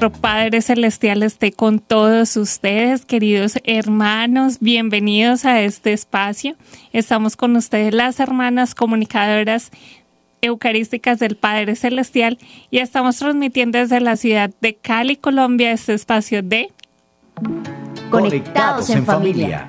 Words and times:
Nuestro 0.00 0.22
Padre 0.22 0.62
Celestial 0.62 1.22
esté 1.22 1.52
con 1.52 1.78
todos 1.78 2.34
ustedes, 2.38 3.04
queridos 3.04 3.58
hermanos. 3.64 4.56
Bienvenidos 4.58 5.44
a 5.44 5.60
este 5.60 5.92
espacio. 5.92 6.56
Estamos 6.94 7.36
con 7.36 7.54
ustedes 7.54 7.92
las 7.92 8.18
hermanas 8.18 8.74
comunicadoras 8.74 9.70
eucarísticas 10.40 11.18
del 11.18 11.36
Padre 11.36 11.76
Celestial 11.76 12.38
y 12.70 12.78
estamos 12.78 13.18
transmitiendo 13.18 13.76
desde 13.76 14.00
la 14.00 14.16
ciudad 14.16 14.50
de 14.62 14.74
Cali, 14.74 15.16
Colombia, 15.16 15.70
este 15.70 15.92
espacio 15.92 16.42
de 16.42 16.70
Conectados 18.08 18.88
en 18.88 19.04
familia. 19.04 19.68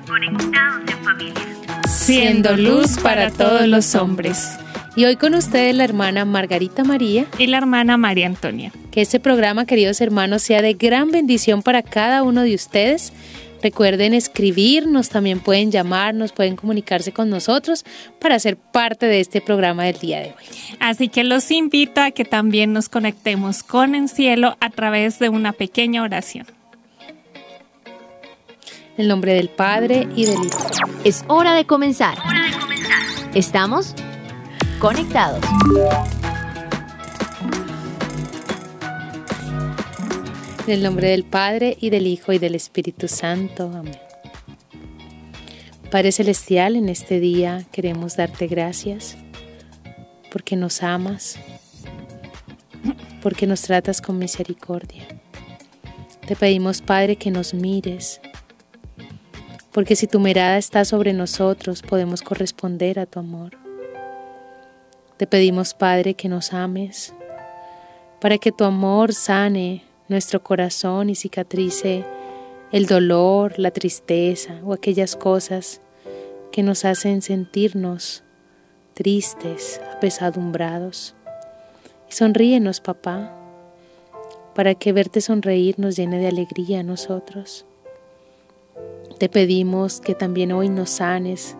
Siendo 1.86 2.56
luz 2.56 2.98
para 3.00 3.30
todos 3.30 3.66
los 3.68 3.94
hombres. 3.94 4.56
Y 4.94 5.06
hoy 5.06 5.16
con 5.16 5.34
ustedes 5.34 5.74
la 5.74 5.84
hermana 5.84 6.26
Margarita 6.26 6.84
María. 6.84 7.24
Y 7.38 7.46
la 7.46 7.56
hermana 7.56 7.96
María 7.96 8.26
Antonia. 8.26 8.72
Que 8.90 9.00
este 9.00 9.20
programa, 9.20 9.64
queridos 9.64 10.02
hermanos, 10.02 10.42
sea 10.42 10.60
de 10.60 10.74
gran 10.74 11.10
bendición 11.10 11.62
para 11.62 11.82
cada 11.82 12.22
uno 12.22 12.42
de 12.42 12.54
ustedes. 12.54 13.12
Recuerden 13.62 14.12
escribirnos, 14.12 15.08
también 15.08 15.40
pueden 15.40 15.70
llamarnos, 15.70 16.32
pueden 16.32 16.56
comunicarse 16.56 17.12
con 17.12 17.30
nosotros 17.30 17.84
para 18.20 18.38
ser 18.38 18.56
parte 18.56 19.06
de 19.06 19.20
este 19.20 19.40
programa 19.40 19.84
del 19.84 19.98
día 19.98 20.18
de 20.18 20.26
hoy. 20.26 20.44
Así 20.78 21.08
que 21.08 21.24
los 21.24 21.50
invito 21.50 22.02
a 22.02 22.10
que 22.10 22.24
también 22.24 22.72
nos 22.74 22.88
conectemos 22.88 23.62
con 23.62 23.94
el 23.94 24.10
cielo 24.10 24.56
a 24.60 24.68
través 24.68 25.18
de 25.20 25.30
una 25.30 25.52
pequeña 25.52 26.02
oración. 26.02 26.46
En 28.96 29.02
el 29.04 29.08
nombre 29.08 29.32
del 29.32 29.48
Padre 29.48 30.06
y 30.16 30.26
del 30.26 30.44
Hijo. 30.44 30.66
Es 31.04 31.24
hora 31.28 31.54
de 31.54 31.64
comenzar. 31.64 32.18
¿Estamos? 33.32 33.94
Conectados. 34.82 35.44
En 40.66 40.72
el 40.72 40.82
nombre 40.82 41.10
del 41.10 41.22
Padre 41.22 41.76
y 41.80 41.90
del 41.90 42.08
Hijo 42.08 42.32
y 42.32 42.40
del 42.40 42.56
Espíritu 42.56 43.06
Santo. 43.06 43.70
Amén. 43.72 43.96
Padre 45.88 46.10
Celestial, 46.10 46.74
en 46.74 46.88
este 46.88 47.20
día 47.20 47.64
queremos 47.70 48.16
darte 48.16 48.48
gracias 48.48 49.16
porque 50.32 50.56
nos 50.56 50.82
amas, 50.82 51.38
porque 53.22 53.46
nos 53.46 53.62
tratas 53.62 54.00
con 54.00 54.18
misericordia. 54.18 55.06
Te 56.26 56.34
pedimos, 56.34 56.82
Padre, 56.82 57.14
que 57.14 57.30
nos 57.30 57.54
mires, 57.54 58.20
porque 59.70 59.94
si 59.94 60.08
tu 60.08 60.18
mirada 60.18 60.58
está 60.58 60.84
sobre 60.84 61.12
nosotros, 61.12 61.82
podemos 61.82 62.22
corresponder 62.22 62.98
a 62.98 63.06
tu 63.06 63.20
amor. 63.20 63.61
Te 65.22 65.28
pedimos, 65.28 65.72
Padre, 65.72 66.14
que 66.14 66.28
nos 66.28 66.52
ames, 66.52 67.14
para 68.20 68.38
que 68.38 68.50
tu 68.50 68.64
amor 68.64 69.14
sane 69.14 69.84
nuestro 70.08 70.42
corazón 70.42 71.10
y 71.10 71.14
cicatrice 71.14 72.04
el 72.72 72.86
dolor, 72.86 73.56
la 73.56 73.70
tristeza 73.70 74.58
o 74.64 74.72
aquellas 74.72 75.14
cosas 75.14 75.80
que 76.50 76.64
nos 76.64 76.84
hacen 76.84 77.22
sentirnos 77.22 78.24
tristes, 78.94 79.80
apesadumbrados. 79.94 81.14
Y 82.10 82.14
sonríenos, 82.14 82.80
papá, 82.80 83.32
para 84.56 84.74
que 84.74 84.92
verte 84.92 85.20
sonreír 85.20 85.78
nos 85.78 85.94
llene 85.94 86.18
de 86.18 86.26
alegría 86.26 86.80
a 86.80 86.82
nosotros. 86.82 87.64
Te 89.20 89.28
pedimos 89.28 90.00
que 90.00 90.16
también 90.16 90.50
hoy 90.50 90.68
nos 90.68 90.90
sanes 90.90 91.56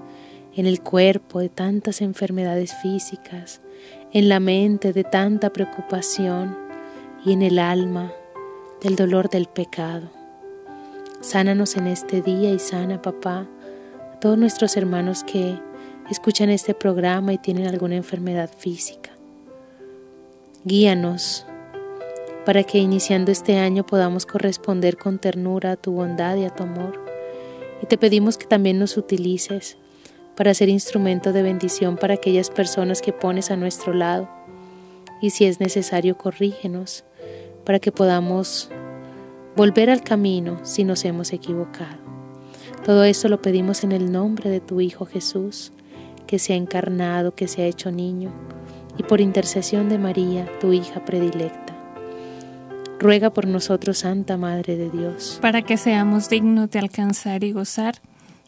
en 0.55 0.67
el 0.67 0.83
cuerpo 0.83 1.41
de 1.41 1.49
tantas 1.49 2.01
enfermedades 2.03 2.75
físicas, 2.75 3.61
en 4.13 4.29
la 4.29 4.41
mente 4.41 4.93
de 4.93 5.05
tanta 5.05 5.51
preocupación 5.51 6.57
y 7.25 7.33
en 7.33 7.43
el 7.43 7.59
alma 7.59 8.13
del 8.83 8.97
dolor 8.97 9.31
del 9.31 9.47
pecado. 9.47 10.11
Sánanos 11.21 11.77
en 11.77 11.87
este 11.87 12.21
día 12.21 12.51
y 12.51 12.59
sana, 12.59 13.01
papá, 13.01 13.49
a 14.13 14.21
todos 14.21 14.37
nuestros 14.37 14.77
hermanos 14.77 15.25
que 15.25 15.59
escuchan 16.11 16.51
este 16.51 16.75
programa 16.75 17.33
y 17.33 17.39
tienen 17.39 17.67
alguna 17.67 17.97
enfermedad 17.97 18.51
física. 18.55 19.11
Guíanos 20.65 21.47
para 22.45 22.65
que 22.65 22.79
iniciando 22.79 23.31
este 23.31 23.59
año 23.59 23.87
podamos 23.87 24.27
corresponder 24.27 24.97
con 24.97 25.19
ternura 25.19 25.73
a 25.73 25.77
tu 25.77 25.93
bondad 25.93 26.37
y 26.37 26.45
a 26.45 26.51
tu 26.51 26.65
amor. 26.65 27.01
Y 27.83 27.87
te 27.87 27.99
pedimos 27.99 28.37
que 28.37 28.47
también 28.47 28.79
nos 28.79 28.97
utilices 28.97 29.77
para 30.37 30.55
ser 30.55 30.69
instrumento 30.69 31.33
de 31.33 31.43
bendición 31.43 31.97
para 31.97 32.15
aquellas 32.15 32.51
personas 32.51 33.03
que 33.03 33.13
pones 33.13 33.51
a 33.51 33.57
nuestro 33.57 33.93
lado. 33.93 34.29
Y 35.21 35.31
si 35.31 35.45
es 35.45 35.61
necesario, 35.61 36.17
corrígenos 36.17 37.05
para 37.65 37.79
que 37.79 37.93
podamos 37.93 38.71
volver 39.57 39.91
al 39.91 40.03
camino 40.03 40.59
si 40.65 40.85
nos 40.85 41.05
hemos 41.05 41.33
equivocado. 41.33 41.99
Todo 42.85 43.05
esto 43.05 43.29
lo 43.29 43.41
pedimos 43.41 43.85
en 43.85 43.93
el 43.93 44.11
nombre 44.11 44.51
de 44.51 44.61
tu 44.61 44.81
Hijo 44.81 45.07
Jesús, 45.07 45.73
que 46.27 46.39
se 46.39 46.55
ha 46.55 46.57
encarnado, 46.57 47.35
que 47.35 47.47
se 47.47 47.63
ha 47.63 47.67
hecho 47.67 47.93
niño, 47.93 48.33
y 48.99 49.05
por 49.05 49.21
intercesión 49.21 49.89
de 49.89 49.99
María, 49.99 50.47
tu 50.61 50.73
hija 50.73 51.05
predilecta. 51.05 51.77
Ruega 52.99 53.31
por 53.31 53.47
nosotros, 53.47 53.99
Santa 53.99 54.37
Madre 54.37 54.77
de 54.77 54.91
Dios, 54.91 55.39
para 55.41 55.63
que 55.63 55.77
seamos 55.77 56.29
dignos 56.29 56.71
de 56.71 56.79
alcanzar 56.79 57.45
y 57.45 57.53
gozar 57.53 58.01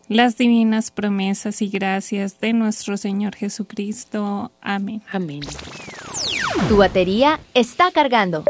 las 0.09 0.37
divinas 0.37 0.91
promesas 0.91 1.63
y 1.63 1.69
gracias 1.69 2.41
de 2.41 2.53
nuestro 2.53 2.97
Señor 2.97 3.35
Jesucristo. 3.37 4.53
Amén. 4.61 5.03
Amén. 5.13 5.41
Tu 6.69 6.77
batería 6.77 7.41
está 7.55 7.91
cargando. 7.91 8.45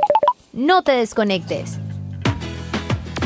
No 0.52 0.82
te 0.82 0.92
desconectes. 0.92 1.78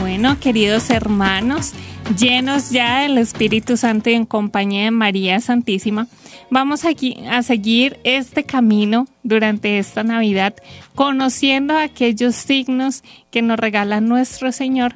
Bueno, 0.00 0.38
queridos 0.40 0.90
hermanos, 0.90 1.72
llenos 2.16 2.70
ya 2.70 3.00
del 3.02 3.18
Espíritu 3.18 3.76
Santo 3.76 4.10
y 4.10 4.14
en 4.14 4.24
compañía 4.24 4.84
de 4.84 4.90
María 4.92 5.40
Santísima, 5.40 6.06
vamos 6.50 6.84
aquí 6.84 7.18
a 7.28 7.42
seguir 7.42 7.98
este 8.04 8.44
camino 8.44 9.06
durante 9.22 9.78
esta 9.78 10.04
Navidad, 10.04 10.54
conociendo 10.94 11.76
aquellos 11.76 12.36
signos 12.36 13.02
que 13.30 13.42
nos 13.42 13.58
regala 13.58 14.00
nuestro 14.00 14.52
Señor, 14.52 14.94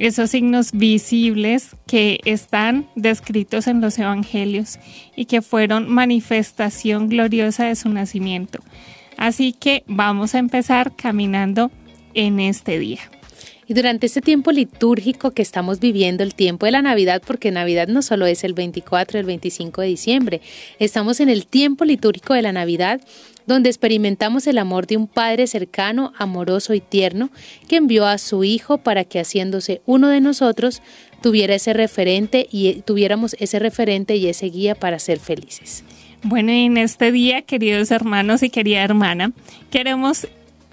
esos 0.00 0.30
signos 0.30 0.72
visibles 0.72 1.76
que 1.86 2.20
están 2.24 2.88
descritos 2.96 3.66
en 3.66 3.82
los 3.82 3.98
Evangelios 3.98 4.78
y 5.14 5.26
que 5.26 5.42
fueron 5.42 5.90
manifestación 5.90 7.08
gloriosa 7.08 7.66
de 7.66 7.76
su 7.76 7.90
nacimiento. 7.90 8.60
Así 9.18 9.52
que 9.52 9.84
vamos 9.86 10.34
a 10.34 10.38
empezar 10.38 10.96
caminando 10.96 11.70
en 12.14 12.40
este 12.40 12.78
día. 12.78 13.00
Y 13.70 13.74
durante 13.74 14.06
este 14.06 14.20
tiempo 14.20 14.50
litúrgico 14.50 15.30
que 15.30 15.42
estamos 15.42 15.78
viviendo, 15.78 16.24
el 16.24 16.34
tiempo 16.34 16.66
de 16.66 16.72
la 16.72 16.82
Navidad, 16.82 17.22
porque 17.24 17.52
Navidad 17.52 17.86
no 17.86 18.02
solo 18.02 18.26
es 18.26 18.42
el 18.42 18.52
24, 18.52 19.20
el 19.20 19.26
25 19.26 19.82
de 19.82 19.86
diciembre, 19.86 20.40
estamos 20.80 21.20
en 21.20 21.28
el 21.28 21.46
tiempo 21.46 21.84
litúrgico 21.84 22.34
de 22.34 22.42
la 22.42 22.50
Navidad, 22.50 23.00
donde 23.46 23.68
experimentamos 23.68 24.48
el 24.48 24.58
amor 24.58 24.88
de 24.88 24.96
un 24.96 25.06
Padre 25.06 25.46
cercano, 25.46 26.12
amoroso 26.18 26.74
y 26.74 26.80
tierno, 26.80 27.30
que 27.68 27.76
envió 27.76 28.06
a 28.06 28.18
su 28.18 28.42
Hijo 28.42 28.78
para 28.78 29.04
que 29.04 29.20
haciéndose 29.20 29.82
uno 29.86 30.08
de 30.08 30.20
nosotros, 30.20 30.82
tuviera 31.22 31.54
ese 31.54 31.72
referente 31.72 32.48
y 32.50 32.82
tuviéramos 32.82 33.36
ese 33.38 33.60
referente 33.60 34.16
y 34.16 34.26
ese 34.26 34.46
guía 34.46 34.74
para 34.74 34.98
ser 34.98 35.20
felices. 35.20 35.84
Bueno, 36.24 36.50
y 36.50 36.64
en 36.64 36.76
este 36.76 37.12
día, 37.12 37.42
queridos 37.42 37.92
hermanos 37.92 38.42
y 38.42 38.50
querida 38.50 38.82
hermana, 38.82 39.30
queremos 39.70 40.26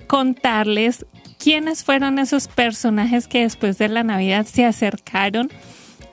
contarles 0.08 1.06
quiénes 1.38 1.84
fueron 1.84 2.20
esos 2.20 2.48
personajes 2.48 3.28
que 3.28 3.42
después 3.42 3.78
de 3.78 3.90
la 3.90 4.04
Navidad 4.04 4.46
se 4.46 4.66
acercaron 4.66 5.52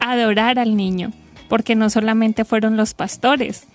a 0.01 0.13
adorar 0.13 0.59
al 0.59 0.77
niño, 0.77 1.13
porque 1.49 1.75
no 1.75 1.91
solamente 1.91 2.45
fueron 2.45 2.77
los 2.77 2.95
pastores, 2.95 3.67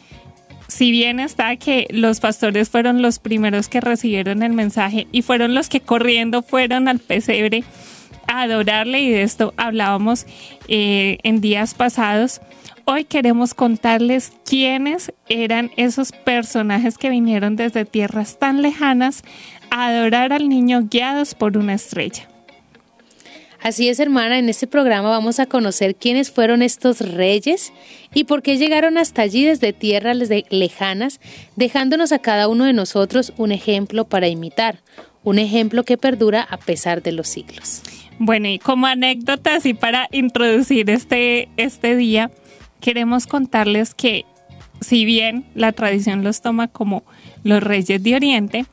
si 0.70 0.92
bien 0.92 1.20
está 1.20 1.56
que 1.56 1.88
los 1.90 2.20
pastores 2.20 2.70
fueron 2.70 3.02
los 3.02 3.18
primeros 3.18 3.68
que 3.68 3.82
recibieron 3.82 4.44
el 4.44 4.54
mensaje 4.54 5.08
y 5.12 5.24
fueron 5.24 5.56
los 5.56 5.68
que 5.68 5.82
corriendo 5.82 6.44
fueron 6.44 6.88
al 6.88 7.00
pesebre 7.00 7.64
a 8.28 8.44
adorarle 8.44 9.02
y 9.02 9.10
de 9.10 9.24
esto 9.24 9.54
hablábamos 9.58 10.28
eh, 10.68 11.18
en 11.24 11.42
días 11.42 11.74
pasados, 11.74 12.40
hoy 12.86 13.04
queremos 13.04 13.56
contarles 13.56 14.32
quiénes 14.46 15.12
eran 15.28 15.72
esos 15.76 16.12
personajes 16.12 17.00
que 17.00 17.10
vinieron 17.10 17.56
desde 17.56 17.86
tierras 17.86 18.38
tan 18.38 18.62
lejanas 18.62 19.24
a 19.72 19.88
adorar 19.88 20.34
al 20.34 20.50
niño 20.50 20.88
guiados 20.90 21.36
por 21.36 21.58
una 21.58 21.74
estrella. 21.74 22.28
Así 23.62 23.90
es, 23.90 24.00
hermana, 24.00 24.40
en 24.40 24.48
este 24.48 24.68
programa 24.68 25.10
vamos 25.10 25.40
a 25.40 25.46
conocer 25.46 25.96
quiénes 25.96 26.32
fueron 26.32 26.62
estos 26.62 27.02
reyes 27.02 27.74
y 28.14 28.24
por 28.24 28.42
qué 28.42 28.58
llegaron 28.58 28.98
hasta 28.98 29.22
allí 29.22 29.44
desde 29.44 29.74
tierras 29.74 30.18
lejanas, 30.50 31.20
dejándonos 31.58 32.14
a 32.14 32.20
cada 32.20 32.48
uno 32.48 32.64
de 32.64 32.72
nosotros 32.72 33.34
un 33.36 33.52
ejemplo 33.52 34.06
para 34.06 34.30
imitar, 34.30 34.80
un 35.24 35.40
ejemplo 35.40 35.84
que 35.84 35.98
perdura 35.98 36.42
a 36.42 36.56
pesar 36.56 37.04
de 37.04 37.12
los 37.12 37.28
siglos. 37.28 37.82
Bueno, 38.18 38.48
y 38.48 38.60
como 38.60 38.88
anécdotas 38.88 39.66
y 39.66 39.74
para 39.74 40.08
introducir 40.12 40.90
este, 40.90 41.50
este 41.58 41.98
día, 41.98 42.32
queremos 42.80 43.28
contarles 43.28 43.94
que 43.94 44.26
si 44.80 45.04
bien 45.04 45.46
la 45.54 45.74
tradición 45.74 46.24
los 46.24 46.42
toma 46.42 46.70
como 46.70 47.04
los 47.44 47.62
reyes 47.62 48.02
de 48.04 48.16
Oriente, 48.16 48.66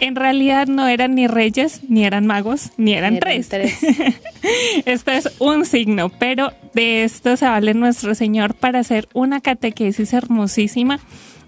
en 0.00 0.16
realidad 0.16 0.66
no 0.66 0.86
eran 0.88 1.14
ni 1.14 1.26
reyes, 1.26 1.82
ni 1.88 2.04
eran 2.04 2.26
magos, 2.26 2.70
ni 2.76 2.92
eran, 2.92 3.18
tres. 3.18 3.48
esto 4.84 5.10
es 5.10 5.34
un 5.38 5.64
signo, 5.64 6.10
pero 6.10 6.52
de 6.74 7.04
esto 7.04 7.36
se 7.36 7.46
vale 7.46 7.74
nuestro 7.74 8.14
Señor 8.14 8.54
para 8.54 8.80
hacer 8.80 9.08
una 9.14 9.40
catequesis 9.40 10.12
hermosísima 10.12 11.00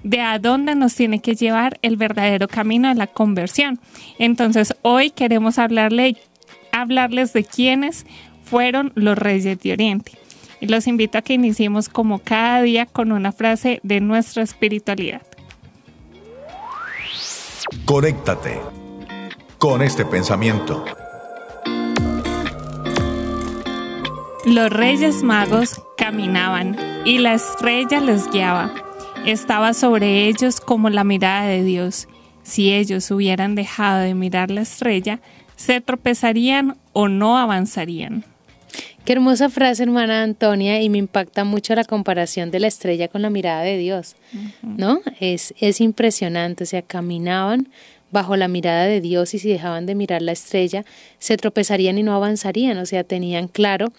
de 0.02 0.20
a 0.20 0.38
dónde 0.38 0.74
nos 0.74 0.94
tiene 0.94 1.20
que 1.20 1.34
llevar 1.34 1.78
el 1.82 1.96
verdadero 1.96 2.48
camino 2.48 2.88
de 2.88 2.94
la 2.94 3.06
conversión. 3.06 3.80
Entonces, 4.18 4.74
hoy 4.82 5.10
queremos 5.10 5.58
hablarle, 5.58 6.16
hablarles 6.72 7.32
de 7.32 7.44
quiénes 7.44 8.06
fueron 8.44 8.92
los 8.94 9.18
reyes 9.18 9.60
de 9.60 9.72
Oriente. 9.72 10.12
Y 10.60 10.66
los 10.66 10.86
invito 10.86 11.18
a 11.18 11.22
que 11.22 11.34
iniciemos 11.34 11.88
como 11.88 12.18
cada 12.18 12.62
día 12.62 12.86
con 12.86 13.12
una 13.12 13.32
frase 13.32 13.80
de 13.82 14.00
nuestra 14.00 14.42
espiritualidad. 14.42 15.22
Conéctate 17.84 18.60
con 19.58 19.82
este 19.82 20.06
pensamiento. 20.06 20.86
Los 24.46 24.70
reyes 24.70 25.22
magos 25.22 25.82
caminaban 25.98 26.76
y 27.04 27.18
la 27.18 27.34
estrella 27.34 28.00
les 28.00 28.30
guiaba. 28.30 28.72
Estaba 29.26 29.74
sobre 29.74 30.28
ellos 30.28 30.60
como 30.60 30.88
la 30.88 31.04
mirada 31.04 31.42
de 31.42 31.62
Dios. 31.62 32.08
Si 32.42 32.72
ellos 32.72 33.10
hubieran 33.10 33.54
dejado 33.54 34.00
de 34.00 34.14
mirar 34.14 34.50
la 34.50 34.62
estrella, 34.62 35.20
se 35.56 35.82
tropezarían 35.82 36.78
o 36.94 37.08
no 37.08 37.36
avanzarían. 37.36 38.24
Qué 39.04 39.12
hermosa 39.12 39.48
frase, 39.48 39.82
hermana 39.82 40.22
Antonia, 40.22 40.82
y 40.82 40.88
me 40.90 40.98
impacta 40.98 41.44
mucho 41.44 41.74
la 41.74 41.84
comparación 41.84 42.50
de 42.50 42.60
la 42.60 42.66
estrella 42.66 43.08
con 43.08 43.22
la 43.22 43.30
mirada 43.30 43.62
de 43.62 43.78
Dios, 43.78 44.16
¿no? 44.62 45.00
Es, 45.18 45.54
es 45.58 45.80
impresionante, 45.80 46.64
o 46.64 46.66
sea, 46.66 46.82
caminaban 46.82 47.68
bajo 48.10 48.36
la 48.36 48.48
mirada 48.48 48.84
de 48.84 49.00
Dios 49.00 49.34
y 49.34 49.38
si 49.38 49.48
dejaban 49.48 49.86
de 49.86 49.94
mirar 49.94 50.22
la 50.22 50.32
estrella, 50.32 50.84
se 51.18 51.36
tropezarían 51.36 51.98
y 51.98 52.02
no 52.02 52.14
avanzarían, 52.14 52.78
o 52.78 52.86
sea, 52.86 53.04
tenían 53.04 53.48
claro 53.48 53.92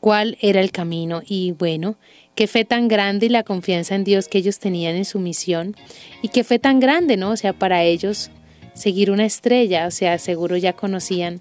cuál 0.00 0.36
era 0.40 0.60
el 0.60 0.72
camino 0.72 1.22
y 1.26 1.52
bueno, 1.52 1.96
qué 2.34 2.46
fe 2.46 2.64
tan 2.64 2.88
grande 2.88 3.26
y 3.26 3.28
la 3.30 3.42
confianza 3.42 3.94
en 3.94 4.04
Dios 4.04 4.28
que 4.28 4.38
ellos 4.38 4.58
tenían 4.58 4.94
en 4.94 5.04
su 5.04 5.18
misión 5.18 5.74
y 6.22 6.28
qué 6.28 6.44
fe 6.44 6.58
tan 6.58 6.80
grande, 6.80 7.16
¿no? 7.16 7.30
O 7.30 7.36
sea, 7.36 7.52
para 7.52 7.82
ellos 7.82 8.30
seguir 8.74 9.10
una 9.10 9.24
estrella, 9.24 9.86
o 9.86 9.90
sea, 9.90 10.18
seguro 10.18 10.56
ya 10.56 10.74
conocían 10.74 11.40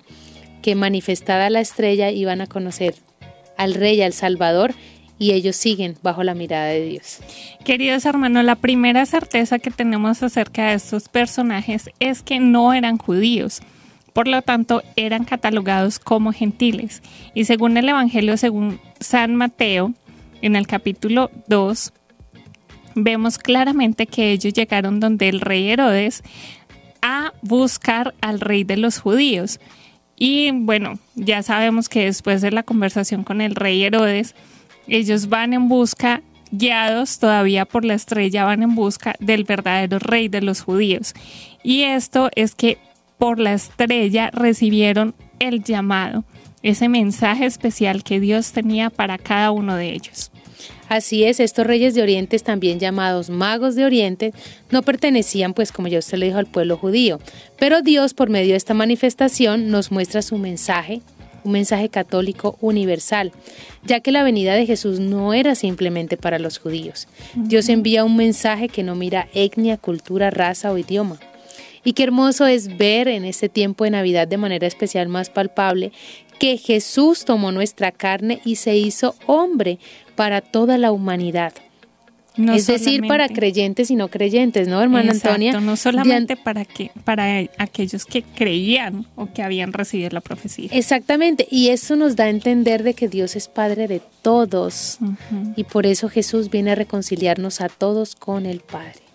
que 0.66 0.74
manifestada 0.74 1.52
la 1.52 1.60
estrella 1.60 2.10
iban 2.10 2.42
a 2.42 2.48
conocer 2.48 2.96
al 3.56 3.76
Rey, 3.76 4.02
al 4.02 4.14
Salvador, 4.14 4.74
y 5.20 5.34
ellos 5.34 5.56
siguen 5.56 5.96
bajo 6.02 6.24
la 6.24 6.34
mirada 6.34 6.66
de 6.66 6.84
Dios. 6.88 7.20
Queridos 7.64 8.04
hermanos, 8.04 8.44
la 8.46 8.56
primera 8.56 9.06
certeza 9.06 9.60
que 9.60 9.70
tenemos 9.70 10.24
acerca 10.24 10.70
de 10.70 10.74
estos 10.74 11.08
personajes 11.08 11.92
es 12.00 12.24
que 12.24 12.40
no 12.40 12.74
eran 12.74 12.98
judíos. 12.98 13.62
Por 14.12 14.28
lo 14.28 14.42
tanto, 14.42 14.82
eran 14.96 15.24
catalogados 15.24 16.00
como 16.00 16.34
gentiles. 16.34 17.04
Y 17.36 17.46
según 17.46 17.78
el 17.78 17.88
Evangelio, 17.88 18.36
según 18.36 18.80
San 19.00 19.36
Mateo, 19.36 19.94
en 20.42 20.56
el 20.56 20.66
capítulo 20.66 21.30
2, 21.48 21.94
vemos 22.96 23.38
claramente 23.38 24.08
que 24.08 24.32
ellos 24.32 24.52
llegaron 24.52 25.00
donde 25.00 25.30
el 25.30 25.42
rey 25.42 25.70
Herodes 25.70 26.24
a 27.04 27.34
buscar 27.44 28.16
al 28.22 28.40
rey 28.40 28.64
de 28.64 28.78
los 28.78 28.98
judíos. 28.98 29.60
Y 30.18 30.52
bueno, 30.52 30.98
ya 31.16 31.44
sabemos 31.44 31.90
que 31.90 32.06
después 32.06 32.42
de 32.42 32.52
la 32.52 32.64
conversación 32.64 33.24
con 33.24 33.42
el 33.42 33.56
rey 33.56 33.84
Herodes, 33.84 34.36
ellos 34.88 35.28
van 35.28 35.54
en 35.54 35.68
busca, 35.68 36.22
guiados 36.52 37.20
todavía 37.20 37.66
por 37.66 37.84
la 37.84 37.96
estrella, 37.96 38.46
van 38.46 38.64
en 38.64 38.76
busca 38.76 39.16
del 39.20 39.44
verdadero 39.44 40.00
rey 40.00 40.28
de 40.28 40.42
los 40.42 40.62
judíos. 40.62 41.14
Y 41.64 41.84
esto 41.84 42.30
es 42.36 42.56
que 42.56 42.78
por 43.18 43.40
la 43.40 43.54
estrella 43.54 44.30
recibieron 44.32 45.16
el 45.40 45.64
llamado, 45.64 46.24
ese 46.62 46.90
mensaje 46.90 47.46
especial 47.46 48.04
que 48.04 48.20
Dios 48.20 48.52
tenía 48.52 48.90
para 48.90 49.18
cada 49.18 49.52
uno 49.52 49.76
de 49.76 49.92
ellos. 49.92 50.32
Así 50.88 51.24
es, 51.24 51.40
estos 51.40 51.66
reyes 51.66 51.96
de 51.96 52.04
Oriente, 52.04 52.38
también 52.40 52.80
llamados 52.80 53.30
magos 53.30 53.76
de 53.76 53.86
Oriente, 53.86 54.34
no 54.70 54.84
pertenecían, 54.84 55.54
pues 55.54 55.72
como 55.72 55.88
ya 55.88 56.00
usted 56.00 56.18
le 56.18 56.28
dijo, 56.28 56.38
al 56.38 56.46
pueblo 56.46 56.78
judío. 56.78 57.20
Pero 57.58 57.82
Dios, 57.82 58.14
por 58.14 58.30
medio 58.30 58.52
de 58.52 58.58
esta 58.58 58.74
manifestación, 58.74 59.70
nos 59.70 59.92
muestra 59.92 60.22
su 60.22 60.38
mensaje, 60.38 61.02
un 61.44 61.54
mensaje 61.54 61.90
católico 61.90 62.58
universal, 62.62 63.32
ya 63.84 64.00
que 64.00 64.12
la 64.12 64.24
venida 64.24 64.54
de 64.54 64.66
Jesús 64.66 65.00
no 65.00 65.34
era 65.34 65.56
simplemente 65.56 66.18
para 66.18 66.40
los 66.40 66.60
judíos. 66.60 67.08
Dios 67.36 67.70
envía 67.70 68.04
un 68.04 68.16
mensaje 68.16 68.70
que 68.70 68.84
no 68.84 68.96
mira 68.96 69.28
etnia, 69.34 69.78
cultura, 69.78 70.30
raza 70.30 70.72
o 70.72 70.78
idioma. 70.78 71.20
Y 71.84 71.94
qué 71.94 72.04
hermoso 72.04 72.48
es 72.48 72.78
ver 72.78 73.08
en 73.08 73.26
este 73.26 73.48
tiempo 73.48 73.84
de 73.84 73.92
Navidad 73.92 74.28
de 74.28 74.38
manera 74.38 74.66
especial 74.66 75.08
más 75.08 75.30
palpable 75.30 75.92
que 76.40 76.58
Jesús 76.58 77.26
tomó 77.26 77.52
nuestra 77.52 77.92
carne 77.92 78.42
y 78.44 78.56
se 78.58 78.76
hizo 78.76 79.16
hombre 79.26 79.80
para 80.16 80.42
toda 80.42 80.78
la 80.78 80.92
humanidad. 80.92 81.54
es 82.38 82.68
decir, 82.68 83.08
para 83.08 83.30
creyentes 83.30 83.90
y 83.92 83.96
no 83.96 84.10
creyentes, 84.10 84.68
¿no, 84.68 84.82
hermana 84.82 85.12
Antonia? 85.12 85.60
No 85.60 85.76
solamente 85.78 86.36
para 86.36 86.66
que 86.66 86.92
para 87.04 87.40
aquellos 87.58 88.06
que 88.06 88.24
creían 88.24 89.06
o 89.16 89.32
que 89.32 89.42
habían 89.42 89.72
recibido 89.72 90.10
la 90.12 90.22
profecía. 90.22 90.70
Exactamente, 90.72 91.48
y 91.50 91.70
eso 91.70 91.96
nos 91.96 92.16
da 92.16 92.26
a 92.26 92.30
entender 92.30 92.84
de 92.84 92.94
que 92.94 93.08
Dios 93.08 93.36
es 93.36 93.48
Padre 93.48 93.88
de 93.88 94.02
todos 94.22 95.00
y 95.56 95.64
por 95.64 95.86
eso 95.86 96.10
Jesús 96.10 96.50
viene 96.50 96.72
a 96.72 96.76
reconciliarnos 96.76 97.62
a 97.62 97.70
todos 97.70 98.16
con 98.16 98.46
el 98.46 98.60
Padre. 98.60 99.06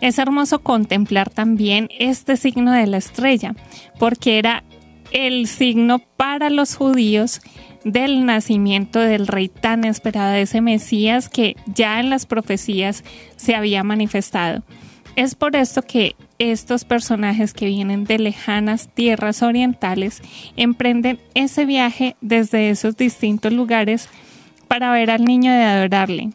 Es 0.00 0.18
hermoso 0.18 0.60
contemplar 0.60 1.30
también 1.30 1.88
este 1.98 2.36
signo 2.36 2.72
de 2.72 2.86
la 2.86 2.98
estrella, 2.98 3.54
porque 3.98 4.38
era 4.38 4.64
el 5.12 5.46
signo 5.46 6.00
para 6.16 6.50
los 6.50 6.76
judíos 6.76 7.40
del 7.84 8.24
nacimiento 8.24 9.00
del 9.00 9.26
rey 9.26 9.48
tan 9.48 9.84
esperado, 9.84 10.32
de 10.32 10.42
ese 10.42 10.60
Mesías 10.60 11.28
que 11.28 11.56
ya 11.66 12.00
en 12.00 12.10
las 12.10 12.26
profecías 12.26 13.04
se 13.36 13.54
había 13.54 13.82
manifestado. 13.82 14.62
Es 15.14 15.34
por 15.34 15.56
esto 15.56 15.82
que 15.82 16.16
estos 16.38 16.84
personajes 16.84 17.52
que 17.52 17.66
vienen 17.66 18.04
de 18.04 18.18
lejanas 18.18 18.88
tierras 18.94 19.42
orientales 19.42 20.22
emprenden 20.56 21.20
ese 21.34 21.66
viaje 21.66 22.16
desde 22.20 22.70
esos 22.70 22.96
distintos 22.96 23.52
lugares 23.52 24.08
para 24.68 24.90
ver 24.92 25.10
al 25.10 25.24
niño 25.24 25.52
de 25.52 25.62
adorarle. 25.62 26.30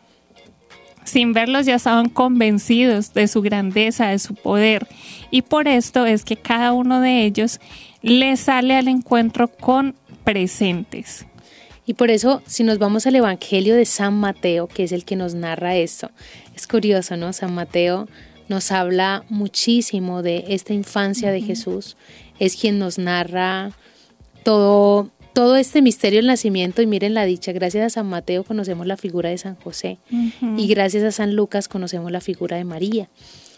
Sin 1.03 1.33
verlos 1.33 1.65
ya 1.65 1.75
estaban 1.75 2.09
convencidos 2.09 3.13
de 3.13 3.27
su 3.27 3.41
grandeza, 3.41 4.09
de 4.09 4.19
su 4.19 4.35
poder, 4.35 4.87
y 5.31 5.41
por 5.41 5.67
esto 5.67 6.05
es 6.05 6.23
que 6.23 6.35
cada 6.35 6.73
uno 6.73 6.99
de 6.99 7.23
ellos 7.23 7.59
le 8.01 8.35
sale 8.37 8.75
al 8.75 8.89
encuentro 8.89 9.47
con 9.47 9.95
presentes. 10.23 11.25
Y 11.87 11.93
por 11.93 12.11
eso, 12.11 12.43
si 12.45 12.65
nos 12.65 12.79
vamos 12.79 13.07
al 13.07 13.15
Evangelio 13.15 13.73
de 13.73 13.85
San 13.85 14.13
Mateo, 14.13 14.67
que 14.67 14.83
es 14.83 14.91
el 14.91 15.05
que 15.05 15.15
nos 15.15 15.35
narra 15.35 15.77
esto, 15.77 16.11
es 16.53 16.67
curioso, 16.67 17.15
¿no? 17.15 17.31
San 17.31 17.55
Mateo 17.55 18.09
nos 18.49 18.73
habla 18.73 19.23
muchísimo 19.29 20.21
de 20.21 20.43
esta 20.49 20.73
infancia 20.73 21.31
de 21.31 21.41
Jesús, 21.41 21.95
es 22.39 22.57
quien 22.57 22.77
nos 22.77 22.97
narra 22.97 23.71
todo, 24.43 25.09
todo 25.31 25.55
este 25.55 25.81
misterio 25.81 26.19
del 26.19 26.27
nacimiento. 26.27 26.81
Y 26.81 26.87
miren 26.87 27.13
la 27.13 27.23
dicha, 27.23 27.53
gracias 27.53 27.85
a 27.85 27.89
San 27.89 28.07
Mateo 28.07 28.43
conocemos 28.43 28.85
la 28.85 28.97
figura 28.97 29.29
de 29.29 29.37
San 29.37 29.55
José. 29.55 29.97
Y 30.57 30.67
gracias 30.67 31.05
a 31.05 31.11
San 31.11 31.35
Lucas 31.35 31.69
conocemos 31.69 32.11
la 32.11 32.19
figura 32.19 32.57
de 32.57 32.65
María. 32.65 33.07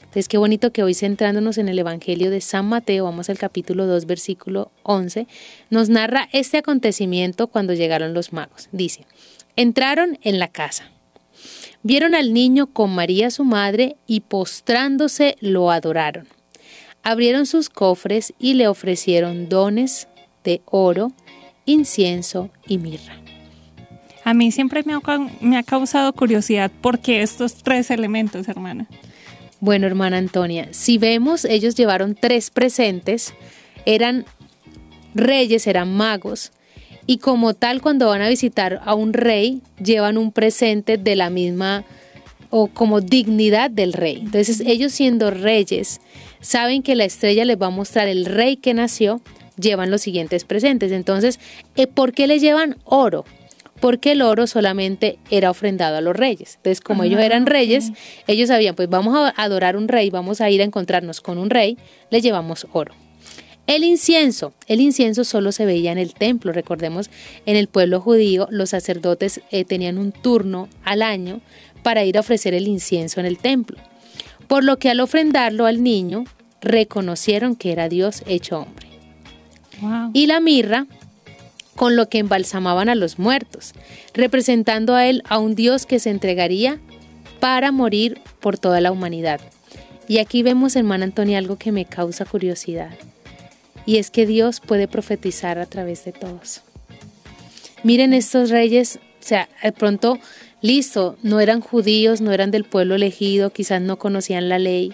Entonces, 0.10 0.28
qué 0.28 0.39
bonito 0.39 0.74
que 0.74 0.82
hoy 0.82 0.96
centrándonos 0.96 1.60
en 1.60 1.70
el 1.70 1.78
Evangelio 1.78 2.32
de 2.32 2.42
San 2.42 2.66
Mateo, 2.68 3.04
vamos 3.04 3.30
al 3.30 3.38
capítulo 3.38 3.86
2, 3.86 4.08
versículo 4.08 4.72
11, 4.82 5.28
nos 5.70 5.89
narra 5.89 6.28
este 6.32 6.58
acontecimiento 6.58 7.46
cuando 7.46 7.75
llegaron 7.75 8.16
los 8.16 8.34
magos. 8.34 8.70
Dice, 8.72 9.06
entraron 9.56 10.18
en 10.24 10.39
la 10.39 10.48
casa, 10.48 10.89
vieron 11.84 12.16
al 12.16 12.34
niño 12.34 12.74
con 12.74 12.89
María 12.89 13.30
su 13.30 13.44
madre 13.46 13.98
y 14.08 14.22
postrándose 14.22 15.36
lo 15.42 15.70
adoraron. 15.70 16.28
Abrieron 17.04 17.46
sus 17.46 17.70
cofres 17.70 18.34
y 18.39 18.56
le 18.56 18.68
ofrecieron 18.68 19.48
dones 19.48 20.08
de 20.44 20.63
oro, 20.66 21.12
incienso 21.66 22.50
y 22.66 22.80
mirra. 22.80 23.22
A 24.24 24.34
mí 24.34 24.51
siempre 24.51 24.84
me 24.84 25.56
ha, 25.56 25.63
causado 25.63 26.13
curiosidad 26.13 26.72
por 26.82 26.98
qué 26.98 27.22
estos 27.22 27.62
tres 27.62 27.92
elementos, 27.92 28.48
hermana. 28.48 28.88
Bueno, 29.62 29.88
hermana 29.88 30.18
Antonia, 30.18 30.70
si 30.72 30.98
vemos, 30.98 31.44
ellos 31.44 31.75
llevaron 31.75 32.16
tres 32.16 32.50
presentes, 32.50 33.34
eran 33.86 34.25
reyes, 35.13 35.68
eran 35.68 35.94
magos, 35.94 36.51
y 37.06 37.18
como 37.18 37.54
tal 37.56 37.82
cuando 37.82 38.08
van 38.08 38.22
a 38.22 38.30
visitar 38.30 38.82
a 38.86 38.94
un 38.94 39.13
rey 39.13 39.62
llevan 39.84 40.18
un 40.18 40.32
presente 40.32 40.98
de 40.98 41.16
la 41.16 41.30
misma 41.30 41.84
o 42.51 42.68
como 42.68 43.01
dignidad 43.01 43.72
del 43.72 43.94
rey. 43.94 44.22
Entonces 44.24 44.62
ellos 44.62 44.92
siendo 44.92 45.32
reyes 45.32 46.01
saben 46.39 46.84
que 46.84 46.96
la 46.96 47.06
estrella 47.06 47.46
les 47.46 47.60
va 47.60 47.68
a 47.68 47.72
mostrar 47.72 48.08
el 48.08 48.25
rey 48.25 48.58
que 48.58 48.74
nació, 48.74 49.22
llevan 49.60 49.92
los 49.92 50.01
siguientes 50.01 50.46
presentes. 50.46 50.92
Entonces, 50.92 51.39
eh, 51.75 51.88
¿por 51.88 52.13
qué 52.13 52.28
le 52.28 52.39
llevan 52.39 52.78
oro? 52.86 53.25
Porque 53.79 54.12
el 54.12 54.21
oro 54.21 54.48
solamente 54.48 55.19
era 55.29 55.50
ofrendado 55.50 55.98
a 55.98 56.01
los 56.01 56.15
reyes. 56.15 56.55
Entonces, 56.57 56.81
como 56.81 57.03
ellos 57.03 57.21
eran 57.21 57.43
ah, 57.43 57.50
reyes, 57.50 57.91
ellos 58.27 58.50
sabían, 58.50 58.75
pues 58.75 58.89
vamos 58.89 59.15
a 59.15 59.41
adorar 59.41 59.77
un 59.77 59.88
rey, 59.88 60.09
vamos 60.09 60.41
a 60.41 60.50
ir 60.50 60.62
a 60.62 60.65
encontrarnos 60.65 61.21
con 61.21 61.38
un 61.38 61.50
rey, 61.50 61.77
le 62.09 62.21
llevamos 62.21 62.67
oro. 62.74 62.93
El 63.69 63.83
incienso. 63.83 64.53
El 64.65 64.81
incienso 64.81 65.24
solo 65.24 65.51
se 65.51 65.63
veía 65.63 65.91
en 65.91 66.00
el 66.00 66.15
templo. 66.15 66.51
Recordemos, 66.51 67.12
en 67.45 67.55
el 67.55 67.67
pueblo 67.67 68.01
judío 68.01 68.48
los 68.50 68.71
sacerdotes 68.71 69.41
eh, 69.51 69.63
tenían 69.63 70.00
un 70.00 70.12
turno 70.12 70.67
al 70.83 71.03
año 71.03 71.39
para 71.83 72.03
ir 72.03 72.17
a 72.17 72.21
ofrecer 72.21 72.55
el 72.55 72.67
incienso 72.67 73.19
en 73.19 73.27
el 73.27 73.38
templo. 73.38 73.77
Por 74.48 74.63
lo 74.63 74.79
que 74.79 74.89
al 74.89 75.00
ofrendarlo 75.00 75.67
al 75.67 75.83
niño, 75.83 76.24
reconocieron 76.62 77.55
que 77.55 77.71
era 77.71 77.89
Dios 77.89 78.24
hecho 78.25 78.59
hombre. 78.62 78.88
Y 80.13 80.25
la 80.25 80.39
mirra, 80.39 80.88
con 81.79 81.95
lo 81.95 82.09
que 82.09 82.17
embalsamaban 82.17 82.89
a 82.89 82.95
los 82.95 83.19
muertos, 83.19 83.71
representando 84.13 84.95
a 84.95 85.07
él 85.07 85.24
a 85.29 85.38
un 85.38 85.55
Dios 85.55 85.86
que 85.86 86.00
se 86.00 86.09
entregaría 86.09 86.77
para 87.39 87.71
morir 87.71 88.19
por 88.41 88.57
toda 88.57 88.81
la 88.81 88.91
humanidad. 88.91 89.39
Y 90.05 90.17
aquí 90.17 90.43
vemos, 90.43 90.75
hermana 90.75 91.05
Antonia, 91.05 91.38
algo 91.38 91.55
que 91.55 91.71
me 91.71 91.86
causa 91.86 92.25
curiosidad 92.25 92.91
y 93.86 93.95
es 93.98 94.12
que 94.12 94.25
Dios 94.25 94.59
puede 94.59 94.89
profetizar 94.89 95.57
a 95.57 95.67
través 95.67 96.03
de 96.03 96.12
todos. 96.12 96.63
Miren 97.83 98.12
estos 98.12 98.50
reyes, 98.50 99.00
o 99.21 99.24
sea, 99.24 99.48
de 99.63 99.71
pronto, 99.71 100.19
listo, 100.62 101.17
no 101.24 101.39
eran 101.39 101.62
judíos, 101.62 102.19
no 102.19 102.33
eran 102.33 102.51
del 102.51 102.65
pueblo 102.65 102.95
elegido, 102.95 103.51
quizás 103.51 103.81
no 103.81 103.98
conocían 103.98 104.50
la 104.50 104.59
ley, 104.59 104.91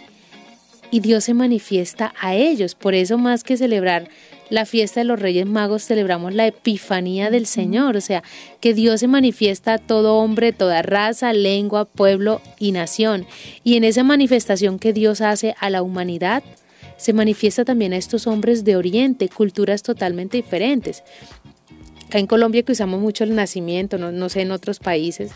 y 0.91 0.99
Dios 0.99 1.23
se 1.23 1.33
manifiesta 1.33 2.13
a 2.21 2.35
ellos. 2.35 2.75
Por 2.75 2.93
eso 2.93 3.17
más 3.17 3.43
que 3.43 3.57
celebrar 3.57 4.07
la 4.55 4.65
fiesta 4.65 5.01
de 5.01 5.03
los 5.03 5.19
Reyes 5.19 5.45
Magos, 5.45 5.83
celebramos 5.83 6.33
la 6.33 6.47
Epifanía 6.47 7.29
del 7.29 7.45
Señor, 7.45 7.97
o 7.97 8.01
sea, 8.01 8.23
que 8.61 8.73
Dios 8.73 9.01
se 9.01 9.07
manifiesta 9.07 9.73
a 9.73 9.77
todo 9.79 10.15
hombre, 10.15 10.53
toda 10.53 10.81
raza, 10.81 11.33
lengua, 11.33 11.83
pueblo 11.83 12.41
y 12.57 12.71
nación. 12.71 13.27
Y 13.65 13.75
en 13.75 13.83
esa 13.83 14.03
manifestación 14.03 14.79
que 14.79 14.93
Dios 14.93 15.19
hace 15.19 15.55
a 15.59 15.69
la 15.69 15.81
humanidad, 15.81 16.41
se 16.95 17.11
manifiesta 17.11 17.65
también 17.65 17.91
a 17.91 17.97
estos 17.97 18.27
hombres 18.27 18.63
de 18.63 18.77
Oriente, 18.77 19.27
culturas 19.27 19.83
totalmente 19.83 20.37
diferentes. 20.37 21.03
Acá 22.07 22.19
en 22.19 22.27
Colombia 22.27 22.63
que 22.63 22.71
usamos 22.71 23.01
mucho 23.01 23.25
el 23.25 23.35
nacimiento, 23.35 23.97
no, 23.97 24.29
sé 24.29 24.41
en 24.41 24.51
otros 24.51 24.79
países, 24.79 25.31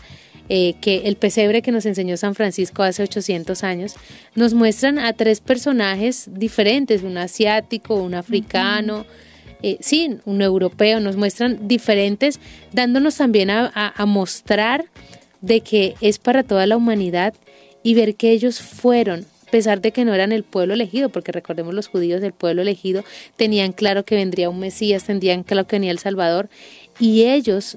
eh, 0.52 0.74
que 0.80 1.02
el 1.06 1.16
pesebre 1.16 1.62
que 1.62 1.72
nos 1.72 1.86
enseñó 1.86 2.16
San 2.16 2.34
Francisco 2.34 2.82
hace 2.82 3.04
800 3.04 3.64
años, 3.64 3.94
nos 4.34 4.52
muestran 4.52 4.98
a 4.98 5.12
tres 5.12 5.40
personajes 5.40 6.28
diferentes, 6.32 7.02
un 7.02 7.16
asiático, 7.16 7.94
un 7.94 8.14
africano, 8.14 9.06
eh, 9.62 9.78
sí, 9.80 10.18
un 10.24 10.42
europeo, 10.42 11.00
nos 11.00 11.16
muestran 11.16 11.68
diferentes, 11.68 12.40
dándonos 12.72 13.16
también 13.16 13.48
a 13.50 14.04
mostrar 14.06 14.84
de 15.40 15.60
que 15.60 15.94
es 16.00 16.18
para 16.18 16.42
toda 16.42 16.66
la 16.66 16.76
humanidad 16.76 17.32
y 17.82 17.94
ver 17.94 18.16
que 18.16 18.32
ellos 18.32 18.60
fueron 18.60 19.24
a 19.46 19.50
pesar 19.50 19.80
de 19.80 19.90
que 19.90 20.04
no 20.04 20.14
eran 20.14 20.30
el 20.30 20.44
pueblo 20.44 20.74
elegido, 20.74 21.08
porque 21.08 21.32
recordemos 21.32 21.74
los 21.74 21.88
judíos 21.88 22.20
del 22.20 22.32
pueblo 22.32 22.62
elegido 22.62 23.02
tenían 23.34 23.72
claro 23.72 24.04
que 24.04 24.14
vendría 24.14 24.48
un 24.48 24.60
Mesías, 24.60 25.02
tenían 25.02 25.42
claro 25.42 25.66
que 25.66 25.74
venía 25.74 25.90
el 25.90 25.98
Salvador, 25.98 26.48
y 27.00 27.24
ellos 27.24 27.76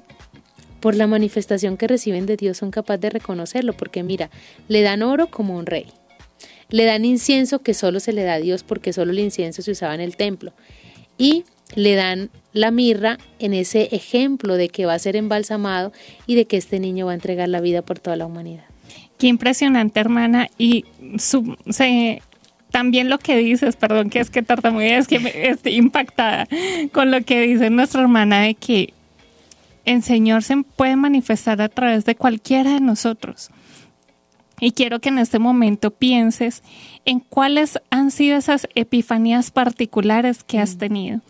por 0.84 0.96
la 0.96 1.06
manifestación 1.06 1.78
que 1.78 1.88
reciben 1.88 2.26
de 2.26 2.36
Dios 2.36 2.58
son 2.58 2.70
capaces 2.70 3.00
de 3.00 3.08
reconocerlo, 3.08 3.72
porque 3.72 4.02
mira, 4.02 4.28
le 4.68 4.82
dan 4.82 5.00
oro 5.00 5.28
como 5.28 5.56
un 5.56 5.64
rey, 5.64 5.86
le 6.68 6.84
dan 6.84 7.06
incienso 7.06 7.60
que 7.60 7.72
solo 7.72 8.00
se 8.00 8.12
le 8.12 8.22
da 8.22 8.34
a 8.34 8.38
Dios 8.38 8.64
porque 8.64 8.92
solo 8.92 9.12
el 9.12 9.18
incienso 9.18 9.62
se 9.62 9.70
usaba 9.70 9.94
en 9.94 10.02
el 10.02 10.18
templo, 10.18 10.52
y 11.16 11.44
le 11.74 11.94
dan 11.94 12.28
la 12.52 12.70
mirra 12.70 13.16
en 13.38 13.54
ese 13.54 13.88
ejemplo 13.92 14.58
de 14.58 14.68
que 14.68 14.84
va 14.84 14.92
a 14.92 14.98
ser 14.98 15.16
embalsamado 15.16 15.90
y 16.26 16.34
de 16.34 16.44
que 16.44 16.58
este 16.58 16.78
niño 16.80 17.06
va 17.06 17.12
a 17.12 17.14
entregar 17.14 17.48
la 17.48 17.62
vida 17.62 17.80
por 17.80 17.98
toda 17.98 18.16
la 18.16 18.26
humanidad. 18.26 18.64
Qué 19.16 19.28
impresionante, 19.28 20.00
hermana. 20.00 20.48
Y 20.58 20.84
también 22.70 23.08
lo 23.08 23.18
que 23.18 23.38
dices, 23.38 23.76
perdón, 23.76 24.10
que 24.10 24.20
es 24.20 24.28
que 24.28 24.42
tartamudeas, 24.42 25.10
es 25.10 25.22
que 25.22 25.48
estoy 25.48 25.76
impactada 25.76 26.46
con 26.92 27.10
lo 27.10 27.22
que 27.22 27.40
dice 27.40 27.70
nuestra 27.70 28.02
hermana 28.02 28.42
de 28.42 28.54
que 28.54 28.92
el 29.84 30.02
Señor 30.02 30.42
se 30.42 30.56
puede 30.62 30.96
manifestar 30.96 31.60
a 31.60 31.68
través 31.68 32.04
de 32.04 32.16
cualquiera 32.16 32.74
de 32.74 32.80
nosotros. 32.80 33.50
Y 34.60 34.72
quiero 34.72 35.00
que 35.00 35.08
en 35.08 35.18
este 35.18 35.38
momento 35.38 35.90
pienses 35.90 36.62
en 37.04 37.20
cuáles 37.20 37.78
han 37.90 38.10
sido 38.10 38.36
esas 38.36 38.68
epifanías 38.74 39.50
particulares 39.50 40.44
que 40.44 40.58
has 40.58 40.76
mm. 40.76 40.78
tenido. 40.78 41.20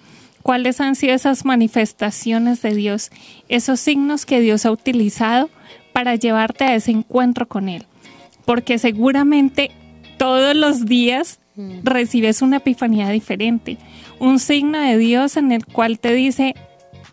¿Cuáles 0.43 0.81
han 0.81 0.95
sido 0.95 1.15
esas 1.15 1.47
manifestaciones 1.47 2.61
de 2.61 2.75
Dios, 2.75 3.11
esos 3.49 3.81
signos 3.81 4.27
que 4.27 4.41
Dios 4.41 4.67
ha 4.67 4.71
utilizado 4.71 5.49
para 5.95 6.17
llevarte 6.17 6.65
a 6.65 6.75
ese 6.75 6.91
encuentro 6.91 7.47
con 7.47 7.69
Él. 7.69 7.87
Porque 8.45 8.79
seguramente 8.79 9.71
todos 10.19 10.55
los 10.57 10.87
días 10.87 11.39
mm. 11.55 11.79
recibes 11.85 12.43
una 12.43 12.57
epifanía 12.57 13.09
diferente, 13.11 13.79
un 14.19 14.41
signo 14.41 14.81
de 14.81 14.99
Dios 14.99 15.37
en 15.37 15.53
el 15.53 15.65
cual 15.65 16.01
te 16.01 16.13
dice, 16.13 16.57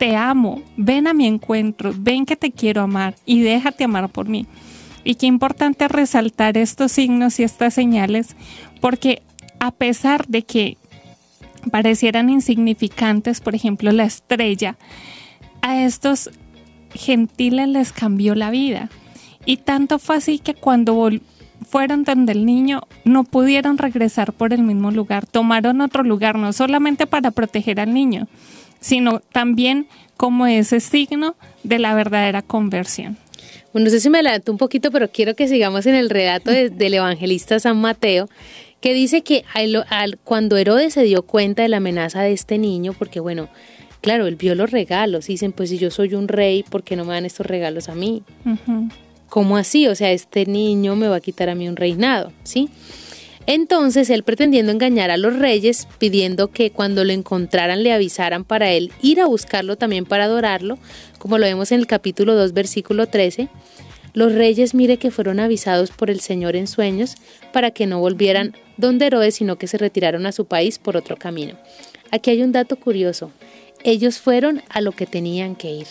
te 0.01 0.15
amo, 0.15 0.63
ven 0.77 1.05
a 1.05 1.13
mi 1.13 1.27
encuentro, 1.27 1.93
ven 1.95 2.25
que 2.25 2.35
te 2.35 2.51
quiero 2.51 2.81
amar 2.81 3.13
y 3.23 3.41
déjate 3.41 3.83
amar 3.83 4.09
por 4.09 4.27
mí. 4.27 4.47
Y 5.03 5.13
qué 5.13 5.27
importante 5.27 5.87
resaltar 5.87 6.57
estos 6.57 6.93
signos 6.93 7.39
y 7.39 7.43
estas 7.43 7.75
señales, 7.75 8.35
porque 8.79 9.21
a 9.59 9.69
pesar 9.69 10.25
de 10.25 10.41
que 10.41 10.79
parecieran 11.69 12.31
insignificantes, 12.31 13.41
por 13.41 13.53
ejemplo 13.53 13.91
la 13.91 14.05
estrella, 14.05 14.75
a 15.61 15.83
estos 15.83 16.31
gentiles 16.95 17.67
les 17.67 17.93
cambió 17.93 18.33
la 18.33 18.49
vida. 18.49 18.89
Y 19.45 19.57
tanto 19.57 19.99
fue 19.99 20.15
así 20.15 20.39
que 20.39 20.55
cuando 20.55 21.11
fueron 21.69 22.05
donde 22.05 22.31
el 22.31 22.47
niño 22.47 22.81
no 23.05 23.23
pudieron 23.23 23.77
regresar 23.77 24.33
por 24.33 24.51
el 24.51 24.63
mismo 24.63 24.89
lugar, 24.89 25.27
tomaron 25.27 25.79
otro 25.79 26.01
lugar, 26.01 26.39
no 26.39 26.53
solamente 26.53 27.05
para 27.05 27.29
proteger 27.29 27.79
al 27.79 27.93
niño, 27.93 28.27
sino 28.81 29.21
también 29.31 29.87
como 30.17 30.45
ese 30.45 30.81
signo 30.81 31.35
de 31.63 31.79
la 31.79 31.95
verdadera 31.95 32.41
conversión. 32.41 33.17
Bueno, 33.71 33.85
no 33.85 33.91
sé 33.91 34.01
si 34.01 34.09
me 34.09 34.17
adelanto 34.17 34.51
un 34.51 34.57
poquito, 34.57 34.91
pero 34.91 35.09
quiero 35.09 35.33
que 35.33 35.47
sigamos 35.47 35.85
en 35.85 35.95
el 35.95 36.09
relato 36.09 36.51
del 36.51 36.93
evangelista 36.93 37.57
San 37.61 37.79
Mateo, 37.79 38.27
que 38.81 38.93
dice 38.93 39.21
que 39.21 39.45
cuando 40.25 40.57
Herodes 40.57 40.95
se 40.95 41.03
dio 41.03 41.21
cuenta 41.23 41.61
de 41.61 41.69
la 41.69 41.77
amenaza 41.77 42.21
de 42.21 42.33
este 42.33 42.57
niño, 42.57 42.93
porque 42.93 43.21
bueno, 43.21 43.47
Claro, 44.01 44.25
él 44.25 44.35
vio 44.35 44.55
los 44.55 44.71
regalos 44.71 45.29
y 45.29 45.33
dicen, 45.33 45.51
pues 45.51 45.69
si 45.69 45.77
yo 45.77 45.91
soy 45.91 46.15
un 46.15 46.27
rey, 46.27 46.63
¿por 46.63 46.83
qué 46.83 46.95
no 46.95 47.05
me 47.05 47.13
dan 47.13 47.25
estos 47.25 47.45
regalos 47.45 47.87
a 47.87 47.93
mí? 47.93 48.23
¿Cómo 49.29 49.57
así? 49.57 49.87
O 49.87 49.93
sea, 49.93 50.11
este 50.11 50.47
niño 50.47 50.95
me 50.95 51.07
va 51.07 51.17
a 51.17 51.21
quitar 51.21 51.49
a 51.49 51.55
mí 51.55 51.69
un 51.69 51.75
reinado, 51.75 52.33
¿sí? 52.43 52.69
Entonces 53.47 54.09
él 54.09 54.23
pretendiendo 54.23 54.71
engañar 54.71 55.11
a 55.11 55.17
los 55.17 55.37
reyes, 55.37 55.87
pidiendo 55.97 56.49
que 56.49 56.71
cuando 56.71 57.03
lo 57.03 57.11
encontraran 57.11 57.83
le 57.83 57.91
avisaran 57.91 58.43
para 58.43 58.71
él 58.71 58.91
ir 59.01 59.19
a 59.19 59.25
buscarlo 59.25 59.77
también 59.77 60.05
para 60.05 60.25
adorarlo, 60.25 60.77
como 61.17 61.37
lo 61.37 61.45
vemos 61.45 61.71
en 61.71 61.79
el 61.79 61.87
capítulo 61.87 62.35
2, 62.35 62.53
versículo 62.53 63.07
13, 63.07 63.49
los 64.13 64.33
reyes 64.33 64.73
mire 64.73 64.97
que 64.97 65.11
fueron 65.11 65.39
avisados 65.39 65.91
por 65.91 66.09
el 66.09 66.19
Señor 66.19 66.55
en 66.55 66.67
sueños 66.67 67.15
para 67.51 67.71
que 67.71 67.87
no 67.87 67.99
volvieran 67.99 68.55
donde 68.77 69.07
Herodes, 69.07 69.35
sino 69.35 69.57
que 69.57 69.67
se 69.67 69.77
retiraron 69.77 70.25
a 70.25 70.31
su 70.31 70.45
país 70.45 70.79
por 70.79 70.97
otro 70.97 71.17
camino. 71.17 71.53
Aquí 72.11 72.29
hay 72.29 72.41
un 72.41 72.51
dato 72.51 72.75
curioso 72.75 73.31
ellos 73.83 74.19
fueron 74.19 74.61
a 74.69 74.81
lo 74.81 74.91
que 74.91 75.05
tenían 75.05 75.55
que 75.55 75.71
ir. 75.71 75.87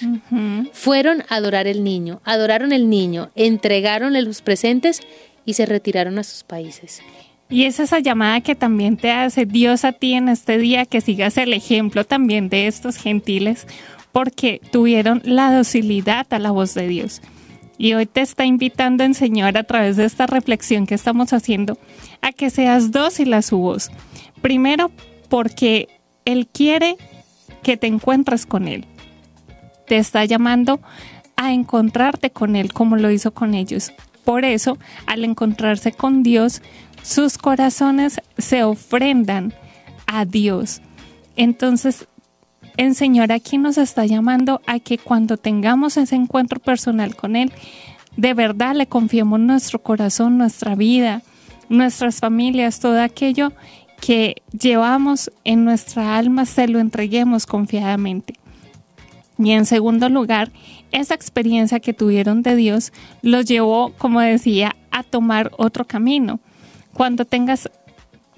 Fueron 0.73 1.23
a 1.29 1.37
adorar 1.37 1.67
el 1.67 1.85
niño, 1.85 2.21
adoraron 2.25 2.73
el 2.73 2.89
niño, 2.89 3.31
entregaron 3.35 4.13
los 4.25 4.43
presentes 4.43 5.01
y 5.45 5.55
se 5.55 5.67
retiraron 5.67 6.19
a 6.19 6.25
sus 6.25 6.45
países. 6.45 7.03
Y 7.51 7.65
es 7.65 7.81
esa 7.81 7.99
llamada 7.99 8.41
que 8.41 8.55
también 8.55 8.97
te 8.97 9.11
hace 9.11 9.45
Dios 9.45 9.85
a 9.85 9.93
ti 9.93 10.15
en 10.15 10.29
este 10.29 10.57
día, 10.57 10.87
que 10.87 11.01
sigas 11.01 11.37
el 11.37 11.53
ejemplo 11.53 12.05
también 12.05 12.49
de 12.49 12.69
estos 12.69 12.97
gentiles, 12.97 13.67
porque 14.13 14.61
tuvieron 14.71 15.21
la 15.25 15.53
docilidad 15.53 16.27
a 16.33 16.39
la 16.39 16.53
voz 16.53 16.75
de 16.75 16.87
Dios. 16.87 17.21
Y 17.77 17.95
hoy 17.95 18.07
te 18.07 18.21
está 18.21 18.45
invitando 18.45 19.05
el 19.05 19.15
Señor 19.15 19.59
a 19.59 19.65
través 19.65 19.97
de 19.97 20.05
esta 20.05 20.27
reflexión 20.27 20.87
que 20.87 20.95
estamos 20.95 21.33
haciendo 21.33 21.79
a 22.21 22.31
que 22.31 22.51
seas 22.51 22.93
dócil 22.93 23.33
a 23.35 23.43
su 23.43 23.59
voz. 23.59 23.91
Primero, 24.43 24.93
porque 25.29 25.89
Él 26.25 26.47
quiere 26.47 26.97
que 27.63 27.77
te 27.77 27.87
encuentres 27.87 28.47
con 28.47 28.69
Él. 28.69 28.85
Te 29.89 29.97
está 29.97 30.25
llamando 30.25 30.81
a 31.37 31.53
encontrarte 31.53 32.31
con 32.31 32.55
Él 32.55 32.73
como 32.73 32.97
lo 32.97 33.11
hizo 33.11 33.33
con 33.33 33.55
ellos. 33.55 33.93
Por 34.25 34.45
eso, 34.45 34.79
al 35.07 35.25
encontrarse 35.25 35.93
con 35.93 36.23
Dios, 36.23 36.63
sus 37.03 37.39
corazones 37.39 38.21
se 38.39 38.65
ofrendan 38.65 39.55
a 40.07 40.25
Dios. 40.25 40.81
Entonces, 41.37 42.07
el 42.77 42.95
Señor 42.95 43.33
aquí 43.33 43.59
nos 43.59 43.79
está 43.79 44.07
llamando 44.07 44.61
a 44.67 44.79
que 44.79 44.99
cuando 44.99 45.37
tengamos 45.37 45.97
ese 45.97 46.17
encuentro 46.17 46.61
personal 46.61 47.17
con 47.17 47.37
Él, 47.37 47.53
de 48.17 48.35
verdad 48.35 48.75
le 48.75 48.87
confiemos 48.87 49.41
nuestro 49.41 49.83
corazón, 49.83 50.39
nuestra 50.39 50.75
vida, 50.75 51.23
nuestras 51.69 52.21
familias, 52.21 52.81
todo 52.81 53.01
aquello 53.01 53.53
que 54.01 54.43
llevamos 54.59 55.31
en 55.45 55.65
nuestra 55.65 56.17
alma, 56.17 56.47
se 56.47 56.69
lo 56.69 56.81
entreguemos 56.81 57.47
confiadamente. 57.47 58.35
Y 59.39 59.53
en 59.53 59.65
segundo 59.65 60.09
lugar, 60.09 60.51
esa 60.93 61.15
experiencia 61.15 61.81
que 61.81 61.95
tuvieron 61.95 62.43
de 62.43 62.57
Dios 62.57 62.93
los 63.23 63.47
llevó, 63.47 63.93
como 63.97 64.21
decía, 64.21 64.77
a 64.91 65.03
tomar 65.03 65.51
otro 65.57 65.87
camino. 65.87 66.41
Cuando 66.93 67.25
tengas 67.25 67.71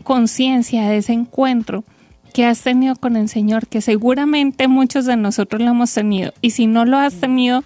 conciencia 0.02 0.88
de 0.88 0.98
ese 0.98 1.12
encuentro 1.12 1.84
que 2.32 2.46
has 2.46 2.62
tenido 2.62 2.96
con 2.96 3.16
el 3.16 3.28
Señor, 3.28 3.66
que 3.66 3.80
seguramente 3.80 4.68
muchos 4.68 5.04
de 5.04 5.16
nosotros 5.16 5.60
lo 5.62 5.70
hemos 5.70 5.92
tenido, 5.92 6.32
y 6.40 6.50
si 6.50 6.66
no 6.66 6.84
lo 6.84 6.96
has 6.98 7.14
tenido, 7.14 7.62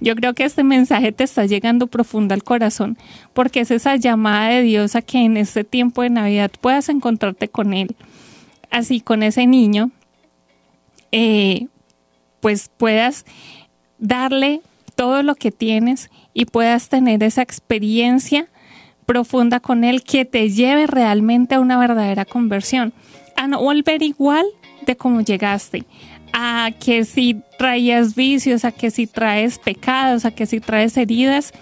yo 0.00 0.14
creo 0.14 0.34
que 0.34 0.44
este 0.44 0.64
mensaje 0.64 1.12
te 1.12 1.24
está 1.24 1.46
llegando 1.46 1.86
profundo 1.86 2.34
al 2.34 2.42
corazón, 2.42 2.96
porque 3.32 3.60
es 3.60 3.70
esa 3.70 3.96
llamada 3.96 4.48
de 4.48 4.62
Dios 4.62 4.96
a 4.96 5.02
que 5.02 5.18
en 5.18 5.36
este 5.36 5.64
tiempo 5.64 6.02
de 6.02 6.10
Navidad 6.10 6.50
puedas 6.60 6.88
encontrarte 6.88 7.48
con 7.48 7.72
Él, 7.72 7.96
así 8.70 9.00
con 9.00 9.22
ese 9.22 9.46
niño, 9.46 9.90
eh, 11.12 11.66
pues 12.40 12.70
puedas 12.76 13.24
darle 13.98 14.62
todo 14.94 15.22
lo 15.22 15.34
que 15.34 15.50
tienes 15.50 16.10
y 16.32 16.46
puedas 16.46 16.88
tener 16.88 17.22
esa 17.22 17.42
experiencia 17.42 18.48
profunda 19.10 19.58
con 19.58 19.82
Él 19.82 20.04
que 20.04 20.24
te 20.24 20.50
lleve 20.50 20.86
realmente 20.86 21.56
a 21.56 21.60
una 21.60 21.76
verdadera 21.76 22.24
conversión, 22.24 22.92
a 23.34 23.48
no 23.48 23.60
volver 23.60 24.02
igual 24.02 24.46
de 24.86 24.94
como 24.94 25.20
llegaste, 25.20 25.84
a 26.32 26.70
que 26.78 27.04
si 27.04 27.42
traías 27.58 28.14
vicios, 28.14 28.64
a 28.64 28.70
que 28.70 28.92
si 28.92 29.08
traes 29.08 29.58
pecados, 29.58 30.24
a 30.24 30.30
que 30.30 30.46
si 30.46 30.60
traes 30.60 30.96
heridas, 30.96 31.52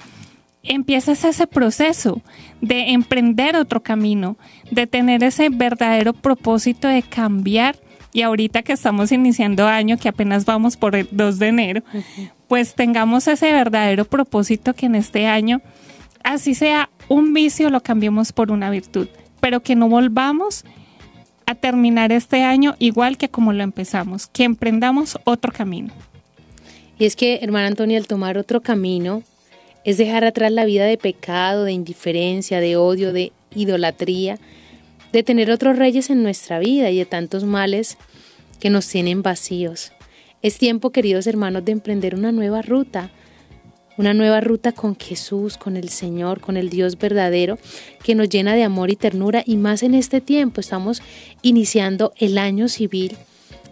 empiezas 0.63 1.25
ese 1.25 1.47
proceso 1.47 2.21
de 2.61 2.91
emprender 2.91 3.57
otro 3.57 3.83
camino, 3.83 4.37
de 4.71 4.87
tener 4.87 5.25
ese 5.25 5.49
verdadero 5.49 6.13
propósito 6.13 6.87
de 6.87 7.03
cambiar. 7.03 7.77
Y 8.13 8.21
ahorita 8.21 8.63
que 8.63 8.75
estamos 8.75 9.11
iniciando 9.11 9.67
año, 9.67 9.97
que 9.97 10.11
apenas 10.11 10.45
vamos 10.45 10.77
por 10.77 10.97
el 10.97 11.09
2 11.13 11.39
de 11.39 11.49
enero, 11.49 11.83
pues 12.47 12.75
tengamos 12.75 13.27
ese 13.27 13.53
verdadero 13.53 14.05
propósito 14.05 14.75
que 14.75 14.85
en 14.85 14.97
este 14.97 15.27
año, 15.27 15.63
así 16.25 16.55
sea 16.55 16.91
un 17.09 17.33
vicio, 17.33 17.71
lo 17.71 17.83
cambiemos 17.83 18.33
por 18.33 18.51
una 18.51 18.71
virtud, 18.71 19.09
pero 19.41 19.61
que 19.61 19.77
no 19.77 19.89
volvamos 19.89 20.65
a 21.47 21.55
terminar 21.55 22.13
este 22.13 22.43
año 22.43 22.77
igual 22.79 23.17
que 23.17 23.29
como 23.31 23.53
lo 23.53 23.63
empezamos, 23.63 24.27
que 24.27 24.45
emprendamos 24.45 25.19
otro 25.25 25.53
camino. 25.53 25.93
Y 26.99 27.07
es 27.07 27.17
que, 27.17 27.37
hermana 27.43 27.69
Antonia, 27.69 27.99
al 27.99 28.07
tomar 28.07 28.37
otro 28.39 28.61
camino, 28.61 29.23
es 29.85 29.97
dejar 29.97 30.25
atrás 30.25 30.53
la 30.53 30.65
vida 30.65 30.85
de 30.85 30.99
pecado, 30.99 31.65
de 31.65 31.73
indiferencia, 31.73 32.61
de 32.61 32.77
odio, 32.77 33.13
de 33.13 33.33
idolatría, 33.55 34.39
de 35.13 35.23
tener 35.23 35.51
otros 35.51 35.79
reyes 35.79 36.11
en 36.11 36.23
nuestra 36.23 36.59
vida 36.59 36.91
y 36.91 36.99
de 36.99 37.07
tantos 37.07 37.45
males 37.45 37.97
que 38.61 38.69
nos 38.69 38.87
tienen 38.89 39.23
vacíos. 39.23 39.93
Es 40.43 40.59
tiempo, 40.59 40.91
queridos 40.91 41.27
hermanos, 41.27 41.65
de 41.65 41.73
emprender 41.73 42.15
una 42.15 42.33
nueva 42.33 42.63
ruta, 42.63 43.11
una 43.99 44.15
nueva 44.15 44.41
ruta 44.41 44.73
con 44.73 44.97
Jesús, 44.97 45.59
con 45.59 45.77
el 45.77 45.91
Señor, 45.91 46.41
con 46.41 46.57
el 46.57 46.71
Dios 46.71 46.97
verdadero, 46.97 47.59
que 48.03 48.15
nos 48.15 48.29
llena 48.29 48.55
de 48.55 48.63
amor 48.63 48.91
y 48.91 48.97
ternura. 48.97 49.43
Y 49.45 49.57
más 49.57 49.83
en 49.83 49.95
este 49.95 50.21
tiempo, 50.21 50.61
estamos 50.61 51.03
iniciando 51.43 52.15
el 52.17 52.39
año 52.39 52.69
civil. 52.69 53.17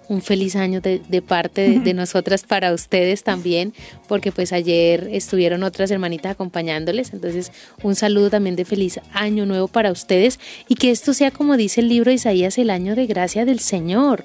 Un 0.08 0.22
feliz 0.22 0.54
año 0.54 0.80
de, 0.80 1.22
parte 1.22 1.80
de, 1.80 1.94
nosotras 1.94 2.44
para 2.44 2.72
ustedes 2.72 3.22
también, 3.24 3.72
porque 4.08 4.30
pues 4.30 4.52
ayer 4.52 5.08
estuvieron 5.10 5.62
otras 5.62 5.90
hermanitas 5.90 6.32
acompañándoles. 6.32 7.12
Entonces, 7.12 7.50
un 7.82 7.94
saludo 7.94 8.30
también 8.30 8.56
de 8.56 8.64
feliz 8.64 9.00
año 9.12 9.46
nuevo 9.46 9.68
para 9.68 9.90
ustedes 9.90 10.38
y 10.68 10.74
que 10.74 10.90
esto 10.90 11.14
sea, 11.14 11.30
como 11.30 11.56
dice 11.56 11.80
el 11.80 11.88
libro 11.88 12.10
de 12.10 12.16
Isaías, 12.16 12.58
el 12.58 12.70
año 12.70 12.94
de 12.94 13.06
gracia 13.06 13.44
del 13.44 13.60
Señor 13.60 14.24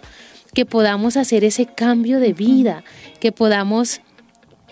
que 0.53 0.65
podamos 0.65 1.15
hacer 1.15 1.45
ese 1.45 1.65
cambio 1.65 2.19
de 2.19 2.33
vida, 2.33 2.83
que 3.21 3.31
podamos 3.31 4.01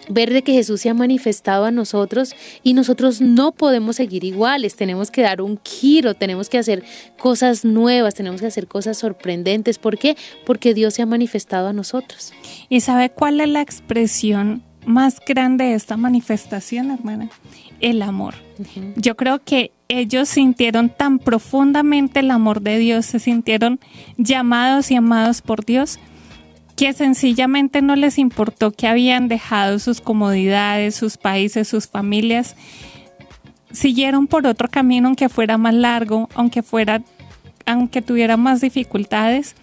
ver 0.09 0.33
de 0.33 0.41
que 0.41 0.53
Jesús 0.53 0.81
se 0.81 0.89
ha 0.89 0.93
manifestado 0.93 1.65
a 1.65 1.71
nosotros 1.71 2.35
y 2.63 2.73
nosotros 2.73 3.21
no 3.21 3.51
podemos 3.51 3.95
seguir 3.95 4.23
iguales, 4.23 4.75
tenemos 4.75 5.11
que 5.11 5.21
dar 5.21 5.41
un 5.41 5.59
giro, 5.63 6.15
tenemos 6.15 6.49
que 6.49 6.57
hacer 6.57 6.83
cosas 7.17 7.63
nuevas, 7.63 8.15
tenemos 8.15 8.41
que 8.41 8.47
hacer 8.47 8.67
cosas 8.67 8.97
sorprendentes. 8.97 9.77
¿Por 9.77 9.97
qué? 9.97 10.17
Porque 10.45 10.73
Dios 10.73 10.95
se 10.95 11.03
ha 11.03 11.05
manifestado 11.05 11.67
a 11.67 11.73
nosotros. 11.73 12.33
¿Y 12.67 12.81
sabe 12.81 13.09
cuál 13.09 13.39
es 13.39 13.47
la 13.47 13.61
expresión 13.61 14.63
más 14.85 15.17
grande 15.25 15.65
de 15.65 15.73
esta 15.75 15.97
manifestación, 15.97 16.91
hermana? 16.91 17.29
El 17.79 18.01
amor. 18.01 18.35
Yo 18.95 19.15
creo 19.15 19.39
que 19.39 19.71
ellos 19.87 20.29
sintieron 20.29 20.89
tan 20.89 21.19
profundamente 21.19 22.19
el 22.19 22.31
amor 22.31 22.61
de 22.61 22.77
Dios, 22.77 23.05
se 23.05 23.19
sintieron 23.19 23.79
llamados 24.17 24.91
y 24.91 24.95
amados 24.95 25.41
por 25.41 25.65
Dios, 25.65 25.99
que 26.79 26.93
sencillamente 26.93 27.81
no 27.81 27.97
les 27.97 28.17
importó 28.17 28.71
que 28.71 28.87
habían 28.87 29.27
dejado 29.27 29.79
sus 29.79 29.99
comodidades, 29.99 30.95
sus 30.95 31.17
países, 31.17 31.67
sus 31.67 31.89
familias, 31.89 32.55
siguieron 33.69 34.27
por 34.27 34.47
otro 34.47 34.69
camino 34.69 35.09
aunque 35.09 35.27
fuera 35.27 35.57
más 35.57 35.73
largo, 35.73 36.29
aunque 36.35 36.63
fuera 36.63 37.01
aunque 37.65 38.01
tuviera 38.01 38.37
más 38.37 38.61
dificultades, 38.61 39.57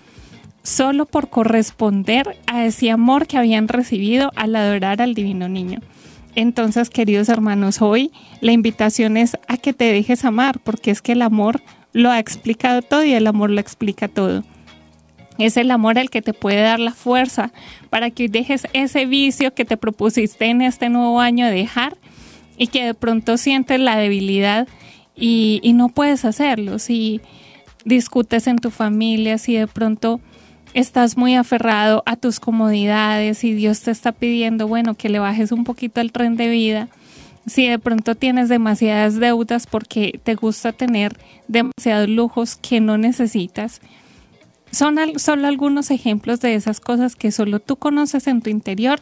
solo 0.63 1.07
por 1.07 1.31
corresponder 1.31 2.37
a 2.47 2.67
ese 2.67 2.91
amor 2.91 3.27
que 3.27 3.39
habían 3.39 3.67
recibido 3.69 4.31
al 4.37 4.55
adorar 4.55 5.01
al 5.01 5.15
divino 5.15 5.49
niño. 5.49 5.81
Entonces, 6.35 6.91
queridos 6.91 7.31
hermanos, 7.31 7.81
hoy 7.81 8.13
la 8.43 8.53
invitación 8.53 9.17
es 9.17 9.39
a 9.49 9.57
que 9.57 9.73
te 9.73 9.91
dejes 9.91 10.27
amar, 10.27 10.61
porque 10.61 10.91
es 10.91 11.01
que 11.01 11.13
el 11.13 11.23
amor 11.23 11.63
lo 11.95 12.11
ha 12.11 12.19
explicado 12.19 12.83
todo 12.83 13.05
y 13.05 13.15
el 13.15 13.27
amor 13.27 13.49
lo 13.49 13.61
explica 13.63 14.07
todo. 14.07 14.45
Es 15.39 15.57
el 15.57 15.71
amor 15.71 15.99
el 15.99 16.11
que 16.11 16.23
te 16.23 16.33
puede 16.33 16.63
dar 16.63 16.81
la 16.81 16.93
fuerza 16.93 17.53
para 17.91 18.11
que 18.11 18.29
dejes 18.29 18.67
ese 18.73 19.07
vicio 19.07 19.55
que 19.55 19.65
te 19.65 19.77
propusiste 19.77 20.47
en 20.47 20.63
este 20.63 20.89
nuevo 20.89 21.21
año 21.21 21.47
dejar 21.47 21.97
y 22.57 22.69
que 22.69 22.85
de 22.85 22.95
pronto 22.95 23.37
sientes 23.37 23.81
la 23.81 23.97
debilidad 23.97 24.67
y, 25.15 25.61
y 25.63 25.73
no 25.73 25.89
puedes 25.89 26.25
hacerlo. 26.25 26.79
Si 26.79 27.21
discutes 27.85 28.47
en 28.47 28.59
tu 28.59 28.71
familia, 28.71 29.39
si 29.39 29.57
de 29.57 29.67
pronto 29.67 30.21
estás 30.75 31.17
muy 31.17 31.35
aferrado 31.35 32.03
a 32.05 32.17
tus 32.17 32.39
comodidades 32.39 33.45
y 33.45 33.55
Dios 33.55 33.81
te 33.81 33.91
está 33.91 34.13
pidiendo, 34.13 34.69
bueno, 34.69 34.95
que 34.95 35.09
le 35.09 35.19
bajes 35.19 35.53
un 35.53 35.65
poquito 35.65 36.01
el 36.01 36.13
tren 36.13 36.37
de 36.37 36.49
vida. 36.49 36.89
Si 37.47 37.67
de 37.67 37.79
pronto 37.79 38.15
tienes 38.15 38.49
demasiadas 38.49 39.19
deudas 39.19 39.67
porque 39.67 40.21
te 40.23 40.35
gusta 40.35 40.73
tener 40.73 41.17
demasiados 41.49 42.09
lujos 42.09 42.57
que 42.57 42.81
no 42.81 42.99
necesitas, 42.99 43.81
son 44.71 44.97
solo 45.19 45.47
algunos 45.47 45.91
ejemplos 45.91 46.41
de 46.41 46.55
esas 46.55 46.81
cosas 46.81 47.17
que 47.17 47.33
solo 47.33 47.61
tú 47.61 47.77
conoces 47.77 48.27
en 48.27 48.43
tu 48.43 48.51
interior 48.51 49.01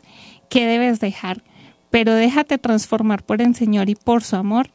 que 0.49 0.67
debes 0.67 1.01
dejar, 1.01 1.43
pero 1.91 2.15
déjate 2.15 2.59
transformar 2.59 3.23
por 3.23 3.41
el 3.41 3.55
Señor 3.55 3.89
y 3.89 3.95
por 3.95 4.23
su 4.23 4.37
amor, 4.37 4.71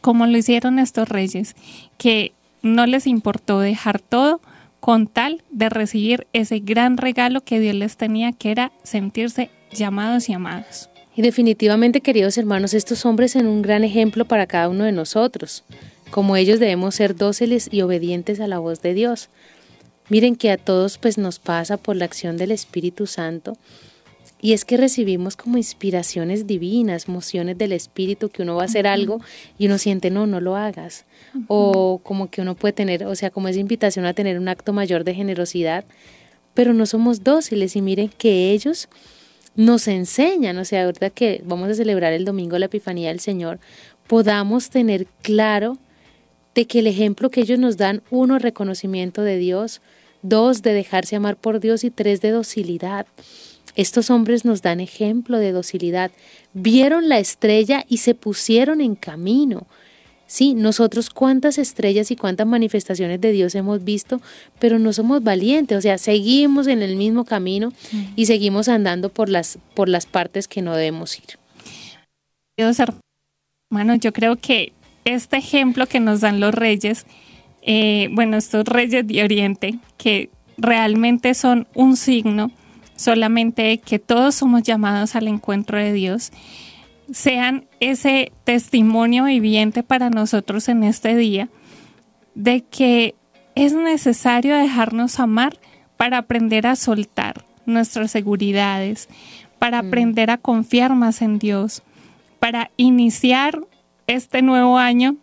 como 0.00 0.26
lo 0.26 0.38
hicieron 0.38 0.78
estos 0.78 1.08
reyes, 1.08 1.54
que 1.98 2.32
no 2.62 2.86
les 2.86 3.06
importó 3.06 3.60
dejar 3.60 4.00
todo 4.00 4.40
con 4.80 5.06
tal 5.06 5.42
de 5.50 5.68
recibir 5.68 6.26
ese 6.32 6.60
gran 6.60 6.96
regalo 6.96 7.42
que 7.42 7.60
Dios 7.60 7.74
les 7.74 7.96
tenía, 7.96 8.32
que 8.32 8.50
era 8.50 8.72
sentirse 8.82 9.50
llamados 9.72 10.28
y 10.28 10.32
amados. 10.32 10.88
Y 11.14 11.22
definitivamente, 11.22 12.00
queridos 12.00 12.38
hermanos, 12.38 12.72
estos 12.72 13.04
hombres 13.04 13.32
son 13.32 13.46
un 13.46 13.62
gran 13.62 13.84
ejemplo 13.84 14.24
para 14.24 14.46
cada 14.46 14.68
uno 14.68 14.84
de 14.84 14.92
nosotros. 14.92 15.64
Como 16.10 16.36
ellos 16.36 16.58
debemos 16.60 16.94
ser 16.94 17.14
dóciles 17.14 17.68
y 17.70 17.82
obedientes 17.82 18.40
a 18.40 18.46
la 18.46 18.58
voz 18.58 18.80
de 18.80 18.94
Dios. 18.94 19.28
Miren 20.10 20.36
que 20.36 20.50
a 20.50 20.58
todos 20.58 20.98
pues 20.98 21.18
nos 21.18 21.38
pasa 21.38 21.76
por 21.76 21.96
la 21.96 22.04
acción 22.04 22.36
del 22.36 22.50
Espíritu 22.50 23.06
Santo 23.06 23.56
y 24.42 24.54
es 24.54 24.64
que 24.64 24.76
recibimos 24.76 25.36
como 25.36 25.56
inspiraciones 25.56 26.46
divinas, 26.46 27.08
mociones 27.08 27.56
del 27.58 27.72
Espíritu 27.72 28.28
que 28.28 28.42
uno 28.42 28.56
va 28.56 28.62
a 28.62 28.64
hacer 28.64 28.86
algo 28.86 29.20
y 29.56 29.66
uno 29.66 29.78
siente, 29.78 30.10
no, 30.10 30.26
no 30.26 30.40
lo 30.40 30.56
hagas. 30.56 31.04
O 31.46 32.00
como 32.02 32.30
que 32.30 32.40
uno 32.40 32.56
puede 32.56 32.72
tener, 32.72 33.06
o 33.06 33.14
sea, 33.14 33.30
como 33.30 33.48
esa 33.48 33.60
invitación 33.60 34.04
a 34.04 34.14
tener 34.14 34.38
un 34.38 34.48
acto 34.48 34.72
mayor 34.72 35.04
de 35.04 35.14
generosidad, 35.14 35.84
pero 36.54 36.72
no 36.72 36.86
somos 36.86 37.22
dóciles 37.22 37.76
y 37.76 37.82
miren 37.82 38.08
que 38.08 38.50
ellos 38.50 38.88
nos 39.56 39.88
enseñan, 39.88 40.58
o 40.58 40.64
sea, 40.64 40.84
ahorita 40.84 41.10
que 41.10 41.42
vamos 41.44 41.68
a 41.68 41.74
celebrar 41.74 42.12
el 42.14 42.24
domingo 42.24 42.58
la 42.58 42.66
Epifanía 42.66 43.08
del 43.08 43.20
Señor, 43.20 43.60
podamos 44.06 44.70
tener 44.70 45.06
claro 45.22 45.78
de 46.54 46.66
que 46.66 46.80
el 46.80 46.86
ejemplo 46.86 47.30
que 47.30 47.42
ellos 47.42 47.58
nos 47.58 47.76
dan, 47.76 48.02
uno, 48.10 48.38
reconocimiento 48.38 49.22
de 49.22 49.36
Dios, 49.36 49.82
dos, 50.22 50.62
de 50.62 50.74
dejarse 50.74 51.16
amar 51.16 51.36
por 51.36 51.60
Dios 51.60 51.84
y 51.84 51.90
tres, 51.90 52.20
de 52.20 52.30
docilidad. 52.30 53.06
Estos 53.76 54.10
hombres 54.10 54.44
nos 54.44 54.62
dan 54.62 54.80
ejemplo 54.80 55.38
de 55.38 55.52
docilidad. 55.52 56.10
Vieron 56.52 57.08
la 57.08 57.18
estrella 57.18 57.84
y 57.88 57.98
se 57.98 58.14
pusieron 58.14 58.80
en 58.80 58.94
camino. 58.96 59.66
Sí, 60.26 60.54
nosotros 60.54 61.10
cuántas 61.10 61.58
estrellas 61.58 62.12
y 62.12 62.16
cuántas 62.16 62.46
manifestaciones 62.46 63.20
de 63.20 63.32
Dios 63.32 63.56
hemos 63.56 63.82
visto, 63.82 64.20
pero 64.60 64.78
no 64.78 64.92
somos 64.92 65.24
valientes, 65.24 65.76
o 65.76 65.80
sea, 65.80 65.98
seguimos 65.98 66.68
en 66.68 66.82
el 66.82 66.94
mismo 66.94 67.24
camino 67.24 67.72
y 68.14 68.26
seguimos 68.26 68.68
andando 68.68 69.08
por 69.08 69.28
las, 69.28 69.58
por 69.74 69.88
las 69.88 70.06
partes 70.06 70.46
que 70.46 70.62
no 70.62 70.76
debemos 70.76 71.18
ir. 71.18 71.36
Dios, 72.56 72.78
hermano, 72.78 73.96
yo 73.96 74.12
creo 74.12 74.36
que 74.36 74.72
este 75.04 75.36
ejemplo 75.38 75.86
que 75.86 75.98
nos 75.98 76.20
dan 76.20 76.38
los 76.38 76.54
reyes, 76.54 77.06
eh, 77.62 78.08
bueno, 78.12 78.36
estos 78.36 78.64
reyes 78.64 79.06
de 79.06 79.22
Oriente, 79.22 79.78
que 79.96 80.30
realmente 80.56 81.34
son 81.34 81.66
un 81.74 81.96
signo 81.96 82.50
solamente 82.96 83.78
que 83.78 83.98
todos 83.98 84.34
somos 84.34 84.62
llamados 84.62 85.16
al 85.16 85.28
encuentro 85.28 85.78
de 85.78 85.92
Dios 85.92 86.32
sean 87.12 87.66
ese 87.80 88.32
testimonio 88.44 89.24
viviente 89.24 89.82
para 89.82 90.10
nosotros 90.10 90.68
en 90.68 90.84
este 90.84 91.16
día 91.16 91.48
de 92.34 92.62
que 92.62 93.14
es 93.54 93.72
necesario 93.72 94.56
dejarnos 94.56 95.18
amar 95.18 95.58
para 95.96 96.18
aprender 96.18 96.66
a 96.66 96.76
soltar 96.76 97.44
nuestras 97.66 98.10
seguridades, 98.10 99.08
para 99.58 99.82
mm. 99.82 99.86
aprender 99.86 100.30
a 100.30 100.38
confiar 100.38 100.94
más 100.94 101.20
en 101.22 101.38
Dios, 101.38 101.82
para 102.38 102.70
iniciar 102.76 103.60
este 104.06 104.42
nuevo 104.42 104.78
año 104.78 105.16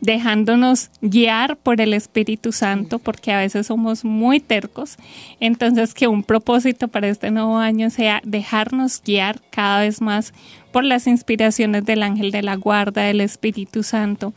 dejándonos 0.00 0.90
guiar 1.02 1.56
por 1.56 1.80
el 1.80 1.94
Espíritu 1.94 2.52
Santo, 2.52 2.98
porque 2.98 3.32
a 3.32 3.38
veces 3.38 3.66
somos 3.66 4.04
muy 4.04 4.40
tercos. 4.40 4.96
Entonces, 5.40 5.94
que 5.94 6.08
un 6.08 6.22
propósito 6.22 6.88
para 6.88 7.08
este 7.08 7.30
nuevo 7.30 7.58
año 7.58 7.90
sea 7.90 8.20
dejarnos 8.24 9.02
guiar 9.02 9.40
cada 9.50 9.80
vez 9.80 10.00
más 10.00 10.32
por 10.72 10.84
las 10.84 11.06
inspiraciones 11.06 11.84
del 11.84 12.02
ángel 12.02 12.30
de 12.30 12.42
la 12.42 12.56
guarda, 12.56 13.02
del 13.02 13.20
Espíritu 13.20 13.82
Santo, 13.82 14.32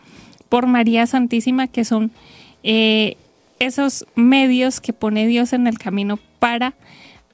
por 0.50 0.68
María 0.68 1.08
Santísima, 1.08 1.68
que 1.68 1.86
son 1.86 2.12
eh, 2.64 3.18
esos 3.60 4.06
medios 4.16 4.82
que 4.82 4.94
pone 4.94 5.28
Dios 5.28 5.54
en 5.54 5.68
el 5.68 5.80
camino 5.80 6.20
para 6.40 6.74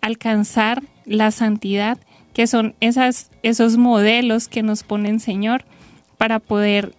alcanzar 0.01 0.83
la 1.05 1.31
santidad, 1.31 1.97
que 2.33 2.45
son 2.45 2.75
esas, 2.79 3.31
esos 3.41 3.77
modelos 3.77 4.47
que 4.47 4.61
nos 4.63 4.83
pone 4.83 5.09
el 5.09 5.19
Señor 5.19 5.65
para 6.17 6.39
poder 6.39 6.93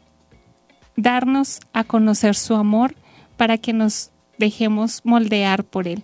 darnos 1.02 1.60
a 1.72 1.84
conocer 1.84 2.34
su 2.34 2.54
amor 2.54 2.94
para 3.36 3.58
que 3.58 3.72
nos 3.72 4.10
dejemos 4.38 5.00
moldear 5.04 5.64
por 5.64 5.88
él. 5.88 6.02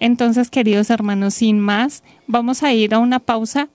Entonces, 0.00 0.50
queridos 0.50 0.90
hermanos, 0.90 1.34
sin 1.34 1.58
más, 1.60 2.02
vamos 2.26 2.62
a 2.62 2.72
ir 2.72 2.94
a 2.94 2.98
una 2.98 3.18
pausa 3.18 3.68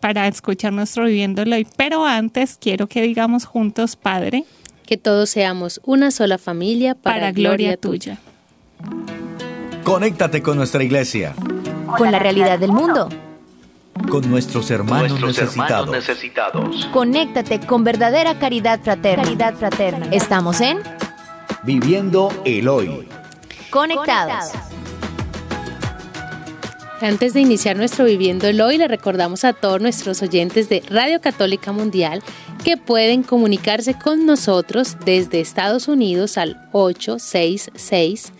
para 0.00 0.26
escuchar 0.26 0.72
nuestro 0.72 1.04
viviéndolo 1.04 1.56
hoy. 1.56 1.66
Pero 1.76 2.04
antes 2.04 2.58
quiero 2.60 2.86
que 2.86 3.02
digamos 3.02 3.44
juntos, 3.44 3.96
Padre, 3.96 4.44
que 4.86 4.96
todos 4.96 5.30
seamos 5.30 5.80
una 5.84 6.10
sola 6.10 6.38
familia 6.38 6.94
para, 6.94 7.32
gloria, 7.32 7.76
tuya. 7.76 8.18
Conéctate 9.84 10.42
con 10.42 10.56
nuestra 10.56 10.82
iglesia. 10.82 11.34
Con 11.96 12.12
la 12.12 12.18
realidad 12.18 12.58
del 12.58 12.72
mundo 12.72 13.08
con 14.10 14.28
nuestros 14.30 14.70
hermanos, 14.70 15.20
necesitados. 15.20 16.86
Conéctate 16.92 17.60
con 17.60 17.84
verdadera 17.84 18.38
caridad 18.38 18.80
fraterna. 18.80 19.24
Caridad 19.24 19.54
fraterna. 19.54 20.06
Estamos 20.10 20.60
en 20.60 20.78
Viviendo 21.62 22.32
el 22.44 22.68
Hoy. 22.68 23.08
Conectados. 23.70 24.52
Antes 27.00 27.32
de 27.32 27.40
iniciar 27.40 27.76
nuestro 27.76 28.04
Viviendo 28.04 28.46
el 28.46 28.60
Hoy, 28.60 28.76
le 28.76 28.86
recordamos 28.86 29.44
a 29.44 29.52
todos 29.52 29.80
nuestros 29.80 30.20
oyentes 30.22 30.68
de 30.68 30.82
Radio 30.90 31.20
Católica 31.20 31.72
Mundial 31.72 32.22
que 32.62 32.76
pueden 32.76 33.22
comunicarse 33.22 33.94
con 33.94 34.26
nosotros 34.26 34.96
desde 35.04 35.40
Estados 35.40 35.88
Unidos 35.88 36.36
al 36.36 36.68
866 36.72 38.32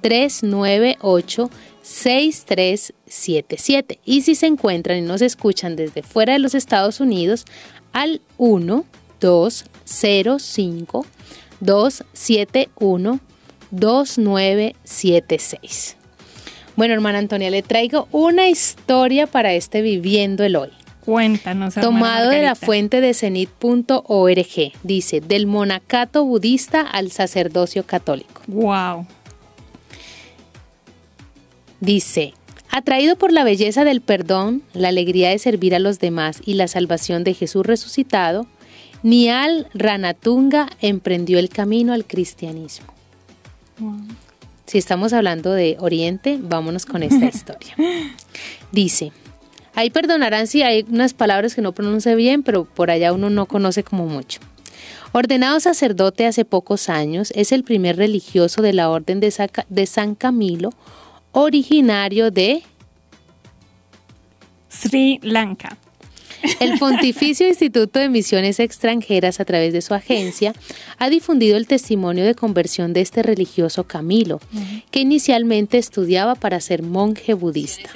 398 0.00 1.50
6377. 1.88 4.00
Y 4.04 4.20
si 4.22 4.34
se 4.34 4.46
encuentran 4.46 4.98
y 4.98 5.00
nos 5.00 5.22
escuchan 5.22 5.74
desde 5.74 6.02
fuera 6.02 6.34
de 6.34 6.38
los 6.38 6.54
Estados 6.54 7.00
Unidos, 7.00 7.46
al 7.92 8.20
1 8.36 8.84
205 9.20 11.06
271 11.60 13.20
2976. 13.70 15.96
Bueno, 16.76 16.92
hermana 16.94 17.18
Antonia, 17.18 17.50
le 17.50 17.62
traigo 17.62 18.08
una 18.12 18.48
historia 18.48 19.26
para 19.26 19.52
este 19.54 19.82
Viviendo 19.82 20.44
el 20.44 20.54
Hoy. 20.56 20.70
Cuéntanos. 21.00 21.74
Tomado 21.74 22.30
de 22.30 22.42
la 22.42 22.54
fuente 22.54 23.00
de 23.00 23.14
cenit.org. 23.14 24.72
Dice, 24.82 25.20
del 25.22 25.46
monacato 25.46 26.26
budista 26.26 26.82
al 26.82 27.10
sacerdocio 27.10 27.84
católico. 27.84 28.42
Wow. 28.46 29.06
Dice, 31.80 32.34
atraído 32.70 33.16
por 33.16 33.32
la 33.32 33.44
belleza 33.44 33.84
del 33.84 34.00
perdón, 34.00 34.62
la 34.74 34.88
alegría 34.88 35.30
de 35.30 35.38
servir 35.38 35.74
a 35.74 35.78
los 35.78 35.98
demás 35.98 36.40
y 36.44 36.54
la 36.54 36.68
salvación 36.68 37.24
de 37.24 37.34
Jesús 37.34 37.64
resucitado, 37.64 38.46
Nial 39.02 39.68
Ranatunga 39.74 40.68
emprendió 40.80 41.38
el 41.38 41.48
camino 41.48 41.92
al 41.92 42.04
cristianismo. 42.04 42.88
Si 44.66 44.76
estamos 44.76 45.12
hablando 45.12 45.52
de 45.52 45.76
Oriente, 45.78 46.38
vámonos 46.40 46.84
con 46.84 47.02
esta 47.02 47.26
historia. 47.32 47.76
Dice, 48.72 49.12
ahí 49.74 49.90
perdonarán 49.90 50.48
si 50.48 50.62
hay 50.62 50.84
unas 50.88 51.14
palabras 51.14 51.54
que 51.54 51.62
no 51.62 51.72
pronuncie 51.72 52.16
bien, 52.16 52.42
pero 52.42 52.64
por 52.64 52.90
allá 52.90 53.12
uno 53.12 53.30
no 53.30 53.46
conoce 53.46 53.84
como 53.84 54.06
mucho. 54.06 54.40
Ordenado 55.12 55.58
sacerdote 55.60 56.26
hace 56.26 56.44
pocos 56.44 56.88
años, 56.88 57.32
es 57.34 57.52
el 57.52 57.62
primer 57.64 57.96
religioso 57.96 58.62
de 58.62 58.72
la 58.72 58.90
Orden 58.90 59.20
de 59.20 59.86
San 59.86 60.14
Camilo, 60.16 60.70
originario 61.38 62.30
de 62.30 62.62
Sri 64.68 65.20
Lanka. 65.22 65.76
El 66.60 66.78
Pontificio 66.78 67.46
Instituto 67.48 67.98
de 67.98 68.08
Misiones 68.08 68.58
Extranjeras, 68.58 69.38
a 69.38 69.44
través 69.44 69.72
de 69.72 69.80
su 69.80 69.94
agencia, 69.94 70.52
ha 70.98 71.08
difundido 71.10 71.56
el 71.56 71.66
testimonio 71.66 72.24
de 72.24 72.34
conversión 72.34 72.92
de 72.92 73.02
este 73.02 73.22
religioso 73.22 73.84
Camilo, 73.84 74.40
que 74.90 75.00
inicialmente 75.00 75.78
estudiaba 75.78 76.34
para 76.34 76.60
ser 76.60 76.82
monje 76.82 77.34
budista. 77.34 77.90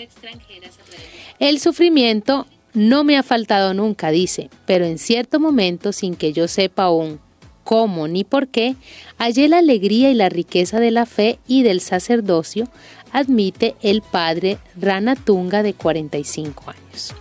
El 1.38 1.58
sufrimiento 1.58 2.46
no 2.74 3.02
me 3.02 3.16
ha 3.16 3.22
faltado 3.22 3.74
nunca, 3.74 4.10
dice, 4.10 4.50
pero 4.66 4.84
en 4.84 4.98
cierto 4.98 5.40
momento, 5.40 5.92
sin 5.92 6.14
que 6.14 6.32
yo 6.32 6.46
sepa 6.46 6.84
aún 6.84 7.18
cómo 7.64 8.08
ni 8.08 8.24
por 8.24 8.48
qué, 8.48 8.76
hallé 9.18 9.48
la 9.48 9.58
alegría 9.58 10.10
y 10.10 10.14
la 10.14 10.28
riqueza 10.28 10.80
de 10.80 10.90
la 10.90 11.06
fe 11.06 11.38
y 11.46 11.62
del 11.62 11.80
sacerdocio 11.80 12.68
admite 13.12 13.76
el 13.82 14.02
padre 14.02 14.58
Ranatunga 14.76 15.62
de 15.62 15.74
45 15.74 16.70
años. 16.70 17.14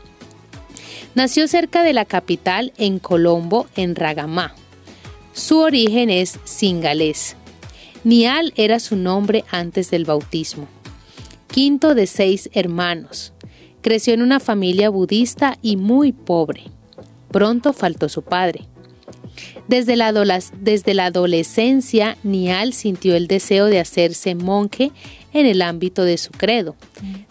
Nació 1.13 1.47
cerca 1.47 1.84
de 1.84 1.93
la 1.93 2.06
capital 2.06 2.71
en 2.77 2.99
Colombo, 2.99 3.67
en 3.75 3.95
Ragamá. 3.95 4.56
Su 5.34 5.60
origen 5.60 6.10
es 6.10 6.39
singalés. 6.45 7.36
Nial 8.04 8.54
era 8.56 8.80
su 8.80 8.95
nombre 8.95 9.43
antes 9.51 9.91
del 9.91 10.06
bautismo. 10.06 10.67
Quinto 11.47 11.95
de 11.95 12.08
seis 12.08 12.49
hermanos. 12.54 13.34
Creció 13.82 14.13
en 14.13 14.21
una 14.21 14.39
familia 14.39 14.89
budista 14.89 15.58
y 15.62 15.75
muy 15.75 16.13
pobre. 16.13 16.63
Pronto 17.30 17.73
faltó 17.73 18.08
su 18.08 18.21
padre. 18.21 18.62
Desde 19.67 19.95
la, 19.95 20.12
desde 20.60 20.93
la 20.93 21.06
adolescencia, 21.06 22.17
Nial 22.23 22.73
sintió 22.73 23.15
el 23.15 23.27
deseo 23.27 23.65
de 23.65 23.80
hacerse 23.80 24.36
monje 24.36 24.91
en 25.33 25.45
el 25.45 25.61
ámbito 25.61 26.03
de 26.03 26.17
su 26.17 26.31
credo. 26.31 26.75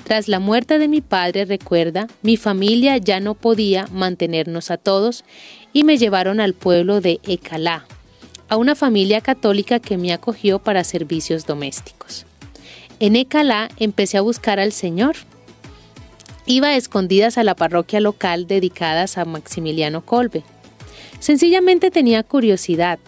Tras 0.04 0.28
la 0.28 0.40
muerte 0.40 0.78
de 0.78 0.88
mi 0.88 1.00
padre, 1.00 1.44
recuerda, 1.44 2.08
mi 2.22 2.36
familia 2.36 2.96
ya 2.96 3.20
no 3.20 3.34
podía 3.34 3.86
mantenernos 3.92 4.70
a 4.70 4.76
todos 4.76 5.24
y 5.72 5.84
me 5.84 5.98
llevaron 5.98 6.40
al 6.40 6.54
pueblo 6.54 7.00
de 7.00 7.20
Ecalá, 7.26 7.84
a 8.48 8.56
una 8.56 8.74
familia 8.74 9.20
católica 9.20 9.78
que 9.78 9.96
me 9.96 10.12
acogió 10.12 10.58
para 10.58 10.84
servicios 10.84 11.46
domésticos. 11.46 12.26
En 12.98 13.16
Ecalá 13.16 13.70
empecé 13.78 14.18
a 14.18 14.22
buscar 14.22 14.60
al 14.60 14.72
Señor. 14.72 15.16
Iba 16.46 16.68
a 16.68 16.76
escondidas 16.76 17.38
a 17.38 17.44
la 17.44 17.54
parroquia 17.54 18.00
local 18.00 18.46
dedicada 18.46 19.06
a 19.14 19.24
Maximiliano 19.24 20.04
Colbe. 20.04 20.42
Sencillamente 21.18 21.90
tenía 21.90 22.22
curiosidad. 22.22 22.98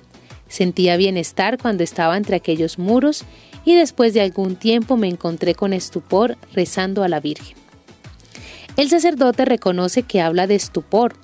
Sentía 0.49 0.97
bienestar 0.97 1.59
cuando 1.59 1.83
estaba 1.83 2.17
entre 2.17 2.37
aquellos 2.37 2.79
muros 2.79 3.25
y 3.65 3.75
después 3.75 4.15
de 4.15 4.21
algún 4.21 4.57
tiempo 4.57 4.97
me 4.97 5.09
encontré 5.09 5.55
con 5.55 5.73
estupor 5.73 6.37
rezando 6.53 7.03
a 7.03 7.09
la 7.09 7.21
Virgen. 7.21 7.57
El 8.77 8.89
sacerdote 8.89 9.45
reconoce 9.45 10.03
que 10.03 10.21
habla 10.21 10.47
de 10.47 10.55
estupor, 10.55 11.15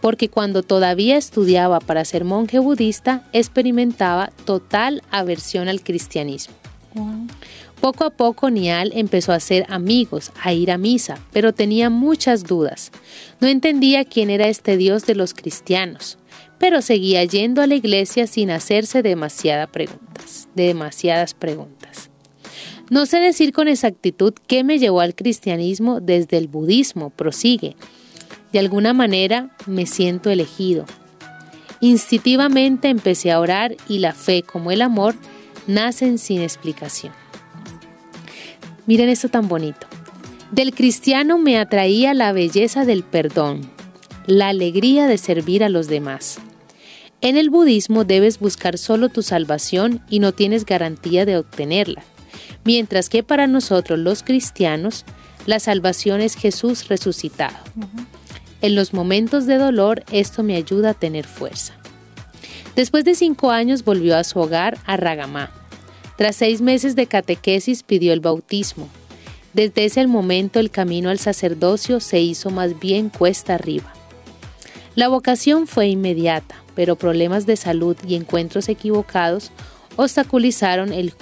porque 0.00 0.28
cuando 0.28 0.62
todavía 0.62 1.16
estudiaba 1.16 1.80
para 1.80 2.04
ser 2.04 2.24
monje 2.24 2.58
budista 2.58 3.24
experimentaba 3.32 4.30
total 4.44 5.02
aversión 5.10 5.68
al 5.68 5.82
cristianismo. 5.82 6.54
Poco 7.80 8.04
a 8.04 8.10
poco 8.10 8.50
Nial 8.50 8.92
empezó 8.94 9.32
a 9.32 9.36
hacer 9.36 9.64
amigos, 9.70 10.32
a 10.42 10.52
ir 10.52 10.70
a 10.70 10.76
misa, 10.76 11.18
pero 11.32 11.54
tenía 11.54 11.88
muchas 11.88 12.44
dudas. 12.44 12.92
No 13.40 13.48
entendía 13.48 14.04
quién 14.04 14.28
era 14.28 14.48
este 14.48 14.76
Dios 14.76 15.06
de 15.06 15.14
los 15.14 15.32
cristianos, 15.32 16.18
pero 16.58 16.82
seguía 16.82 17.24
yendo 17.24 17.62
a 17.62 17.66
la 17.66 17.76
iglesia 17.76 18.26
sin 18.26 18.50
hacerse 18.50 19.02
demasiadas 19.02 19.70
preguntas, 19.70 20.48
demasiadas 20.54 21.32
preguntas. 21.32 21.79
No 22.90 23.06
sé 23.06 23.20
decir 23.20 23.52
con 23.52 23.68
exactitud 23.68 24.34
qué 24.48 24.64
me 24.64 24.80
llevó 24.80 25.00
al 25.00 25.14
cristianismo 25.14 26.00
desde 26.00 26.38
el 26.38 26.48
budismo, 26.48 27.10
prosigue. 27.10 27.76
De 28.52 28.58
alguna 28.58 28.92
manera 28.92 29.56
me 29.66 29.86
siento 29.86 30.28
elegido. 30.28 30.86
Instintivamente 31.80 32.88
empecé 32.88 33.30
a 33.30 33.38
orar 33.38 33.76
y 33.88 34.00
la 34.00 34.12
fe 34.12 34.42
como 34.42 34.72
el 34.72 34.82
amor 34.82 35.14
nacen 35.68 36.18
sin 36.18 36.40
explicación. 36.40 37.12
Miren 38.86 39.08
esto 39.08 39.28
tan 39.28 39.46
bonito. 39.46 39.86
Del 40.50 40.74
cristiano 40.74 41.38
me 41.38 41.58
atraía 41.58 42.12
la 42.12 42.32
belleza 42.32 42.84
del 42.84 43.04
perdón, 43.04 43.70
la 44.26 44.48
alegría 44.48 45.06
de 45.06 45.16
servir 45.16 45.62
a 45.62 45.68
los 45.68 45.86
demás. 45.86 46.40
En 47.20 47.36
el 47.36 47.50
budismo 47.50 48.04
debes 48.04 48.40
buscar 48.40 48.78
solo 48.78 49.10
tu 49.10 49.22
salvación 49.22 50.02
y 50.10 50.18
no 50.18 50.32
tienes 50.32 50.64
garantía 50.64 51.24
de 51.24 51.36
obtenerla, 51.36 52.02
mientras 52.64 53.08
que 53.08 53.22
para 53.22 53.46
nosotros 53.46 53.98
los 53.98 54.22
cristianos 54.22 55.04
la 55.46 55.60
salvación 55.60 56.20
es 56.20 56.34
Jesús 56.34 56.88
resucitado. 56.88 57.56
En 58.60 58.74
los 58.74 58.92
momentos 58.92 59.46
de 59.46 59.56
dolor 59.56 60.04
esto 60.12 60.42
me 60.42 60.56
ayuda 60.56 60.90
a 60.90 60.94
tener 60.94 61.26
fuerza. 61.26 61.74
Después 62.76 63.04
de 63.04 63.14
cinco 63.14 63.50
años 63.50 63.84
volvió 63.84 64.16
a 64.16 64.24
su 64.24 64.38
hogar 64.38 64.78
a 64.86 64.96
Ragamá. 64.96 65.50
Tras 66.16 66.36
seis 66.36 66.60
meses 66.60 66.96
de 66.96 67.06
catequesis 67.06 67.82
pidió 67.82 68.12
el 68.12 68.20
bautismo. 68.20 68.88
Desde 69.54 69.84
ese 69.84 70.06
momento 70.06 70.60
el 70.60 70.70
camino 70.70 71.10
al 71.10 71.18
sacerdocio 71.18 71.98
se 72.00 72.20
hizo 72.20 72.50
más 72.50 72.78
bien 72.78 73.08
cuesta 73.08 73.54
arriba. 73.54 73.92
La 74.94 75.08
vocación 75.08 75.66
fue 75.66 75.88
inmediata, 75.88 76.62
pero 76.74 76.96
problemas 76.96 77.46
de 77.46 77.56
salud 77.56 77.96
y 78.06 78.14
encuentros 78.14 78.68
equivocados 78.68 79.50
obstaculizaron 79.96 80.92
el, 80.92 81.14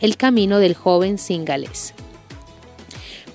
el 0.00 0.16
camino 0.16 0.58
del 0.58 0.74
joven 0.74 1.18
singalés. 1.18 1.94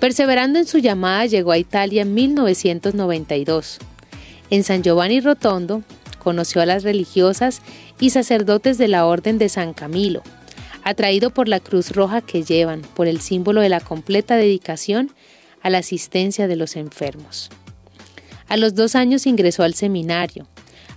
Perseverando 0.00 0.58
en 0.58 0.66
su 0.66 0.78
llamada, 0.78 1.26
llegó 1.26 1.52
a 1.52 1.58
Italia 1.58 2.02
en 2.02 2.14
1992. 2.14 3.78
En 4.50 4.62
San 4.62 4.82
Giovanni 4.82 5.20
Rotondo 5.20 5.82
conoció 6.18 6.60
a 6.60 6.66
las 6.66 6.82
religiosas 6.82 7.62
y 7.98 8.10
sacerdotes 8.10 8.78
de 8.78 8.88
la 8.88 9.06
Orden 9.06 9.38
de 9.38 9.48
San 9.48 9.72
Camilo, 9.72 10.22
atraído 10.84 11.30
por 11.30 11.48
la 11.48 11.60
cruz 11.60 11.92
roja 11.92 12.20
que 12.20 12.42
llevan, 12.42 12.82
por 12.82 13.08
el 13.08 13.20
símbolo 13.20 13.60
de 13.60 13.68
la 13.68 13.80
completa 13.80 14.36
dedicación 14.36 15.10
a 15.62 15.70
la 15.70 15.78
asistencia 15.78 16.46
de 16.46 16.56
los 16.56 16.76
enfermos. 16.76 17.50
A 18.48 18.56
los 18.56 18.74
dos 18.74 18.94
años 18.94 19.26
ingresó 19.26 19.64
al 19.64 19.74
seminario. 19.74 20.46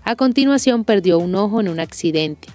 A 0.04 0.16
continuación 0.16 0.84
perdió 0.84 1.18
un 1.18 1.34
ojo 1.36 1.62
en 1.62 1.70
un 1.70 1.80
accidente. 1.80 2.50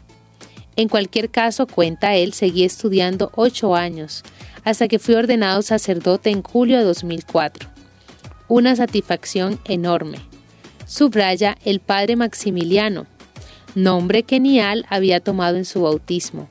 En 0.77 0.89
cualquier 0.89 1.31
caso, 1.31 1.67
cuenta 1.67 2.15
él, 2.15 2.33
seguí 2.33 2.65
estudiando 2.65 3.31
ocho 3.35 3.75
años, 3.75 4.23
hasta 4.65 4.89
que 4.89 4.99
fui 4.99 5.15
ordenado 5.15 5.63
sacerdote 5.63 6.31
en 6.31 6.43
julio 6.43 6.79
de 6.79 6.85
2004. 6.85 7.69
Una 8.49 8.77
satisfacción 8.77 9.61
enorme. 9.67 10.19
Subraya 10.87 11.57
el 11.65 11.81
padre 11.81 12.17
Maximiliano, 12.17 13.07
nombre 13.75 14.23
que 14.23 14.41
Nial 14.41 14.87
había 14.89 15.21
tomado 15.21 15.57
en 15.57 15.65
su 15.65 15.83
bautismo 15.83 16.49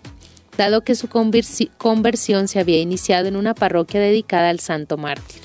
dado 0.58 0.82
que 0.82 0.96
su 0.96 1.08
conversión 1.08 2.48
se 2.48 2.60
había 2.60 2.80
iniciado 2.80 3.28
en 3.28 3.36
una 3.36 3.54
parroquia 3.54 4.00
dedicada 4.00 4.50
al 4.50 4.60
Santo 4.60 4.98
Mártir. 4.98 5.42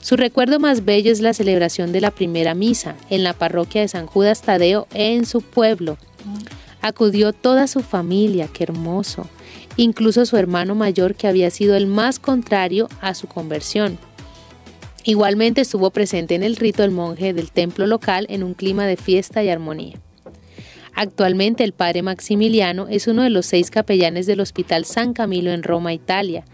Su 0.00 0.16
recuerdo 0.16 0.58
más 0.58 0.84
bello 0.84 1.12
es 1.12 1.20
la 1.20 1.34
celebración 1.34 1.92
de 1.92 2.00
la 2.00 2.10
primera 2.10 2.54
misa 2.54 2.96
en 3.10 3.22
la 3.22 3.34
parroquia 3.34 3.82
de 3.82 3.88
San 3.88 4.06
Judas 4.06 4.42
Tadeo 4.42 4.86
en 4.94 5.26
su 5.26 5.42
pueblo. 5.42 5.98
Acudió 6.82 7.32
toda 7.32 7.66
su 7.66 7.80
familia, 7.80 8.48
qué 8.52 8.64
hermoso, 8.64 9.28
incluso 9.76 10.24
su 10.24 10.36
hermano 10.36 10.74
mayor 10.74 11.14
que 11.14 11.28
había 11.28 11.50
sido 11.50 11.76
el 11.76 11.86
más 11.86 12.18
contrario 12.18 12.88
a 13.00 13.14
su 13.14 13.26
conversión. 13.26 13.98
Igualmente 15.04 15.62
estuvo 15.62 15.90
presente 15.90 16.34
en 16.34 16.42
el 16.42 16.56
rito 16.56 16.84
el 16.84 16.90
monje 16.90 17.32
del 17.32 17.50
templo 17.50 17.86
local 17.86 18.26
en 18.28 18.42
un 18.42 18.54
clima 18.54 18.86
de 18.86 18.96
fiesta 18.96 19.42
y 19.42 19.48
armonía. 19.48 19.98
Actualmente 20.94 21.64
el 21.64 21.72
padre 21.72 22.02
Maximiliano 22.02 22.88
es 22.88 23.06
uno 23.06 23.22
de 23.22 23.30
los 23.30 23.46
seis 23.46 23.70
capellanes 23.70 24.26
del 24.26 24.40
Hospital 24.40 24.84
San 24.84 25.14
Camilo 25.14 25.52
en 25.52 25.62
Roma, 25.62 25.94
Italia. 25.94 26.44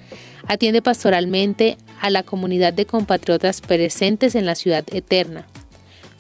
Atiende 0.47 0.83
pastoralmente 0.83 1.79
a 2.01 2.11
la 2.11 2.23
comunidad 2.23 2.73
de 2.73 2.87
compatriotas 2.87 3.61
presentes 3.61 4.35
en 4.35 4.47
la 4.47 4.55
ciudad 4.55 4.85
eterna. 4.93 5.47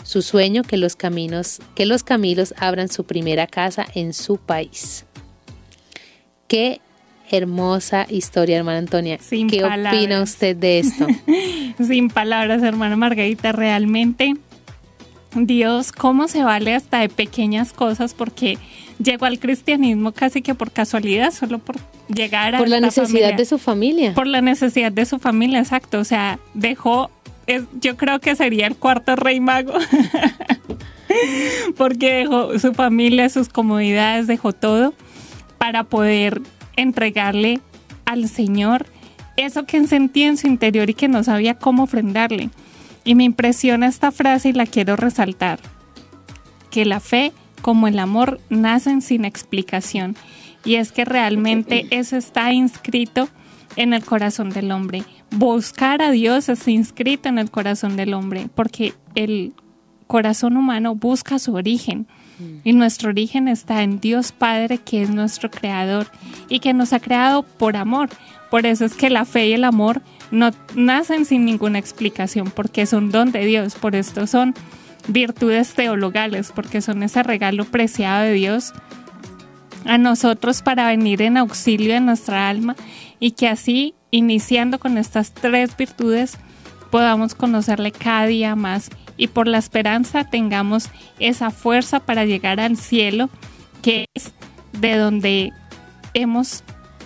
Su 0.07 0.23
sueño 0.23 0.63
que 0.63 0.77
los 0.77 0.95
caminos, 0.95 1.61
que 1.75 1.85
los 1.85 2.05
Camilos 2.05 2.55
abran 2.59 2.89
su 2.89 3.05
primera 3.05 3.49
casa 3.49 3.85
en 3.93 4.15
su 4.15 4.37
país. 4.37 5.05
Qué 6.47 6.81
hermosa 7.29 8.07
historia, 8.09 8.59
hermana 8.59 8.79
Antonia. 8.79 9.19
¿Qué 9.19 9.65
opina 9.65 10.23
usted 10.23 10.55
de 10.55 10.79
esto? 10.79 11.09
Sin 11.85 12.09
palabras, 12.09 12.63
hermana 12.63 12.95
Margarita, 12.95 13.51
realmente 13.51 14.35
Dios, 15.35 15.91
cómo 15.91 16.29
se 16.29 16.45
vale 16.45 16.77
hasta 16.77 17.01
de 17.01 17.09
pequeñas 17.09 17.73
cosas 17.73 18.15
porque 18.15 18.59
llegó 19.03 19.27
al 19.27 19.41
cristianismo 19.41 20.13
casi 20.13 20.41
que 20.41 20.55
por 20.55 20.71
casualidad, 20.71 21.33
solo 21.33 21.59
por 21.59 21.77
llegar 22.07 22.55
a... 22.55 22.59
Por 22.59 22.69
la 22.69 22.79
necesidad 22.79 23.35
de 23.35 23.45
su 23.45 23.59
familia. 23.59 24.15
Por 24.15 24.29
la 24.29 24.41
necesidad 24.41 24.93
de 24.93 25.05
su 25.05 25.19
familia, 25.19 25.59
exacto. 25.59 25.99
O 25.99 26.05
sea, 26.05 26.39
dejó, 26.55 27.11
es, 27.47 27.65
yo 27.81 27.97
creo 27.97 28.21
que 28.21 28.37
sería 28.37 28.67
el 28.67 28.77
cuarto 28.77 29.17
rey 29.17 29.41
mago. 29.41 29.75
porque 31.77 32.13
dejó 32.15 32.59
su 32.59 32.75
familia, 32.75 33.29
sus 33.29 33.49
comodidades, 33.49 34.27
dejó 34.27 34.53
todo 34.53 34.95
para 35.59 35.85
poder 35.85 36.43
entregarle 36.77 37.61
al 38.05 38.29
Señor 38.29 38.87
eso 39.37 39.65
que 39.65 39.87
sentía 39.87 40.29
en 40.29 40.37
su 40.37 40.47
interior 40.47 40.89
y 40.91 40.95
que 40.95 41.09
no 41.09 41.23
sabía 41.23 41.55
cómo 41.55 41.85
ofrendarle. 41.85 42.51
Y 43.05 43.15
me 43.15 43.25
impresiona 43.25 43.87
esta 43.87 44.11
frase 44.11 44.49
y 44.49 44.53
la 44.53 44.67
quiero 44.67 44.97
resaltar, 44.97 45.61
que 46.71 46.85
la 46.85 47.01
fe 47.01 47.33
como 47.63 47.89
el 47.89 47.99
amor 47.99 48.41
nacen 48.49 49.03
sin 49.03 49.25
explicación. 49.25 50.17
Y 50.65 50.77
es 50.77 50.91
que 50.91 51.05
realmente 51.05 51.87
eso 51.91 52.17
está 52.17 52.53
inscrito 52.53 53.29
en 53.77 53.93
el 53.93 54.05
corazón 54.05 54.51
del 54.51 54.73
hombre. 54.73 55.03
Buscar 55.31 56.03
a 56.03 56.11
Dios 56.11 56.49
es 56.49 56.67
inscrito 56.69 57.29
en 57.29 57.39
el 57.39 57.51
corazón 57.51 57.97
del 57.97 58.15
hombre, 58.15 58.49
porque 58.55 58.95
el 59.15 59.53
corazón 60.07 60.57
humano 60.57 60.95
busca 60.95 61.39
su 61.39 61.55
origen. 61.55 62.07
Y 62.65 62.75
nuestro 62.75 63.09
origen 63.09 63.49
está 63.49 63.83
en 63.83 63.99
Dios 63.99 64.31
Padre, 64.31 64.77
que 64.77 65.01
es 65.01 65.09
nuestro 65.09 65.51
creador 65.51 66.07
y 66.51 66.61
que 66.61 66.75
nos 66.75 66.93
ha 66.93 67.01
creado 67.01 67.43
por 67.43 67.79
amor. 67.79 68.11
Por 68.51 68.67
eso 68.67 68.85
es 68.85 68.95
que 68.95 69.09
la 69.09 69.25
fe 69.25 69.49
y 69.49 69.53
el 69.55 69.65
amor 69.65 70.03
no 70.31 70.51
nacen 70.75 71.25
sin 71.25 71.47
ninguna 71.47 71.79
explicación 71.79 72.51
porque 72.51 72.85
son 72.85 73.11
don 73.11 73.33
de 73.33 73.47
Dios, 73.47 73.75
por 73.75 73.97
esto 73.97 74.27
son 74.27 74.55
virtudes 75.09 75.75
teologales, 75.75 76.53
porque 76.55 76.83
son 76.83 77.03
ese 77.03 77.23
regalo 77.23 77.65
preciado 77.65 78.25
de 78.25 78.33
Dios 78.33 78.75
a 79.87 79.99
nosotros 79.99 80.63
para 80.63 80.89
venir 80.89 81.23
en 81.23 81.37
auxilio 81.37 81.95
de 81.95 82.01
nuestra 82.01 82.49
alma 82.49 82.77
y 83.21 83.33
que 83.33 83.49
así, 83.49 83.95
iniciando 84.11 84.79
con 84.79 84.99
estas 84.99 85.33
tres 85.33 85.77
virtudes, 85.77 86.39
podamos 86.91 87.35
conocerle 87.35 87.93
cada 87.93 88.27
día 88.27 88.57
más 88.57 88.91
y 89.17 89.29
por 89.29 89.49
la 89.49 89.59
esperanza 89.59 90.25
tengamos 90.25 90.91
esa 91.19 91.51
fuerza 91.51 92.01
para 92.01 92.25
llegar 92.25 92.61
al 92.61 92.77
cielo, 92.77 93.31
que 93.83 94.07
es 94.15 94.33
de 94.73 94.97
donde 94.97 95.53
hemos 96.15 96.63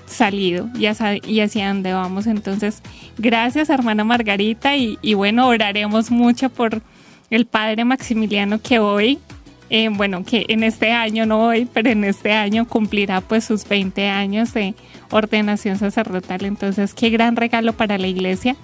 salido 0.07 0.69
y 0.75 0.87
hacia, 0.87 1.17
y 1.17 1.41
dónde 1.65 1.93
vamos. 1.93 2.27
Entonces, 2.27 2.83
gracias 3.19 3.71
hermana 3.71 4.05
Margarita 4.05 4.77
y, 4.77 5.15
bueno, 5.15 5.47
oraremos 5.49 6.11
mucho 6.11 6.51
por 6.51 6.83
el 7.31 7.47
padre 7.47 7.85
Maximiliano 7.85 8.61
que 8.61 8.81
hoy, 8.81 9.19
eh, 9.71 9.89
bueno, 9.89 10.25
que 10.25 10.45
en 10.49 10.65
este 10.65 10.91
año, 10.91 11.27
no 11.27 11.47
hoy, 11.47 11.67
pero 11.73 11.91
en 11.91 12.05
este 12.05 12.33
año 12.33 12.67
cumplirá 12.67 13.21
pues 13.21 13.45
sus 13.45 13.67
20 13.67 14.09
años 14.09 14.53
de 14.53 14.75
ordenación 15.11 15.79
sacerdotal. 15.79 16.45
Entonces, 16.45 16.93
qué 16.93 17.11
gran 17.11 17.37
regalo 17.37 17.73
para 17.73 17.97
la 17.97 18.09
iglesia 18.09 18.57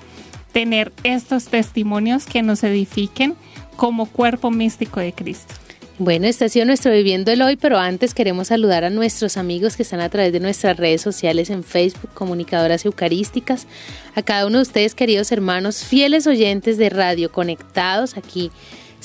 tener 0.52 0.92
estos 1.04 1.46
testimonios 1.46 2.26
que 2.26 2.42
nos 2.42 2.64
edifiquen 2.64 3.34
como 3.76 4.06
cuerpo 4.06 4.50
místico 4.50 5.00
de 5.00 5.12
Cristo. 5.12 5.54
Bueno, 5.98 6.26
este 6.26 6.44
ha 6.44 6.48
sido 6.48 6.66
nuestro 6.66 6.92
Viviendo 6.92 7.30
el 7.30 7.40
Hoy, 7.40 7.56
pero 7.56 7.78
antes 7.78 8.12
queremos 8.12 8.48
saludar 8.48 8.84
a 8.84 8.90
nuestros 8.90 9.36
amigos 9.36 9.76
que 9.76 9.82
están 9.82 10.00
a 10.00 10.10
través 10.10 10.32
de 10.32 10.40
nuestras 10.40 10.76
redes 10.76 11.00
sociales 11.00 11.48
en 11.48 11.62
Facebook, 11.62 12.10
Comunicadoras 12.12 12.84
Eucarísticas, 12.84 13.66
a 14.14 14.22
cada 14.22 14.46
uno 14.46 14.58
de 14.58 14.62
ustedes, 14.62 14.94
queridos 14.94 15.32
hermanos, 15.32 15.84
fieles 15.84 16.26
oyentes 16.26 16.76
de 16.76 16.90
radio, 16.90 17.32
conectados 17.32 18.18
aquí 18.18 18.50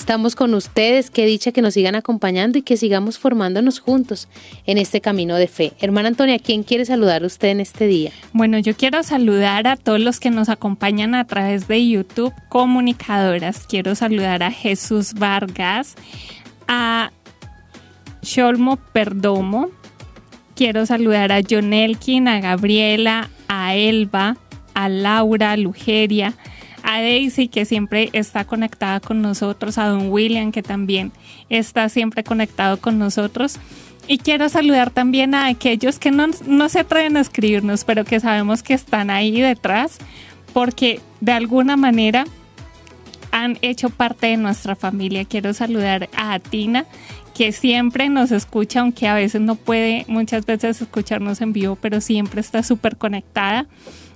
Estamos 0.02 0.34
con 0.34 0.52
ustedes, 0.54 1.10
qué 1.10 1.26
dicha 1.26 1.52
que 1.52 1.62
nos 1.62 1.74
sigan 1.74 1.94
acompañando 1.94 2.58
y 2.58 2.62
que 2.62 2.76
sigamos 2.76 3.20
formándonos 3.20 3.78
juntos 3.78 4.26
en 4.66 4.76
este 4.76 5.00
camino 5.00 5.36
de 5.36 5.46
fe. 5.46 5.74
Hermana 5.80 6.08
Antonia, 6.08 6.40
¿quién 6.40 6.64
quiere 6.64 6.84
saludar 6.84 7.22
usted 7.22 7.50
en 7.50 7.60
este 7.60 7.86
día? 7.86 8.10
Bueno, 8.32 8.58
yo 8.58 8.74
quiero 8.74 9.04
saludar 9.04 9.68
a 9.68 9.76
todos 9.76 10.00
los 10.00 10.18
que 10.18 10.30
nos 10.30 10.48
acompañan 10.48 11.14
a 11.14 11.24
través 11.24 11.68
de 11.68 11.88
YouTube, 11.88 12.34
comunicadoras. 12.48 13.64
Quiero 13.68 13.94
saludar 13.94 14.42
a 14.42 14.50
Jesús 14.50 15.14
Vargas, 15.14 15.94
a 16.66 17.12
Sholmo 18.22 18.78
Perdomo. 18.92 19.70
Quiero 20.56 20.84
saludar 20.84 21.30
a 21.30 21.42
John 21.48 21.72
Elkin, 21.72 22.26
a 22.26 22.40
Gabriela, 22.40 23.30
a 23.46 23.76
Elba, 23.76 24.36
a 24.74 24.88
Laura, 24.88 25.52
a 25.52 25.56
Lugeria, 25.56 26.34
a 26.82 27.00
Daisy 27.00 27.48
que 27.48 27.64
siempre 27.64 28.10
está 28.12 28.44
conectada 28.44 29.00
con 29.00 29.22
nosotros, 29.22 29.78
a 29.78 29.86
Don 29.86 30.10
William 30.10 30.52
que 30.52 30.62
también 30.62 31.12
está 31.48 31.88
siempre 31.88 32.24
conectado 32.24 32.78
con 32.78 32.98
nosotros. 32.98 33.58
Y 34.08 34.18
quiero 34.18 34.48
saludar 34.48 34.90
también 34.90 35.34
a 35.34 35.46
aquellos 35.46 35.98
que 35.98 36.10
no, 36.10 36.26
no 36.46 36.68
se 36.68 36.80
atreven 36.80 37.16
a 37.16 37.20
escribirnos, 37.20 37.84
pero 37.84 38.04
que 38.04 38.18
sabemos 38.18 38.62
que 38.62 38.74
están 38.74 39.10
ahí 39.10 39.40
detrás, 39.40 39.98
porque 40.52 41.00
de 41.20 41.32
alguna 41.32 41.76
manera 41.76 42.24
han 43.30 43.58
hecho 43.62 43.90
parte 43.90 44.28
de 44.28 44.36
nuestra 44.36 44.76
familia. 44.76 45.24
Quiero 45.24 45.54
saludar 45.54 46.08
a 46.14 46.34
Atina, 46.34 46.86
que 47.34 47.52
siempre 47.52 48.08
nos 48.08 48.30
escucha, 48.30 48.80
aunque 48.80 49.08
a 49.08 49.14
veces 49.14 49.40
no 49.40 49.54
puede 49.54 50.04
muchas 50.06 50.44
veces 50.44 50.82
escucharnos 50.82 51.40
en 51.40 51.52
vivo, 51.52 51.76
pero 51.80 52.00
siempre 52.00 52.40
está 52.40 52.62
súper 52.62 52.96
conectada. 52.96 53.66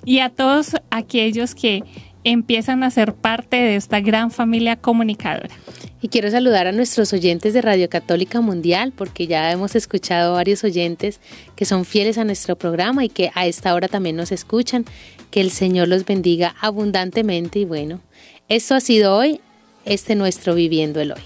Y 0.04 0.20
a 0.20 0.28
todos 0.28 0.76
aquellos 0.90 1.54
que 1.54 1.82
empiezan 2.32 2.82
a 2.82 2.90
ser 2.90 3.14
parte 3.14 3.56
de 3.56 3.76
esta 3.76 4.00
gran 4.00 4.32
familia 4.32 4.74
comunicadora. 4.74 5.54
Y 6.02 6.08
quiero 6.08 6.28
saludar 6.28 6.66
a 6.66 6.72
nuestros 6.72 7.12
oyentes 7.12 7.54
de 7.54 7.62
Radio 7.62 7.88
Católica 7.88 8.40
Mundial, 8.40 8.92
porque 8.94 9.28
ya 9.28 9.52
hemos 9.52 9.76
escuchado 9.76 10.34
varios 10.34 10.64
oyentes 10.64 11.20
que 11.54 11.64
son 11.64 11.84
fieles 11.84 12.18
a 12.18 12.24
nuestro 12.24 12.56
programa 12.56 13.04
y 13.04 13.08
que 13.08 13.30
a 13.36 13.46
esta 13.46 13.72
hora 13.74 13.86
también 13.86 14.16
nos 14.16 14.32
escuchan. 14.32 14.84
Que 15.30 15.40
el 15.40 15.52
Señor 15.52 15.86
los 15.86 16.04
bendiga 16.04 16.56
abundantemente 16.60 17.60
y 17.60 17.64
bueno, 17.64 18.00
esto 18.48 18.74
ha 18.74 18.80
sido 18.80 19.16
hoy, 19.16 19.40
este 19.84 20.16
nuestro 20.16 20.54
Viviendo 20.56 21.00
el 21.00 21.12
Hoy. 21.12 21.22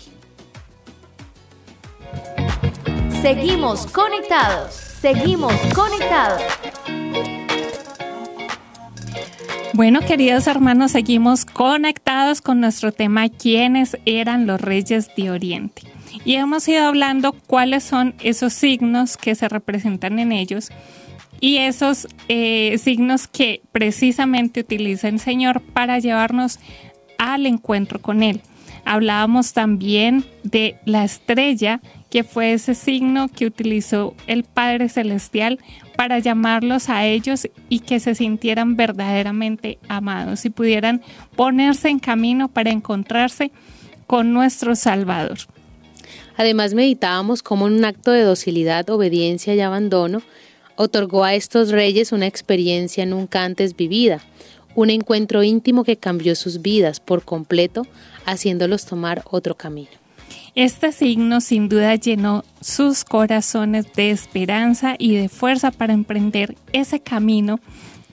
Seguimos 3.22 3.86
conectados, 3.86 4.74
seguimos 4.74 5.54
conectados. 5.74 6.42
Bueno, 9.72 10.00
queridos 10.00 10.48
hermanos, 10.48 10.90
seguimos 10.90 11.44
conectados 11.44 12.40
con 12.40 12.61
nuestro 12.61 12.90
tema 12.92 13.28
¿Quiénes 13.28 13.96
eran 14.04 14.46
los 14.46 14.61
reyes 14.61 15.09
de 15.16 15.30
Oriente? 15.30 15.83
Y 16.24 16.35
hemos 16.35 16.66
ido 16.66 16.85
hablando 16.85 17.33
cuáles 17.33 17.85
son 17.85 18.14
esos 18.20 18.52
signos 18.52 19.16
que 19.16 19.37
se 19.37 19.48
representan 19.48 20.18
en 20.18 20.33
ellos 20.33 20.70
y 21.40 21.59
esos 21.59 22.09
eh, 22.28 22.78
signos 22.78 23.28
que 23.28 23.62
precisamente 23.70 24.61
utiliza 24.61 25.09
el 25.09 25.20
Señor 25.20 25.61
para 25.61 26.00
llevarnos 26.00 26.59
al 27.18 27.46
encuentro 27.46 28.02
con 28.02 28.24
Él. 28.24 28.40
Hablábamos 28.85 29.52
también 29.52 30.24
de 30.42 30.78
la 30.85 31.04
estrella, 31.04 31.80
que 32.11 32.25
fue 32.25 32.53
ese 32.53 32.75
signo 32.75 33.29
que 33.29 33.46
utilizó 33.46 34.14
el 34.27 34.42
Padre 34.42 34.88
Celestial 34.88 35.61
para 35.96 36.18
llamarlos 36.18 36.88
a 36.88 37.07
ellos 37.07 37.49
y 37.68 37.81
que 37.81 38.01
se 38.01 38.14
sintieran 38.14 38.77
verdaderamente 38.77 39.79
amados 39.88 40.44
y 40.44 40.51
pudieran 40.51 41.03
ponerse 41.37 41.88
en 41.88 42.01
camino 42.01 42.49
para 42.49 42.70
encontrarse 42.70 43.53
con 44.07 44.33
nuestro 44.33 44.75
Salvador. 44.75 45.38
Además 46.37 46.75
meditábamos 46.75 47.42
cómo 47.42 47.68
en 47.68 47.75
un 47.75 47.85
acto 47.85 48.11
de 48.11 48.23
docilidad, 48.23 48.88
obediencia 48.90 49.55
y 49.55 49.61
abandono, 49.61 50.23
otorgó 50.75 51.23
a 51.25 51.35
estos 51.35 51.70
reyes 51.70 52.11
una 52.11 52.27
experiencia 52.27 53.07
nunca 53.07 53.44
antes 53.44 53.77
vivida, 53.77 54.20
un 54.75 54.90
encuentro 54.90 55.42
íntimo 55.42 55.85
que 55.85 55.96
cambió 55.96 56.35
sus 56.35 56.62
vidas 56.62 56.99
por 56.99 57.25
completo, 57.25 57.87
haciéndolos 58.25 58.87
tomar 58.87 59.23
otro 59.31 59.55
camino. 59.55 59.99
Este 60.54 60.90
signo 60.92 61.40
sin 61.40 61.68
duda 61.68 61.94
llenó 61.94 62.44
sus 62.60 63.04
corazones 63.04 63.92
de 63.92 64.10
esperanza 64.10 64.96
y 64.98 65.14
de 65.14 65.28
fuerza 65.28 65.70
para 65.70 65.92
emprender 65.92 66.56
ese 66.72 67.00
camino 67.00 67.60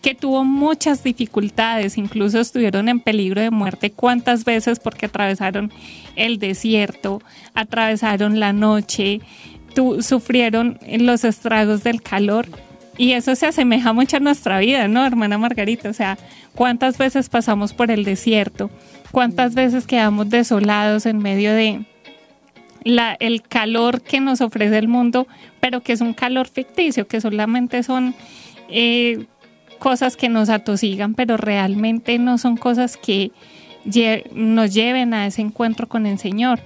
que 0.01 0.13
tuvo 0.13 0.45
muchas 0.45 1.03
dificultades, 1.03 1.97
incluso 1.97 2.39
estuvieron 2.39 2.87
en 2.89 2.99
peligro 2.99 3.41
de 3.41 3.49
muerte 3.49 3.91
cuántas 3.91 4.45
veces 4.45 4.79
porque 4.79 5.07
atravesaron 5.07 5.71
el 6.15 6.37
desierto, 6.37 7.21
atravesaron 7.55 8.39
la 8.39 8.53
noche, 8.53 9.21
sufrieron 9.99 10.79
los 10.99 11.23
estragos 11.23 11.83
del 11.83 12.01
calor. 12.01 12.47
Y 12.99 13.11
eso 13.11 13.35
se 13.35 13.45
asemeja 13.47 13.93
mucho 13.93 14.17
a 14.17 14.19
nuestra 14.19 14.59
vida, 14.59 14.87
¿no, 14.87 15.05
hermana 15.05 15.37
Margarita? 15.37 15.89
O 15.89 15.93
sea, 15.93 16.17
¿cuántas 16.55 16.97
veces 16.97 17.29
pasamos 17.29 17.73
por 17.73 17.91
el 17.91 18.03
desierto? 18.03 18.71
¿Cuántas 19.11 19.53
veces 19.53 19.85
quedamos 19.85 20.29
desolados 20.29 21.05
en 21.05 21.19
medio 21.19 21.53
de, 21.53 21.85
el 23.19 23.41
calor 23.41 24.01
que 24.01 24.19
nos 24.19 24.41
ofrece 24.41 24.77
el 24.77 24.87
mundo, 24.87 25.27
pero 25.59 25.81
que 25.81 25.93
es 25.93 26.01
un 26.01 26.13
calor 26.13 26.47
ficticio, 26.47 27.07
que 27.07 27.21
solamente 27.21 27.83
son 27.83 28.15
eh, 28.69 29.25
cosas 29.79 30.17
que 30.17 30.29
nos 30.29 30.49
atosigan, 30.49 31.13
pero 31.13 31.37
realmente 31.37 32.17
no 32.19 32.37
son 32.37 32.57
cosas 32.57 32.97
que 32.97 33.31
nos 34.33 34.73
lleven 34.73 35.13
a 35.13 35.27
ese 35.27 35.41
encuentro 35.41 35.87
con 35.87 36.05
el 36.05 36.19
Señor. 36.19 36.59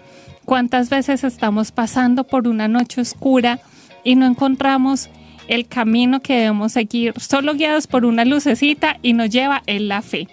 ¿Cuántas 0.45 0.89
veces 0.89 1.23
estamos 1.23 1.71
pasando 1.71 2.23
por 2.23 2.47
una 2.47 2.67
noche 2.67 3.01
oscura 3.01 3.59
y 4.03 4.15
no 4.15 4.25
encontramos 4.25 5.09
el 5.47 5.67
camino 5.67 6.21
que 6.21 6.37
debemos 6.37 6.71
seguir, 6.71 7.13
solo 7.19 7.53
guiados 7.53 7.87
por 7.87 8.05
una 8.05 8.25
lucecita 8.25 8.97
y 9.01 9.13
nos 9.13 9.29
lleva 9.29 9.61
en 9.67 9.87
la 9.87 10.01
fe? 10.01 10.27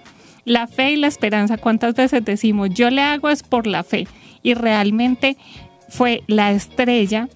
La 0.45 0.67
fe 0.67 0.93
y 0.93 0.97
la 0.97 1.09
esperanza, 1.09 1.59
¿cuántas 1.59 1.95
veces 1.95 2.25
decimos, 2.25 2.71
yo 2.71 2.89
le 2.89 3.03
hago 3.03 3.29
es 3.29 3.43
por 3.43 3.67
la 3.67 3.85
fe? 3.85 4.09
Y 4.43 4.55
realmente 4.55 5.37
fue 5.89 6.23
la 6.27 6.53
estrella 6.53 7.29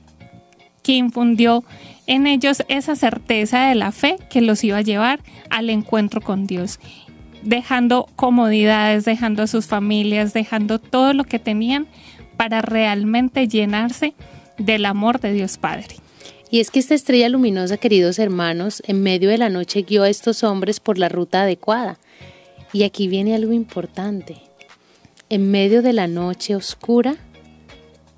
que 0.82 0.92
infundió 0.92 1.64
en 2.06 2.26
ellos 2.26 2.62
esa 2.68 2.96
certeza 2.96 3.68
de 3.68 3.74
la 3.74 3.92
fe 3.92 4.16
que 4.28 4.40
los 4.40 4.62
iba 4.64 4.78
a 4.78 4.82
llevar 4.82 5.20
al 5.50 5.70
encuentro 5.70 6.20
con 6.20 6.46
Dios, 6.46 6.80
dejando 7.42 8.08
comodidades, 8.16 9.04
dejando 9.04 9.42
a 9.42 9.46
sus 9.46 9.66
familias, 9.66 10.32
dejando 10.32 10.78
todo 10.78 11.14
lo 11.14 11.24
que 11.24 11.38
tenían 11.38 11.86
para 12.36 12.60
realmente 12.62 13.46
llenarse 13.48 14.14
del 14.58 14.84
amor 14.86 15.20
de 15.20 15.32
Dios 15.32 15.58
Padre. 15.58 15.96
Y 16.50 16.60
es 16.60 16.70
que 16.70 16.80
esta 16.80 16.94
estrella 16.94 17.30
luminosa, 17.30 17.78
queridos 17.78 18.18
hermanos, 18.18 18.82
en 18.86 19.02
medio 19.02 19.30
de 19.30 19.38
la 19.38 19.48
noche 19.48 19.82
guió 19.82 20.02
a 20.02 20.10
estos 20.10 20.44
hombres 20.44 20.80
por 20.80 20.98
la 20.98 21.08
ruta 21.08 21.42
adecuada. 21.42 21.98
Y 22.74 22.82
aquí 22.82 23.08
viene 23.08 23.34
algo 23.34 23.52
importante. 23.52 24.36
En 25.30 25.50
medio 25.50 25.80
de 25.80 25.94
la 25.94 26.08
noche 26.08 26.54
oscura, 26.54 27.16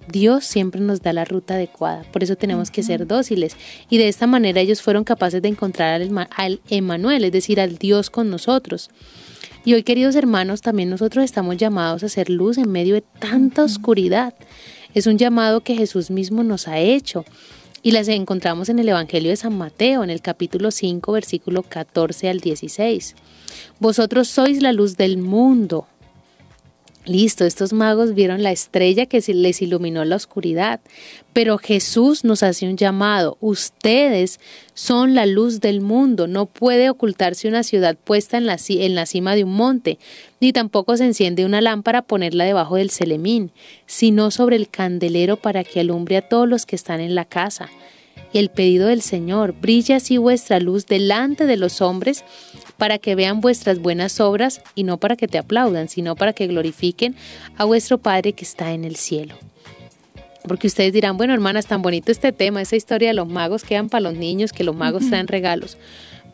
Dios 0.09 0.45
siempre 0.45 0.81
nos 0.81 1.03
da 1.03 1.13
la 1.13 1.25
ruta 1.25 1.55
adecuada, 1.55 2.05
por 2.13 2.23
eso 2.23 2.37
tenemos 2.37 2.71
que 2.71 2.83
ser 2.83 3.07
dóciles. 3.07 3.57
Y 3.89 3.99
de 3.99 4.09
esta 4.09 4.27
manera 4.27 4.61
ellos 4.61 4.83
fueron 4.83 5.05
capaces 5.05 5.41
de 5.43 5.49
encontrar 5.49 6.01
al, 6.37 6.61
Emanuel, 6.69 7.25
es 7.25 7.33
decir, 7.33 7.61
al 7.61 7.79
Dios 7.79 8.11
con 8.11 8.31
nosotros. 8.31 8.91
Y 9.65 9.73
hoy, 9.73 9.83
queridos 9.83 10.15
hermanos, 10.15 10.61
también 10.61 10.91
nosotros 10.91 11.25
estamos 11.25 11.57
llamados 11.57 12.03
a 12.03 12.09
ser 12.09 12.29
luz 12.29 12.59
en 12.59 12.71
medio 12.71 12.95
de 12.95 13.05
tanta 13.19 13.63
oscuridad. 13.63 14.35
Es 14.93 15.07
un 15.07 15.17
llamado 15.17 15.63
que 15.63 15.75
Jesús 15.75 16.11
mismo 16.11 16.45
nos 16.45 16.69
ha 16.69 16.79
hecho. 16.79 17.25
Y 17.83 17.91
las 17.91 18.09
encontramos 18.09 18.69
en 18.71 18.79
el 18.79 18.89
Evangelio 18.89 19.31
de 19.31 19.37
San 19.37 19.57
Mateo, 19.59 20.05
en 20.05 20.11
el 20.11 20.23
capítulo 20.23 20.71
5, 20.71 21.13
versículo 21.13 21.63
14 21.63 22.31
al 22.31 22.41
16. 22.41 23.15
Vosotros 23.79 24.29
sois 24.29 24.63
la 24.63 24.73
luz 24.73 24.97
del 24.97 25.19
mundo. 25.19 25.87
Listo, 27.07 27.45
estos 27.45 27.75
magos 27.75 28.15
vieron 28.15 28.43
la 28.43 28.51
estrella 28.51 29.05
que 29.05 29.21
les 29.29 29.61
iluminó 29.61 30.07
la 30.07 30.17
oscuridad, 30.17 30.81
pero 31.35 31.59
Jesús 31.59 32.25
nos 32.25 32.43
hace 32.43 32.67
un 32.67 32.79
llamado. 32.79 33.37
Ustedes 33.43 34.41
son 34.73 35.15
la 35.15 35.27
luz 35.27 35.61
del 35.61 35.83
mundo. 35.83 36.27
No 36.27 36.47
puede 36.47 36.89
ocultarse 36.89 37.47
una 37.47 37.63
ciudad 37.63 37.95
puesta 37.95 38.39
en 38.39 38.47
la, 38.47 38.57
en 38.69 38.95
la 38.95 39.05
cima 39.05 39.35
de 39.35 39.45
un 39.45 39.53
monte, 39.53 39.99
ni 40.41 40.55
tampoco 40.55 40.97
se 40.97 41.05
enciende 41.05 41.45
una 41.45 41.61
lámpara 41.61 42.01
ponerla 42.01 42.45
debajo 42.45 42.77
del 42.77 42.91
celemín, 42.91 43.51
sino 43.85 44.31
sobre 44.31 44.57
el 44.57 44.71
candelero 44.71 45.37
para 45.37 45.63
que 45.63 45.81
alumbre 45.81 46.17
a 46.17 46.27
todos 46.27 46.49
los 46.49 46.65
que 46.65 46.77
están 46.77 47.03
en 47.03 47.15
la 47.15 47.27
casa. 47.27 47.69
Y 48.33 48.39
el 48.39 48.51
pedido 48.51 48.89
del 48.89 49.01
Señor, 49.01 49.55
brilla 49.61 49.97
así 49.97 50.19
vuestra 50.19 50.59
luz 50.59 50.87
delante 50.87 51.47
de 51.47 51.57
los 51.57 51.81
hombres, 51.81 52.25
para 52.77 52.99
que 52.99 53.15
vean 53.15 53.41
vuestras 53.41 53.79
buenas 53.79 54.21
obras 54.21 54.61
y 54.75 54.83
no 54.83 54.99
para 54.99 55.17
que 55.17 55.29
te 55.29 55.39
aplaudan, 55.39 55.89
sino 55.89 56.17
para 56.17 56.33
que 56.33 56.47
glorifiquen 56.49 57.15
a 57.57 57.65
vuestro 57.65 57.99
Padre 57.99 58.33
que 58.33 58.45
está 58.45 58.73
en 58.73 58.85
el 58.85 58.97
cielo. 58.97 59.37
Porque 60.47 60.67
ustedes 60.67 60.93
dirán, 60.93 61.17
bueno, 61.17 61.33
hermanas, 61.33 61.67
tan 61.67 61.81
bonito 61.81 62.13
este 62.13 62.33
tema, 62.33 62.61
esa 62.61 62.77
historia 62.77 63.09
de 63.09 63.15
los 63.15 63.29
magos 63.29 63.65
que 63.65 63.77
dan 63.77 63.89
para 63.89 64.03
los 64.03 64.15
niños, 64.15 64.53
que 64.53 64.65
los 64.65 64.77
magos 64.77 65.09
traen 65.09 65.27
regalos. 65.27 65.79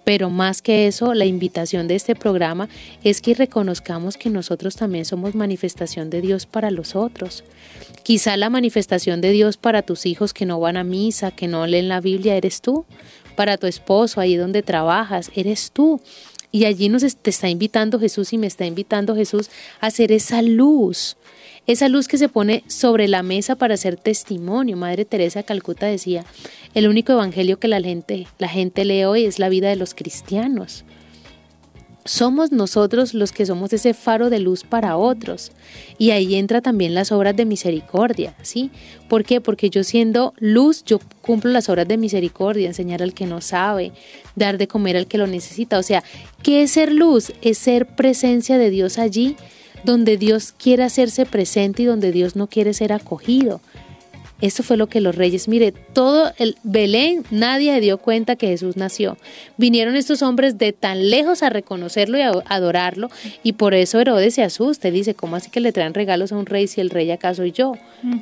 Pero 0.04 0.30
más 0.30 0.62
que 0.62 0.86
eso, 0.86 1.14
la 1.14 1.26
invitación 1.26 1.88
de 1.88 1.94
este 1.94 2.14
programa 2.14 2.68
es 3.04 3.20
que 3.20 3.34
reconozcamos 3.34 4.16
que 4.16 4.30
nosotros 4.30 4.76
también 4.76 5.04
somos 5.04 5.34
manifestación 5.34 6.10
de 6.10 6.20
Dios 6.20 6.46
para 6.46 6.70
los 6.70 6.96
otros. 6.96 7.44
Quizá 8.02 8.36
la 8.36 8.50
manifestación 8.50 9.20
de 9.20 9.30
Dios 9.30 9.56
para 9.56 9.82
tus 9.82 10.06
hijos 10.06 10.32
que 10.32 10.46
no 10.46 10.58
van 10.58 10.76
a 10.76 10.84
misa, 10.84 11.30
que 11.30 11.48
no 11.48 11.66
leen 11.66 11.88
la 11.88 12.00
Biblia, 12.00 12.36
eres 12.36 12.60
tú. 12.60 12.84
Para 13.36 13.56
tu 13.56 13.66
esposo, 13.66 14.20
ahí 14.20 14.36
donde 14.36 14.62
trabajas, 14.62 15.30
eres 15.34 15.70
tú. 15.70 16.00
Y 16.52 16.64
allí 16.64 16.88
nos 16.88 17.02
te 17.16 17.30
está 17.30 17.48
invitando 17.48 18.00
Jesús 18.00 18.32
y 18.32 18.38
me 18.38 18.46
está 18.46 18.66
invitando 18.66 19.14
Jesús 19.14 19.50
a 19.80 19.90
ser 19.90 20.10
esa 20.10 20.42
luz, 20.42 21.16
esa 21.66 21.88
luz 21.88 22.08
que 22.08 22.18
se 22.18 22.28
pone 22.28 22.64
sobre 22.66 23.08
la 23.08 23.22
mesa 23.22 23.54
para 23.54 23.74
hacer 23.74 23.96
testimonio. 23.96 24.76
Madre 24.76 25.04
Teresa 25.04 25.40
de 25.40 25.44
Calcuta 25.44 25.86
decía, 25.86 26.24
el 26.74 26.88
único 26.88 27.12
evangelio 27.12 27.58
que 27.58 27.68
la 27.68 27.80
gente, 27.80 28.26
la 28.38 28.48
gente 28.48 28.84
lee 28.84 29.04
hoy 29.04 29.24
es 29.24 29.38
la 29.38 29.48
vida 29.48 29.68
de 29.68 29.76
los 29.76 29.94
cristianos. 29.94 30.84
Somos 32.06 32.50
nosotros 32.50 33.12
los 33.12 33.30
que 33.30 33.44
somos 33.44 33.74
ese 33.74 33.92
faro 33.92 34.30
de 34.30 34.40
luz 34.40 34.64
para 34.64 34.96
otros. 34.96 35.52
Y 35.98 36.12
ahí 36.12 36.34
entra 36.34 36.62
también 36.62 36.94
las 36.94 37.12
obras 37.12 37.36
de 37.36 37.44
misericordia, 37.44 38.34
¿sí? 38.40 38.70
¿Por 39.08 39.22
qué? 39.22 39.42
Porque 39.42 39.68
yo 39.68 39.84
siendo 39.84 40.32
luz, 40.38 40.82
yo 40.84 40.98
cumplo 41.20 41.50
las 41.50 41.68
obras 41.68 41.86
de 41.86 41.98
misericordia, 41.98 42.68
enseñar 42.68 43.02
al 43.02 43.12
que 43.12 43.26
no 43.26 43.42
sabe, 43.42 43.92
dar 44.34 44.56
de 44.56 44.66
comer 44.66 44.96
al 44.96 45.06
que 45.06 45.18
lo 45.18 45.26
necesita. 45.26 45.78
O 45.78 45.82
sea, 45.82 46.02
¿qué 46.42 46.62
es 46.62 46.70
ser 46.70 46.90
luz? 46.90 47.32
Es 47.42 47.58
ser 47.58 47.86
presencia 47.86 48.56
de 48.56 48.70
Dios 48.70 48.98
allí 48.98 49.36
donde 49.84 50.16
Dios 50.16 50.52
quiere 50.56 50.82
hacerse 50.82 51.26
presente 51.26 51.82
y 51.82 51.86
donde 51.86 52.12
Dios 52.12 52.36
no 52.36 52.46
quiere 52.46 52.74
ser 52.74 52.92
acogido. 52.92 53.60
Eso 54.40 54.62
fue 54.62 54.76
lo 54.76 54.88
que 54.88 55.00
los 55.00 55.14
reyes, 55.14 55.48
mire, 55.48 55.72
todo 55.72 56.32
el 56.38 56.56
Belén, 56.62 57.24
nadie 57.30 57.78
dio 57.80 57.98
cuenta 57.98 58.36
que 58.36 58.46
Jesús 58.46 58.76
nació. 58.76 59.18
Vinieron 59.58 59.96
estos 59.96 60.22
hombres 60.22 60.56
de 60.56 60.72
tan 60.72 61.10
lejos 61.10 61.42
a 61.42 61.50
reconocerlo 61.50 62.16
y 62.16 62.22
a 62.22 62.30
adorarlo, 62.46 63.10
y 63.42 63.52
por 63.54 63.74
eso 63.74 64.00
Herodes 64.00 64.34
se 64.34 64.42
asusta 64.42 64.88
y 64.88 64.92
dice, 64.92 65.14
¿cómo 65.14 65.36
así 65.36 65.50
que 65.50 65.60
le 65.60 65.72
traen 65.72 65.92
regalos 65.92 66.32
a 66.32 66.36
un 66.36 66.46
rey 66.46 66.68
si 66.68 66.80
el 66.80 66.90
rey 66.90 67.10
acaso 67.10 67.42
soy 67.42 67.52
yo? 67.52 67.74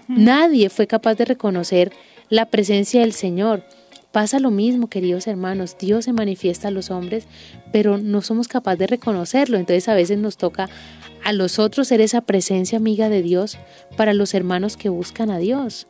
Nadie 0.09 0.71
fue 0.71 0.87
capaz 0.87 1.15
de 1.15 1.25
reconocer 1.25 1.93
la 2.31 2.47
presencia 2.47 3.01
del 3.01 3.13
Señor. 3.13 3.63
Pasa 4.11 4.41
lo 4.41 4.51
mismo, 4.51 4.89
queridos 4.89 5.27
hermanos, 5.27 5.77
Dios 5.79 6.07
se 6.07 6.13
manifiesta 6.13 6.69
a 6.69 6.71
los 6.71 6.91
hombres, 6.91 7.25
pero 7.73 7.99
no 7.99 8.23
somos 8.23 8.49
capaces 8.49 8.79
de 8.79 8.87
reconocerlo, 8.87 9.59
entonces 9.59 9.89
a 9.89 9.95
veces 9.95 10.19
nos 10.19 10.37
toca 10.37 10.69
a 11.25 11.33
los 11.33 11.59
otros 11.59 11.89
ser 11.89 12.01
esa 12.01 12.21
presencia 12.21 12.79
amiga 12.79 13.09
de 13.09 13.23
Dios 13.23 13.59
para 13.97 14.15
los 14.15 14.35
hermanos 14.35 14.77
que 14.77 14.89
buscan 14.89 15.31
a 15.31 15.39
Dios. 15.39 15.87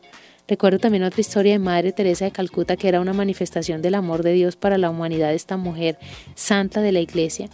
Recuerdo 0.47 0.79
también 0.79 1.03
otra 1.03 1.21
historia 1.21 1.53
de 1.53 1.59
Madre 1.59 1.91
Teresa 1.91 2.25
de 2.25 2.31
Calcuta 2.31 2.75
que 2.75 2.87
era 2.87 3.01
una 3.01 3.13
manifestación 3.13 3.81
del 3.81 3.95
amor 3.95 4.23
de 4.23 4.33
Dios 4.33 4.55
para 4.55 4.77
la 4.77 4.89
humanidad, 4.89 5.33
esta 5.33 5.57
mujer 5.57 5.97
santa 6.35 6.81
de 6.81 6.91
la 6.91 7.01
iglesia, 7.01 7.49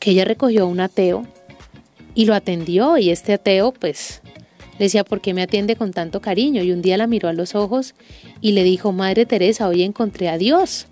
que 0.00 0.10
ella 0.10 0.24
recogió 0.24 0.64
a 0.64 0.66
un 0.66 0.80
ateo 0.80 1.26
y 2.14 2.26
lo 2.26 2.34
atendió 2.34 2.98
y 2.98 3.10
este 3.10 3.32
ateo 3.32 3.72
pues 3.72 4.20
le 4.78 4.84
decía, 4.84 5.04
¿por 5.04 5.20
qué 5.20 5.32
me 5.32 5.42
atiende 5.42 5.76
con 5.76 5.92
tanto 5.92 6.20
cariño? 6.20 6.62
Y 6.62 6.70
un 6.70 6.82
día 6.82 6.98
la 6.98 7.06
miró 7.06 7.28
a 7.28 7.32
los 7.32 7.54
ojos 7.54 7.94
y 8.42 8.52
le 8.52 8.62
dijo, 8.62 8.92
Madre 8.92 9.24
Teresa, 9.24 9.68
hoy 9.68 9.82
encontré 9.82 10.28
a 10.28 10.36
Dios. 10.36 10.86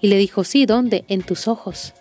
Y 0.00 0.08
le 0.08 0.16
dijo, 0.16 0.44
sí, 0.44 0.64
¿dónde? 0.66 1.04
En 1.08 1.22
tus 1.22 1.48
ojos. 1.48 1.92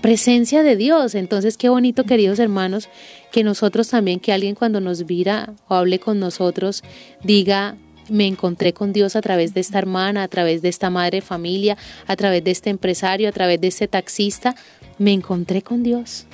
Presencia 0.00 0.62
de 0.62 0.76
Dios. 0.76 1.14
Entonces, 1.14 1.56
qué 1.56 1.68
bonito, 1.68 2.04
queridos 2.04 2.38
hermanos, 2.38 2.88
que 3.32 3.44
nosotros 3.44 3.88
también, 3.88 4.20
que 4.20 4.32
alguien 4.32 4.54
cuando 4.54 4.80
nos 4.80 5.06
vira 5.06 5.52
o 5.68 5.74
hable 5.74 5.98
con 5.98 6.20
nosotros, 6.20 6.82
diga, 7.22 7.76
me 8.08 8.26
encontré 8.26 8.72
con 8.72 8.92
Dios 8.92 9.16
a 9.16 9.20
través 9.20 9.54
de 9.54 9.60
esta 9.60 9.78
hermana, 9.78 10.22
a 10.22 10.28
través 10.28 10.62
de 10.62 10.68
esta 10.68 10.90
madre 10.90 11.20
familia, 11.20 11.76
a 12.06 12.16
través 12.16 12.44
de 12.44 12.50
este 12.50 12.70
empresario, 12.70 13.28
a 13.28 13.32
través 13.32 13.60
de 13.60 13.68
este 13.68 13.88
taxista, 13.88 14.54
me 14.98 15.12
encontré 15.12 15.62
con 15.62 15.82
Dios. 15.82 16.26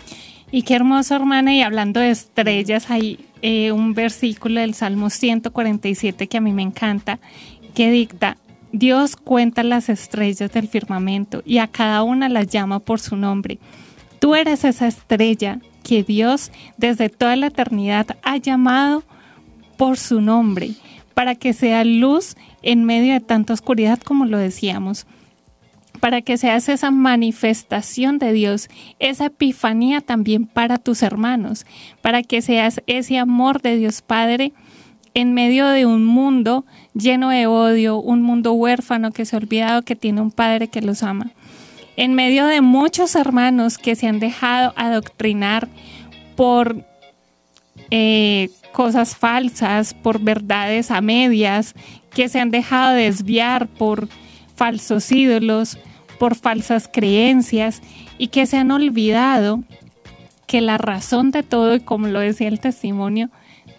Y 0.51 0.63
qué 0.63 0.75
hermoso, 0.75 1.17
hermana, 1.17 1.53
y 1.55 1.63
hablando 1.63 2.01
de 2.01 2.11
estrellas, 2.11 2.91
hay 2.91 3.27
eh, 3.43 3.73
un 3.73 3.95
versículo 3.95 4.61
del 4.61 4.75
Salmo 4.75 5.11
147 5.11 6.29
que 6.29 6.37
a 6.37 6.41
mí 6.41 6.53
me 6.53 6.63
encanta, 6.63 7.19
que 7.75 7.91
dicta, 7.91 8.37
Dios 8.77 9.15
cuenta 9.15 9.63
las 9.63 9.89
estrellas 9.89 10.51
del 10.51 10.67
firmamento 10.67 11.45
y 11.47 11.59
a 11.59 11.69
cada 11.69 12.03
una 12.03 12.29
las 12.29 12.49
llama 12.49 12.81
por 12.81 12.99
su 12.99 13.15
nombre. 13.15 13.61
Tú 14.19 14.35
eres 14.35 14.65
esa 14.65 14.89
estrella 14.89 15.61
que 15.85 16.03
Dios 16.03 16.51
desde 16.77 17.09
toda 17.09 17.37
la 17.37 17.47
eternidad 17.47 18.17
ha 18.25 18.37
llamado 18.37 19.05
por 19.77 19.97
su 19.97 20.21
nombre, 20.21 20.73
para 21.15 21.37
que 21.37 21.53
sea 21.53 21.85
luz 21.85 22.35
en 22.63 22.83
medio 22.83 23.13
de 23.13 23.21
tanta 23.21 23.53
oscuridad 23.53 24.01
como 24.01 24.25
lo 24.25 24.39
decíamos, 24.39 25.07
para 26.01 26.23
que 26.23 26.37
seas 26.37 26.69
esa 26.69 26.91
manifestación 26.91 28.19
de 28.19 28.33
Dios, 28.33 28.69
esa 28.99 29.27
epifanía 29.27 30.01
también 30.01 30.47
para 30.47 30.79
tus 30.79 31.05
hermanos, 31.05 31.65
para 32.03 32.25
que 32.25 32.43
seas 32.43 32.83
ese 32.89 33.19
amor 33.19 33.63
de 33.63 33.77
Dios 33.77 34.03
Padre 34.03 34.53
en 35.15 35.33
medio 35.33 35.69
de 35.69 35.87
un 35.87 36.05
mundo 36.05 36.67
lleno 36.95 37.31
de 37.31 37.47
odio, 37.47 37.99
un 37.99 38.23
mundo 38.23 38.53
huérfano 38.53 39.13
que 39.13 39.25
se 39.25 39.37
ha 39.37 39.39
olvidado 39.39 39.83
que 39.83 39.97
tiene 39.97 40.21
un 40.21 40.31
padre 40.31 40.69
que 40.69 40.81
los 40.81 41.03
ama, 41.03 41.33
en 41.97 42.15
medio 42.15 42.47
de 42.47 42.61
muchos 42.61 43.15
hermanos 43.15 43.79
que 43.79 43.97
se 43.97 44.09
han 44.09 44.21
dejado 44.21 44.73
adoctrinar 44.77 45.69
por 46.37 46.85
eh, 47.91 48.51
cosas 48.73 49.17
falsas, 49.17 49.95
por 49.95 50.21
verdades 50.21 50.91
a 50.91 51.01
medias, 51.01 51.75
que 52.11 52.29
se 52.29 52.41
han 52.41 52.51
dejado 52.51 52.95
desviar 52.95 53.69
por 53.69 54.09
falsos 54.57 55.11
ídolos, 55.13 55.79
por 56.19 56.35
falsas 56.37 56.89
creencias 56.93 57.83
y 58.19 58.29
que 58.29 58.47
se 58.47 58.57
han 58.57 58.71
olvidado 58.71 59.63
que 60.47 60.61
la 60.61 60.79
razón 60.79 61.31
de 61.31 61.43
todo, 61.43 61.75
y 61.75 61.81
como 61.81 62.07
lo 62.07 62.21
decía 62.21 62.49
el 62.49 62.61
testimonio, 62.61 63.31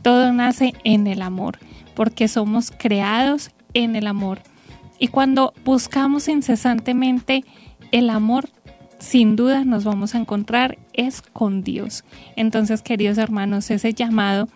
todo 0.01 0.31
nace 0.33 0.73
en 0.83 1.07
el 1.07 1.21
amor, 1.21 1.59
porque 1.95 2.27
somos 2.27 2.71
creados 2.71 3.51
en 3.73 3.95
el 3.95 4.07
amor. 4.07 4.41
Y 4.99 5.07
cuando 5.09 5.53
buscamos 5.63 6.27
incesantemente 6.27 7.43
el 7.91 8.09
amor, 8.09 8.49
sin 8.99 9.35
duda 9.35 9.65
nos 9.65 9.83
vamos 9.83 10.15
a 10.15 10.19
encontrar 10.19 10.77
es 10.93 11.21
con 11.21 11.63
Dios. 11.63 12.03
Entonces, 12.35 12.81
queridos 12.81 13.17
hermanos, 13.17 13.69
ese 13.71 13.93
llamado 13.93 14.47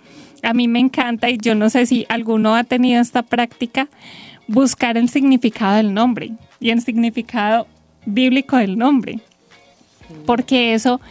a 0.44 0.54
mí 0.54 0.68
me 0.68 0.80
encanta 0.80 1.30
y 1.30 1.38
yo 1.38 1.56
no 1.56 1.70
sé 1.70 1.86
si 1.86 2.06
alguno 2.10 2.56
ha 2.56 2.64
tenido 2.64 3.02
esta 3.02 3.24
práctica, 3.24 3.90
buscar 4.48 4.98
el 4.98 5.10
significado 5.10 5.76
del 5.76 5.94
nombre 5.94 6.32
y 6.60 6.70
el 6.70 6.82
significado 6.82 7.68
bíblico 8.06 8.58
del 8.58 8.78
nombre, 8.78 9.20
porque 10.26 10.74
eso 10.74 11.02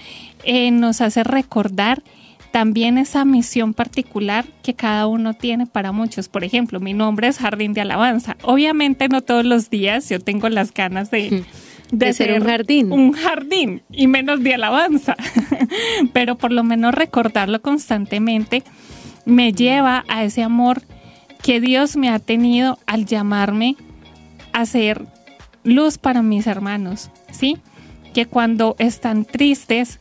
eh, 0.45 0.71
nos 0.71 1.01
hace 1.01 1.25
recordar 1.25 2.03
también 2.51 2.99
esa 2.99 3.25
misión 3.25 3.75
particular 3.75 4.47
que 4.63 4.75
cada 4.75 5.07
uno 5.07 5.35
tiene 5.35 5.67
para 5.67 5.93
muchos. 5.93 6.29
Por 6.29 6.45
ejemplo, 6.45 6.81
mi 6.81 6.95
nombre 6.95 7.29
es 7.29 7.39
Jardín 7.39 7.75
de 7.75 7.83
Alabanza. 7.83 8.37
Obviamente 8.43 9.09
no 9.09 9.23
todos 9.23 9.45
los 9.45 9.71
días 9.71 10.09
yo 10.09 10.21
tengo 10.21 10.49
las 10.49 10.73
ganas 10.73 11.11
de, 11.11 11.45
de, 11.91 12.13
ser 12.13 12.41
un 12.41 12.47
jardín. 12.47 12.93
Un 12.93 13.13
jardín 13.13 13.83
y 13.91 14.07
menos 14.07 14.43
de 14.43 14.55
alabanza. 14.55 15.17
Pero 16.13 16.37
por 16.37 16.53
lo 16.53 16.65
menos 16.65 16.95
recordarlo 16.95 17.61
constantemente 17.61 18.63
me 19.25 19.53
lleva 19.53 20.05
a 20.09 20.25
ese 20.25 20.43
amor 20.43 20.83
que 21.43 21.61
Dios 21.61 21.97
me 21.97 22.09
ha 22.09 22.19
tenido 22.19 22.79
al 22.87 23.05
llamarme 23.05 23.77
a 24.53 24.67
ser 24.67 25.07
luz 25.65 25.99
para 25.99 26.23
mis 26.23 26.47
hermanos, 26.47 27.11
¿sí? 27.31 27.59
Que 28.15 28.27
cuando 28.27 28.75
están 28.79 29.25
tristes, 29.25 30.01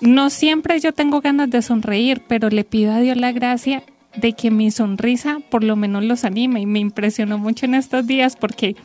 no 0.00 0.30
siempre 0.30 0.80
yo 0.80 0.92
tengo 0.92 1.20
ganas 1.20 1.50
de 1.50 1.62
sonreír, 1.62 2.22
pero 2.26 2.48
le 2.48 2.64
pido 2.64 2.92
a 2.92 3.00
Dios 3.00 3.16
la 3.16 3.32
gracia 3.32 3.82
de 4.16 4.32
que 4.32 4.50
mi 4.50 4.70
sonrisa 4.70 5.38
por 5.50 5.62
lo 5.62 5.76
menos 5.76 6.04
los 6.04 6.24
anime 6.24 6.60
y 6.60 6.66
me 6.66 6.80
impresionó 6.80 7.38
mucho 7.38 7.66
en 7.66 7.74
estos 7.74 8.06
días 8.06 8.36
porque 8.36 8.76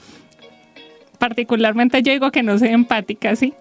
particularmente 1.18 2.04
yo 2.04 2.12
digo 2.12 2.32
que 2.32 2.44
no 2.44 2.60
soy 2.60 2.70
empática, 2.70 3.36
¿sí? 3.36 3.54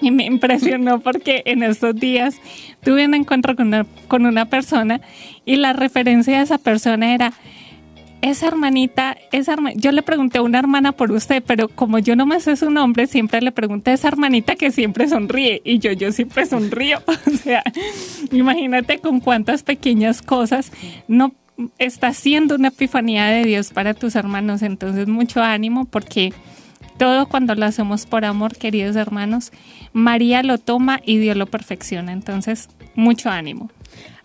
Y 0.00 0.10
me 0.10 0.24
impresionó 0.24 1.00
porque 1.02 1.42
en 1.44 1.62
estos 1.62 1.94
días 1.94 2.36
tuve 2.82 3.04
un 3.04 3.14
encuentro 3.14 3.54
con 3.56 3.68
una, 3.68 3.86
con 4.08 4.24
una 4.24 4.46
persona 4.46 5.00
y 5.44 5.56
la 5.56 5.72
referencia 5.72 6.38
de 6.38 6.44
esa 6.44 6.58
persona 6.58 7.14
era, 7.14 7.32
esa 8.22 8.48
hermanita, 8.48 9.16
esa 9.32 9.56
yo 9.76 9.92
le 9.92 10.02
pregunté 10.02 10.38
a 10.38 10.42
una 10.42 10.58
hermana 10.58 10.92
por 10.92 11.10
usted, 11.12 11.42
pero 11.46 11.68
como 11.68 11.98
yo 11.98 12.16
no 12.16 12.26
me 12.26 12.40
sé 12.40 12.56
su 12.56 12.70
nombre, 12.70 13.06
siempre 13.06 13.40
le 13.40 13.52
pregunté 13.52 13.92
a 13.92 13.94
esa 13.94 14.08
hermanita 14.08 14.56
que 14.56 14.70
siempre 14.70 15.08
sonríe 15.08 15.62
y 15.64 15.78
yo, 15.78 15.92
yo 15.92 16.12
siempre 16.12 16.46
sonrío. 16.46 17.02
o 17.26 17.30
sea, 17.30 17.62
imagínate 18.30 18.98
con 18.98 19.20
cuántas 19.20 19.62
pequeñas 19.62 20.22
cosas 20.22 20.72
no 21.08 21.32
está 21.78 22.08
haciendo 22.08 22.54
una 22.54 22.68
epifanía 22.68 23.26
de 23.26 23.44
Dios 23.44 23.72
para 23.72 23.94
tus 23.94 24.16
hermanos. 24.16 24.62
Entonces, 24.62 25.08
mucho 25.08 25.42
ánimo 25.42 25.84
porque 25.86 26.32
todo 26.98 27.26
cuando 27.26 27.54
lo 27.54 27.64
hacemos 27.66 28.06
por 28.06 28.24
amor, 28.24 28.56
queridos 28.56 28.96
hermanos, 28.96 29.52
María 29.92 30.42
lo 30.42 30.58
toma 30.58 31.00
y 31.04 31.18
Dios 31.18 31.36
lo 31.36 31.46
perfecciona. 31.46 32.12
Entonces, 32.12 32.68
mucho 32.94 33.30
ánimo. 33.30 33.70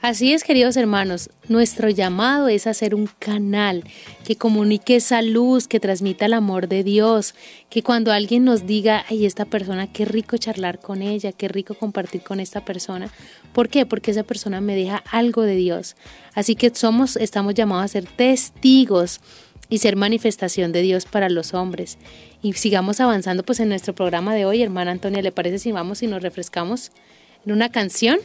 Así 0.01 0.33
es, 0.33 0.43
queridos 0.43 0.75
hermanos, 0.77 1.29
nuestro 1.47 1.89
llamado 1.89 2.47
es 2.47 2.67
hacer 2.67 2.93
un 2.93 3.09
canal 3.17 3.83
que 4.25 4.35
comunique 4.35 4.97
esa 4.97 5.21
luz, 5.21 5.67
que 5.67 5.79
transmita 5.79 6.25
el 6.25 6.33
amor 6.33 6.67
de 6.67 6.83
Dios, 6.83 7.33
que 7.69 7.81
cuando 7.81 8.11
alguien 8.11 8.43
nos 8.43 8.67
diga, 8.67 9.05
ay, 9.09 9.25
esta 9.25 9.45
persona, 9.45 9.91
qué 9.91 10.05
rico 10.05 10.37
charlar 10.37 10.79
con 10.79 11.01
ella, 11.01 11.31
qué 11.31 11.47
rico 11.47 11.75
compartir 11.75 12.21
con 12.21 12.39
esta 12.39 12.65
persona. 12.65 13.09
¿Por 13.53 13.69
qué? 13.69 13.85
Porque 13.85 14.11
esa 14.11 14.23
persona 14.23 14.61
me 14.61 14.75
deja 14.75 14.97
algo 15.11 15.43
de 15.43 15.55
Dios. 15.55 15.95
Así 16.33 16.55
que 16.55 16.73
somos, 16.75 17.15
estamos 17.15 17.53
llamados 17.53 17.85
a 17.85 17.87
ser 17.87 18.05
testigos 18.05 19.21
y 19.69 19.79
ser 19.79 19.95
manifestación 19.95 20.71
de 20.71 20.81
Dios 20.81 21.05
para 21.05 21.29
los 21.29 21.53
hombres. 21.53 21.97
Y 22.41 22.53
sigamos 22.53 22.99
avanzando 22.99 23.43
pues 23.43 23.59
en 23.59 23.69
nuestro 23.69 23.95
programa 23.95 24.35
de 24.35 24.45
hoy, 24.45 24.61
hermana 24.61 24.91
Antonia, 24.91 25.21
¿le 25.21 25.31
parece 25.31 25.57
si 25.57 25.71
vamos 25.71 26.03
y 26.03 26.07
nos 26.07 26.21
refrescamos 26.21 26.91
en 27.45 27.53
una 27.53 27.69
canción? 27.69 28.19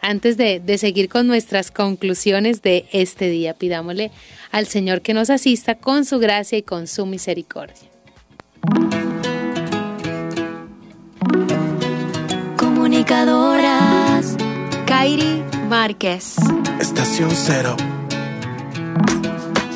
Antes 0.00 0.36
de, 0.36 0.78
seguir 0.78 1.08
con 1.08 1.26
nuestras 1.26 1.70
conclusiones 1.70 2.62
de 2.62 2.86
este 2.92 3.28
día, 3.28 3.54
pidámosle 3.54 4.10
al 4.52 4.66
Señor 4.66 5.00
que 5.00 5.14
nos 5.14 5.30
asista 5.30 5.74
con 5.76 6.04
su 6.04 6.18
gracia 6.18 6.58
y 6.58 6.62
con 6.62 6.86
su 6.86 7.06
misericordia. 7.06 7.88
Comunicadoras, 12.56 14.36
Kairi 14.86 15.42
Márquez. 15.68 16.36
Estación 16.80 17.30
cero. 17.32 17.76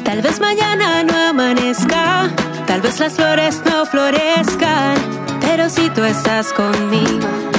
Tal 0.04 0.22
vez 0.22 0.40
mañana 0.40 1.02
no 1.02 1.16
amanezca, 1.16 2.30
tal 2.66 2.80
vez 2.80 2.98
las 2.98 3.14
flores 3.14 3.62
no 3.64 3.86
florezcan, 3.86 4.96
pero 5.40 5.68
si 5.68 5.88
tú 5.90 6.04
estás 6.04 6.52
conmigo 6.52 7.49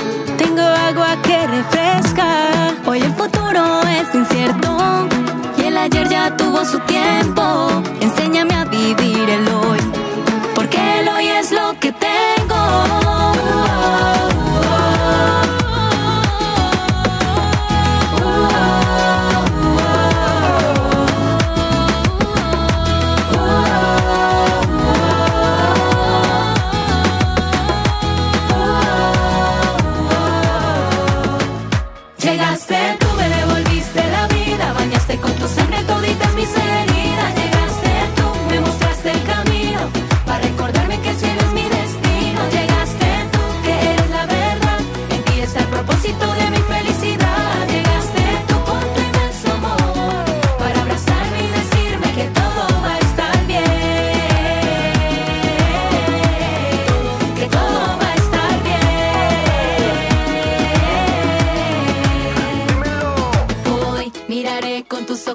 agua 0.61 1.15
que 1.23 1.47
refresca. 1.47 2.73
Hoy 2.85 3.01
el 3.01 3.13
futuro 3.13 3.81
es 3.87 4.13
incierto 4.15 5.07
y 5.57 5.61
el 5.63 5.77
ayer 5.77 6.07
ya 6.09 6.35
tuvo 6.37 6.63
su 6.65 6.79
tiempo. 6.81 7.69
Enséñame 7.99 8.53
a 8.53 8.65
vivir 8.65 9.29
el 9.29 9.47
hoy, 9.47 9.79
porque 10.55 10.99
el 10.99 11.09
hoy 11.09 11.27
es 11.27 11.51
lo 11.51 11.77
que 11.79 11.91
tengo. 11.91 13.10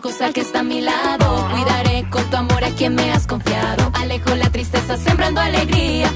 Que 0.01 0.41
está 0.43 0.61
a 0.61 0.63
mi 0.63 0.83
lado. 0.83 1.49
Cuidaré 1.51 2.07
con 2.11 2.23
tu 2.29 2.37
amor 2.37 2.63
a 2.65 2.71
quien 2.71 2.95
me 2.95 3.11
has 3.13 3.27
confiado. 3.27 3.91
Alejo 3.95 4.35
la 4.35 4.51
tristeza 4.51 4.97
sembrando 4.99 5.41
alegría. 5.41 6.11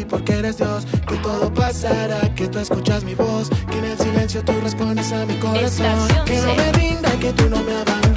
Ti 0.00 0.04
porque 0.04 0.32
eres 0.34 0.58
Dios. 0.58 0.86
Que 1.08 1.16
todo 1.16 1.52
pasará, 1.52 2.20
que 2.34 2.48
tú 2.48 2.58
escuchas 2.58 3.04
mi 3.04 3.14
voz. 3.14 3.50
Que 3.70 3.78
en 3.78 3.84
el 3.84 3.98
silencio 3.98 4.42
tú 4.44 4.52
respondes 4.62 5.12
a 5.12 5.26
mi 5.26 5.34
corazón. 5.36 6.08
Que 6.26 6.36
no 6.38 6.54
me 6.54 6.72
rinda, 6.72 7.10
que 7.20 7.32
tú 7.32 7.48
no 7.48 7.62
me 7.62 7.72
abandonas. 7.72 8.09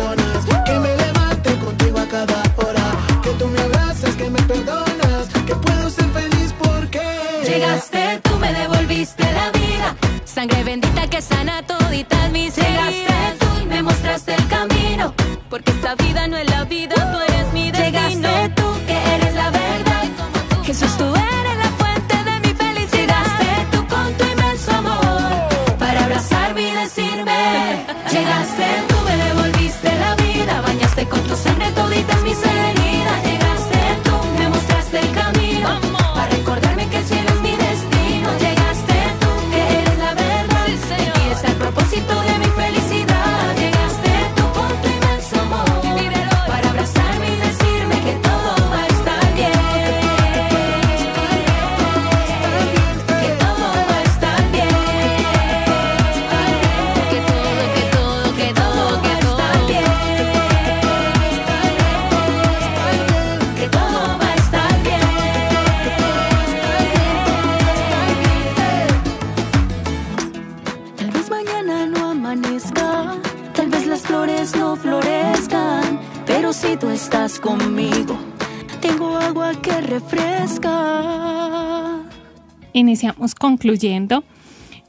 Iniciamos 83.04 83.36
concluyendo 83.36 84.24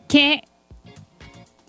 que 0.08 0.42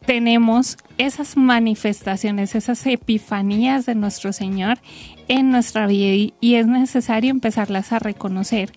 tenemos 0.06 0.78
esas 1.00 1.36
manifestaciones, 1.36 2.54
esas 2.54 2.86
epifanías 2.86 3.88
de 3.88 3.96
nuestro 3.96 4.32
Señor 4.32 4.78
en 5.28 5.50
nuestra 5.50 5.88
vida 5.88 6.32
y 6.40 6.56
es 6.56 6.68
necesario 6.68 7.32
empezarlas 7.32 7.92
a 7.92 8.00
reconocer. 8.00 8.72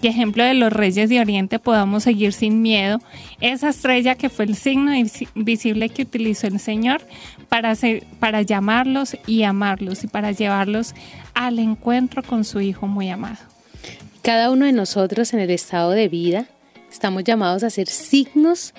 Que 0.00 0.08
ejemplo 0.08 0.44
de 0.44 0.54
los 0.54 0.72
reyes 0.72 1.08
de 1.08 1.18
Oriente 1.18 1.58
podamos 1.58 2.04
seguir 2.04 2.32
sin 2.32 2.62
miedo 2.62 3.00
esa 3.40 3.70
estrella 3.70 4.14
que 4.14 4.28
fue 4.28 4.44
el 4.44 4.54
signo 4.54 4.92
visible 5.34 5.88
que 5.88 6.02
utilizó 6.02 6.46
el 6.46 6.60
Señor 6.60 7.00
para, 7.48 7.74
para 8.20 8.42
llamarlos 8.42 9.16
y 9.26 9.42
amarlos 9.42 10.04
y 10.04 10.06
para 10.06 10.30
llevarlos 10.30 10.94
al 11.34 11.58
encuentro 11.58 12.22
con 12.22 12.44
su 12.44 12.60
Hijo 12.60 12.86
muy 12.86 13.08
amado. 13.10 13.38
Cada 14.22 14.52
uno 14.52 14.66
de 14.66 14.72
nosotros 14.72 15.34
en 15.34 15.40
el 15.40 15.50
estado 15.50 15.90
de 15.90 16.06
vida 16.06 16.46
Estamos 16.90 17.24
llamados 17.24 17.62
a 17.62 17.70
ser 17.70 17.88
signos 17.88 18.74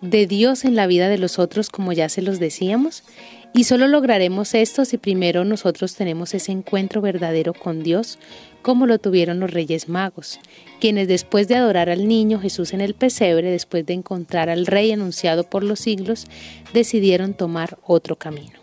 de 0.00 0.26
Dios 0.26 0.64
en 0.64 0.76
la 0.76 0.86
vida 0.86 1.08
de 1.08 1.18
los 1.18 1.38
otros, 1.38 1.70
como 1.70 1.92
ya 1.92 2.08
se 2.08 2.22
los 2.22 2.38
decíamos. 2.38 3.04
Y 3.52 3.64
solo 3.64 3.88
lograremos 3.88 4.54
esto 4.54 4.84
si 4.84 4.96
primero 4.96 5.44
nosotros 5.44 5.96
tenemos 5.96 6.34
ese 6.34 6.52
encuentro 6.52 7.00
verdadero 7.00 7.52
con 7.52 7.82
Dios, 7.82 8.18
como 8.62 8.86
lo 8.86 8.98
tuvieron 8.98 9.40
los 9.40 9.50
Reyes 9.50 9.88
Magos, 9.88 10.38
quienes 10.80 11.08
después 11.08 11.48
de 11.48 11.56
adorar 11.56 11.90
al 11.90 12.06
niño 12.06 12.38
Jesús 12.38 12.72
en 12.72 12.80
el 12.80 12.94
pesebre, 12.94 13.50
después 13.50 13.84
de 13.86 13.94
encontrar 13.94 14.50
al 14.50 14.66
Rey 14.66 14.92
anunciado 14.92 15.44
por 15.44 15.64
los 15.64 15.80
siglos, 15.80 16.26
decidieron 16.72 17.34
tomar 17.34 17.78
otro 17.84 18.16
camino. 18.16 18.60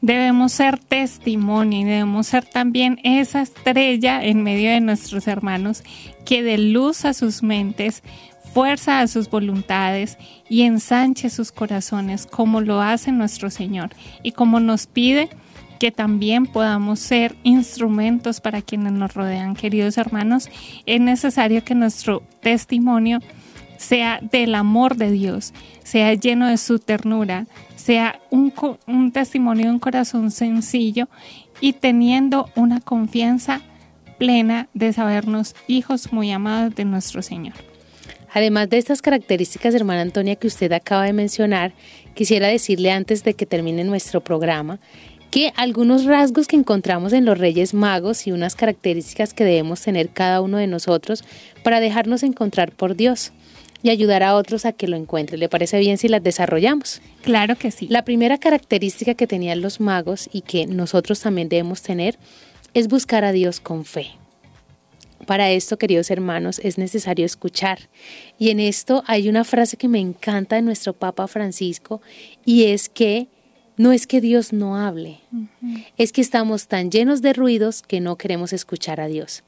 Debemos 0.00 0.52
ser 0.52 0.78
testimonio 0.78 1.80
y 1.80 1.84
debemos 1.84 2.28
ser 2.28 2.46
también 2.46 2.98
esa 3.04 3.42
estrella 3.42 4.24
en 4.24 4.42
medio 4.42 4.70
de 4.70 4.80
nuestros 4.80 5.28
hermanos 5.28 5.82
que 6.24 6.42
dé 6.42 6.58
luz 6.58 7.04
a 7.04 7.14
sus 7.14 7.42
mentes, 7.42 8.02
fuerza 8.52 9.00
a 9.00 9.06
sus 9.06 9.30
voluntades 9.30 10.18
y 10.48 10.62
ensanche 10.62 11.30
sus 11.30 11.52
corazones 11.52 12.26
como 12.26 12.60
lo 12.60 12.80
hace 12.80 13.12
nuestro 13.12 13.50
Señor 13.50 13.90
y 14.22 14.32
como 14.32 14.60
nos 14.60 14.86
pide 14.86 15.28
que 15.78 15.90
también 15.90 16.46
podamos 16.46 16.98
ser 17.00 17.36
instrumentos 17.42 18.40
para 18.40 18.60
quienes 18.60 18.92
nos 18.92 19.14
rodean. 19.14 19.54
Queridos 19.54 19.96
hermanos, 19.96 20.50
es 20.84 21.00
necesario 21.00 21.64
que 21.64 21.74
nuestro 21.74 22.22
testimonio 22.42 23.20
sea 23.78 24.20
del 24.20 24.54
amor 24.54 24.96
de 24.96 25.10
Dios, 25.10 25.54
sea 25.82 26.12
lleno 26.12 26.48
de 26.48 26.58
su 26.58 26.80
ternura, 26.80 27.46
sea 27.76 28.20
un, 28.30 28.52
testimonio 29.10 29.64
de 29.64 29.70
un 29.70 29.78
corazón 29.78 30.30
sencillo 30.30 31.08
y 31.62 31.72
teniendo 31.72 32.50
una 32.56 32.80
confianza 32.80 33.62
plena 34.20 34.68
de 34.74 34.92
sabernos 34.92 35.56
hijos 35.66 36.12
muy 36.12 36.30
amados 36.30 36.74
de 36.74 36.84
nuestro 36.84 37.22
Señor. 37.22 37.54
Además 38.30 38.68
de 38.68 38.76
estas 38.76 39.00
características, 39.00 39.74
hermana 39.74 40.02
Antonia, 40.02 40.36
que 40.36 40.46
usted 40.46 40.70
acaba 40.72 41.06
de 41.06 41.14
mencionar, 41.14 41.72
quisiera 42.14 42.46
decirle 42.46 42.92
antes 42.92 43.24
de 43.24 43.32
que 43.32 43.46
termine 43.46 43.82
nuestro 43.82 44.20
programa 44.20 44.78
que 45.30 45.54
algunos 45.56 46.04
rasgos 46.04 46.48
que 46.48 46.56
encontramos 46.56 47.14
en 47.14 47.24
los 47.24 47.38
Reyes 47.38 47.72
Magos 47.72 48.26
y 48.26 48.32
unas 48.32 48.56
características 48.56 49.32
que 49.32 49.44
debemos 49.44 49.80
tener 49.80 50.10
cada 50.10 50.42
uno 50.42 50.58
de 50.58 50.66
nosotros 50.66 51.24
para 51.64 51.80
dejarnos 51.80 52.22
encontrar 52.22 52.72
por 52.72 52.96
Dios 52.96 53.32
y 53.82 53.88
ayudar 53.88 54.22
a 54.22 54.34
otros 54.34 54.66
a 54.66 54.72
que 54.72 54.86
lo 54.86 54.96
encuentren. 54.96 55.40
¿Le 55.40 55.48
parece 55.48 55.78
bien 55.78 55.96
si 55.96 56.08
las 56.08 56.22
desarrollamos? 56.22 57.00
Claro 57.22 57.56
que 57.56 57.70
sí. 57.70 57.86
La 57.88 58.04
primera 58.04 58.36
característica 58.36 59.14
que 59.14 59.26
tenían 59.26 59.62
los 59.62 59.80
magos 59.80 60.28
y 60.30 60.42
que 60.42 60.66
nosotros 60.66 61.20
también 61.20 61.48
debemos 61.48 61.80
tener 61.80 62.18
es 62.74 62.88
buscar 62.88 63.24
a 63.24 63.32
Dios 63.32 63.60
con 63.60 63.84
fe. 63.84 64.12
Para 65.26 65.50
esto, 65.50 65.78
queridos 65.78 66.10
hermanos, 66.10 66.60
es 66.64 66.78
necesario 66.78 67.26
escuchar. 67.26 67.90
Y 68.38 68.50
en 68.50 68.58
esto 68.58 69.04
hay 69.06 69.28
una 69.28 69.44
frase 69.44 69.76
que 69.76 69.88
me 69.88 69.98
encanta 70.00 70.56
de 70.56 70.62
nuestro 70.62 70.92
Papa 70.92 71.28
Francisco 71.28 72.00
y 72.44 72.64
es 72.64 72.88
que 72.88 73.28
no 73.80 73.92
es 73.92 74.06
que 74.06 74.20
Dios 74.20 74.52
no 74.52 74.76
hable, 74.76 75.20
es 75.96 76.12
que 76.12 76.20
estamos 76.20 76.68
tan 76.68 76.90
llenos 76.90 77.22
de 77.22 77.32
ruidos 77.32 77.80
que 77.80 78.00
no 78.00 78.16
queremos 78.16 78.52
escuchar 78.52 79.00
a 79.00 79.06
Dios. 79.06 79.42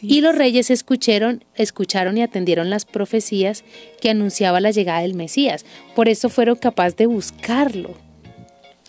y 0.00 0.22
los 0.22 0.34
reyes 0.34 0.70
escucharon, 0.70 1.44
escucharon 1.54 2.16
y 2.16 2.22
atendieron 2.22 2.70
las 2.70 2.86
profecías 2.86 3.62
que 4.00 4.08
anunciaba 4.08 4.60
la 4.60 4.70
llegada 4.70 5.00
del 5.00 5.12
Mesías. 5.12 5.66
Por 5.94 6.08
eso 6.08 6.30
fueron 6.30 6.56
capaces 6.56 6.96
de 6.96 7.04
buscarlo. 7.06 7.94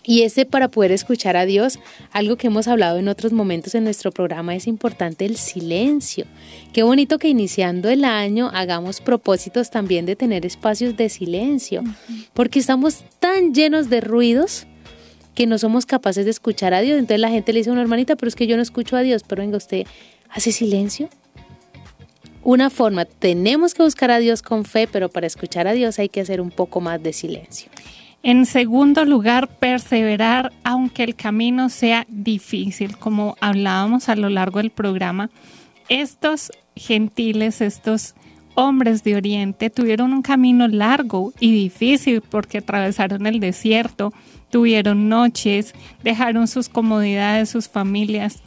Y 0.08 0.22
ese 0.22 0.46
para 0.46 0.68
poder 0.68 0.92
escuchar 0.92 1.36
a 1.36 1.46
Dios, 1.46 1.80
algo 2.12 2.36
que 2.36 2.46
hemos 2.46 2.68
hablado 2.68 2.98
en 2.98 3.08
otros 3.08 3.32
momentos 3.32 3.74
en 3.74 3.82
nuestro 3.82 4.12
programa, 4.12 4.54
es 4.54 4.68
importante 4.68 5.24
el 5.24 5.36
silencio. 5.36 6.26
Qué 6.72 6.84
bonito 6.84 7.18
que 7.18 7.28
iniciando 7.28 7.90
el 7.90 8.04
año 8.04 8.48
hagamos 8.54 9.00
propósitos 9.00 9.68
también 9.70 10.06
de 10.06 10.14
tener 10.14 10.46
espacios 10.46 10.96
de 10.96 11.08
silencio, 11.08 11.82
porque 12.34 12.60
estamos 12.60 13.04
tan 13.18 13.52
llenos 13.52 13.90
de 13.90 14.00
ruidos 14.00 14.68
que 15.34 15.48
no 15.48 15.58
somos 15.58 15.86
capaces 15.86 16.24
de 16.24 16.30
escuchar 16.30 16.72
a 16.72 16.82
Dios. 16.82 17.00
Entonces 17.00 17.20
la 17.20 17.30
gente 17.30 17.52
le 17.52 17.58
dice 17.58 17.70
a 17.70 17.72
una 17.72 17.82
hermanita, 17.82 18.14
pero 18.14 18.28
es 18.28 18.36
que 18.36 18.46
yo 18.46 18.56
no 18.56 18.62
escucho 18.62 18.96
a 18.96 19.00
Dios, 19.00 19.24
pero 19.26 19.42
venga, 19.42 19.56
usted 19.56 19.86
hace 20.30 20.52
silencio. 20.52 21.08
Una 22.44 22.70
forma, 22.70 23.06
tenemos 23.06 23.74
que 23.74 23.82
buscar 23.82 24.12
a 24.12 24.20
Dios 24.20 24.40
con 24.40 24.64
fe, 24.64 24.86
pero 24.86 25.08
para 25.08 25.26
escuchar 25.26 25.66
a 25.66 25.72
Dios 25.72 25.98
hay 25.98 26.08
que 26.08 26.20
hacer 26.20 26.40
un 26.40 26.52
poco 26.52 26.80
más 26.80 27.02
de 27.02 27.12
silencio. 27.12 27.68
En 28.26 28.44
segundo 28.44 29.04
lugar, 29.04 29.46
perseverar 29.46 30.52
aunque 30.64 31.04
el 31.04 31.14
camino 31.14 31.68
sea 31.68 32.06
difícil, 32.08 32.96
como 32.96 33.36
hablábamos 33.40 34.08
a 34.08 34.16
lo 34.16 34.28
largo 34.30 34.58
del 34.58 34.70
programa. 34.70 35.30
Estos 35.88 36.50
gentiles, 36.74 37.60
estos 37.60 38.16
hombres 38.56 39.04
de 39.04 39.14
Oriente 39.14 39.70
tuvieron 39.70 40.12
un 40.12 40.22
camino 40.22 40.66
largo 40.66 41.32
y 41.38 41.52
difícil 41.52 42.20
porque 42.20 42.58
atravesaron 42.58 43.26
el 43.26 43.38
desierto, 43.38 44.12
tuvieron 44.50 45.08
noches, 45.08 45.72
dejaron 46.02 46.48
sus 46.48 46.68
comodidades, 46.68 47.48
sus 47.48 47.68
familias, 47.68 48.42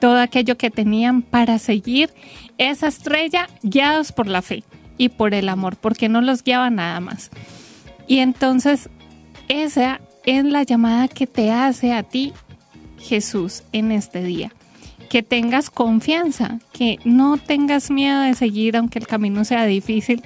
todo 0.00 0.20
aquello 0.20 0.58
que 0.58 0.70
tenían 0.70 1.22
para 1.22 1.58
seguir 1.58 2.10
esa 2.58 2.88
estrella 2.88 3.48
guiados 3.62 4.12
por 4.12 4.26
la 4.26 4.42
fe 4.42 4.64
y 4.98 5.08
por 5.08 5.32
el 5.32 5.48
amor, 5.48 5.76
porque 5.76 6.10
no 6.10 6.20
los 6.20 6.44
guiaba 6.44 6.68
nada 6.68 7.00
más. 7.00 7.30
Y 8.06 8.18
entonces 8.18 8.88
esa 9.48 10.00
es 10.24 10.44
la 10.44 10.64
llamada 10.64 11.08
que 11.08 11.26
te 11.26 11.50
hace 11.50 11.92
a 11.92 12.02
ti 12.02 12.32
Jesús 12.98 13.62
en 13.72 13.92
este 13.92 14.22
día. 14.22 14.52
Que 15.08 15.22
tengas 15.22 15.70
confianza, 15.70 16.58
que 16.72 16.98
no 17.04 17.38
tengas 17.38 17.90
miedo 17.90 18.20
de 18.20 18.34
seguir 18.34 18.76
aunque 18.76 18.98
el 18.98 19.06
camino 19.06 19.44
sea 19.44 19.64
difícil. 19.66 20.22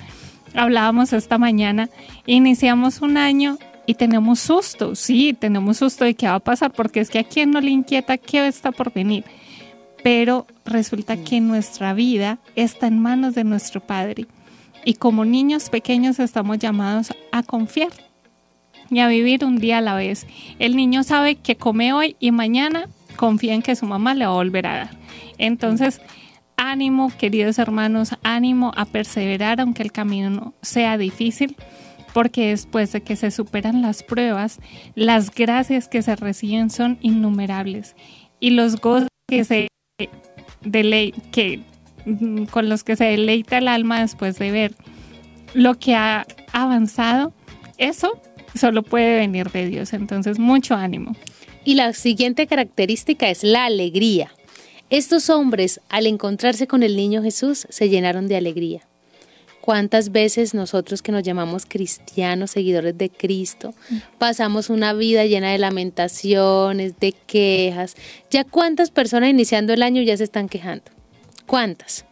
Hablábamos 0.54 1.12
esta 1.12 1.38
mañana, 1.38 1.90
iniciamos 2.26 3.02
un 3.02 3.18
año 3.18 3.58
y 3.86 3.94
tenemos 3.94 4.40
susto, 4.40 4.94
sí, 4.94 5.36
tenemos 5.38 5.78
susto 5.78 6.04
de 6.04 6.14
qué 6.14 6.26
va 6.26 6.36
a 6.36 6.40
pasar, 6.40 6.72
porque 6.72 7.00
es 7.00 7.10
que 7.10 7.18
a 7.18 7.24
quien 7.24 7.50
no 7.50 7.60
le 7.60 7.70
inquieta 7.70 8.18
qué 8.18 8.46
está 8.46 8.72
por 8.72 8.92
venir. 8.92 9.24
Pero 10.02 10.46
resulta 10.64 11.18
que 11.18 11.40
nuestra 11.40 11.92
vida 11.92 12.38
está 12.56 12.86
en 12.86 13.00
manos 13.00 13.34
de 13.34 13.44
nuestro 13.44 13.80
Padre. 13.80 14.26
Y 14.84 14.94
como 14.94 15.24
niños 15.24 15.70
pequeños 15.70 16.18
estamos 16.18 16.58
llamados 16.58 17.12
a 17.32 17.42
confiar 17.42 17.92
y 18.90 18.98
a 19.00 19.08
vivir 19.08 19.44
un 19.44 19.58
día 19.58 19.78
a 19.78 19.82
la 19.82 19.94
vez. 19.94 20.26
El 20.58 20.76
niño 20.76 21.02
sabe 21.02 21.36
que 21.36 21.56
come 21.56 21.92
hoy 21.92 22.16
y 22.18 22.32
mañana 22.32 22.88
confía 23.16 23.54
en 23.54 23.62
que 23.62 23.76
su 23.76 23.86
mamá 23.86 24.14
le 24.14 24.26
va 24.26 24.32
a 24.32 24.34
volver 24.34 24.66
a 24.66 24.76
dar. 24.76 24.90
Entonces, 25.38 26.00
ánimo, 26.56 27.12
queridos 27.16 27.58
hermanos, 27.58 28.16
ánimo 28.22 28.72
a 28.76 28.84
perseverar 28.84 29.60
aunque 29.60 29.82
el 29.82 29.92
camino 29.92 30.54
sea 30.62 30.98
difícil 30.98 31.56
porque 32.12 32.48
después 32.48 32.92
de 32.92 33.02
que 33.02 33.16
se 33.16 33.30
superan 33.30 33.82
las 33.82 34.02
pruebas, 34.02 34.58
las 34.94 35.32
gracias 35.32 35.88
que 35.88 36.02
se 36.02 36.16
reciben 36.16 36.70
son 36.70 36.98
innumerables 37.00 37.94
y 38.40 38.50
los 38.50 38.80
gozos 38.80 39.08
que 39.28 39.44
se 39.44 39.68
que, 41.32 41.58
mm, 41.58 41.69
con 42.50 42.68
los 42.68 42.84
que 42.84 42.96
se 42.96 43.04
deleita 43.04 43.58
el 43.58 43.68
alma 43.68 44.00
después 44.00 44.38
de 44.38 44.50
ver 44.50 44.74
lo 45.54 45.74
que 45.78 45.94
ha 45.94 46.26
avanzado, 46.52 47.32
eso 47.78 48.20
solo 48.54 48.82
puede 48.82 49.16
venir 49.16 49.50
de 49.50 49.66
Dios. 49.66 49.92
Entonces, 49.92 50.38
mucho 50.38 50.74
ánimo. 50.74 51.14
Y 51.64 51.74
la 51.74 51.92
siguiente 51.92 52.46
característica 52.46 53.28
es 53.28 53.44
la 53.44 53.66
alegría. 53.66 54.32
Estos 54.88 55.30
hombres, 55.30 55.80
al 55.88 56.06
encontrarse 56.06 56.66
con 56.66 56.82
el 56.82 56.96
niño 56.96 57.22
Jesús, 57.22 57.66
se 57.68 57.88
llenaron 57.88 58.28
de 58.28 58.36
alegría. 58.36 58.80
¿Cuántas 59.60 60.10
veces 60.10 60.54
nosotros 60.54 61.02
que 61.02 61.12
nos 61.12 61.22
llamamos 61.22 61.66
cristianos, 61.66 62.50
seguidores 62.50 62.96
de 62.96 63.10
Cristo, 63.10 63.74
pasamos 64.18 64.70
una 64.70 64.94
vida 64.94 65.26
llena 65.26 65.52
de 65.52 65.58
lamentaciones, 65.58 66.98
de 66.98 67.12
quejas? 67.12 67.94
¿Ya 68.30 68.44
cuántas 68.44 68.90
personas 68.90 69.28
iniciando 69.28 69.74
el 69.74 69.82
año 69.82 70.02
ya 70.02 70.16
se 70.16 70.24
están 70.24 70.48
quejando? 70.48 70.90
¿Cuántas? 71.50 72.04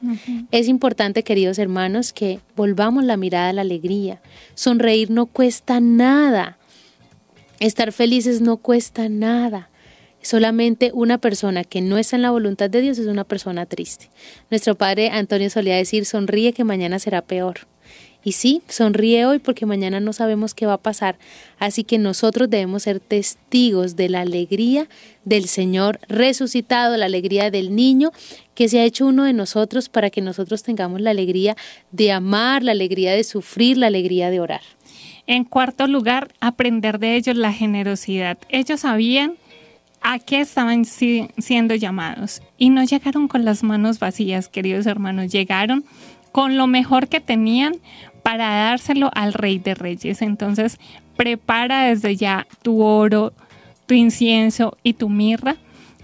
Es 0.50 0.66
importante, 0.66 1.22
queridos 1.22 1.60
hermanos, 1.60 2.12
que 2.12 2.40
volvamos 2.56 3.04
la 3.04 3.16
mirada 3.16 3.50
a 3.50 3.52
la 3.52 3.60
alegría. 3.60 4.20
Sonreír 4.54 5.12
no 5.12 5.26
cuesta 5.26 5.78
nada. 5.78 6.58
Estar 7.60 7.92
felices 7.92 8.40
no 8.40 8.56
cuesta 8.56 9.08
nada. 9.08 9.70
Solamente 10.22 10.90
una 10.92 11.18
persona 11.18 11.62
que 11.62 11.80
no 11.80 11.98
está 11.98 12.16
en 12.16 12.22
la 12.22 12.32
voluntad 12.32 12.68
de 12.68 12.80
Dios 12.80 12.98
es 12.98 13.06
una 13.06 13.22
persona 13.22 13.64
triste. 13.64 14.10
Nuestro 14.50 14.74
padre 14.74 15.10
Antonio 15.10 15.50
solía 15.50 15.76
decir, 15.76 16.04
sonríe 16.04 16.52
que 16.52 16.64
mañana 16.64 16.98
será 16.98 17.22
peor. 17.22 17.68
Y 18.28 18.32
sí, 18.32 18.60
sonríe 18.68 19.24
hoy 19.24 19.38
porque 19.38 19.64
mañana 19.64 20.00
no 20.00 20.12
sabemos 20.12 20.52
qué 20.52 20.66
va 20.66 20.74
a 20.74 20.82
pasar. 20.82 21.16
Así 21.58 21.82
que 21.82 21.96
nosotros 21.96 22.50
debemos 22.50 22.82
ser 22.82 23.00
testigos 23.00 23.96
de 23.96 24.10
la 24.10 24.20
alegría 24.20 24.86
del 25.24 25.46
Señor 25.46 25.98
resucitado, 26.08 26.98
la 26.98 27.06
alegría 27.06 27.50
del 27.50 27.74
niño 27.74 28.10
que 28.54 28.68
se 28.68 28.80
ha 28.80 28.84
hecho 28.84 29.06
uno 29.06 29.24
de 29.24 29.32
nosotros 29.32 29.88
para 29.88 30.10
que 30.10 30.20
nosotros 30.20 30.62
tengamos 30.62 31.00
la 31.00 31.12
alegría 31.12 31.56
de 31.90 32.12
amar, 32.12 32.62
la 32.62 32.72
alegría 32.72 33.14
de 33.14 33.24
sufrir, 33.24 33.78
la 33.78 33.86
alegría 33.86 34.28
de 34.28 34.40
orar. 34.40 34.60
En 35.26 35.44
cuarto 35.44 35.86
lugar, 35.86 36.28
aprender 36.38 36.98
de 36.98 37.16
ellos 37.16 37.34
la 37.34 37.54
generosidad. 37.54 38.36
Ellos 38.50 38.80
sabían 38.80 39.36
a 40.02 40.18
qué 40.18 40.42
estaban 40.42 40.84
siendo 40.84 41.74
llamados. 41.76 42.42
Y 42.58 42.68
no 42.68 42.84
llegaron 42.84 43.26
con 43.26 43.46
las 43.46 43.62
manos 43.62 43.98
vacías, 43.98 44.50
queridos 44.50 44.84
hermanos, 44.84 45.32
llegaron 45.32 45.86
con 46.32 46.56
lo 46.56 46.66
mejor 46.66 47.08
que 47.08 47.20
tenían 47.20 47.74
para 48.28 48.66
dárselo 48.66 49.10
al 49.14 49.32
rey 49.32 49.58
de 49.58 49.74
reyes. 49.74 50.20
Entonces, 50.20 50.78
prepara 51.16 51.84
desde 51.84 52.14
ya 52.14 52.46
tu 52.60 52.82
oro, 52.82 53.32
tu 53.86 53.94
incienso 53.94 54.76
y 54.82 54.92
tu 54.92 55.08
mirra 55.08 55.56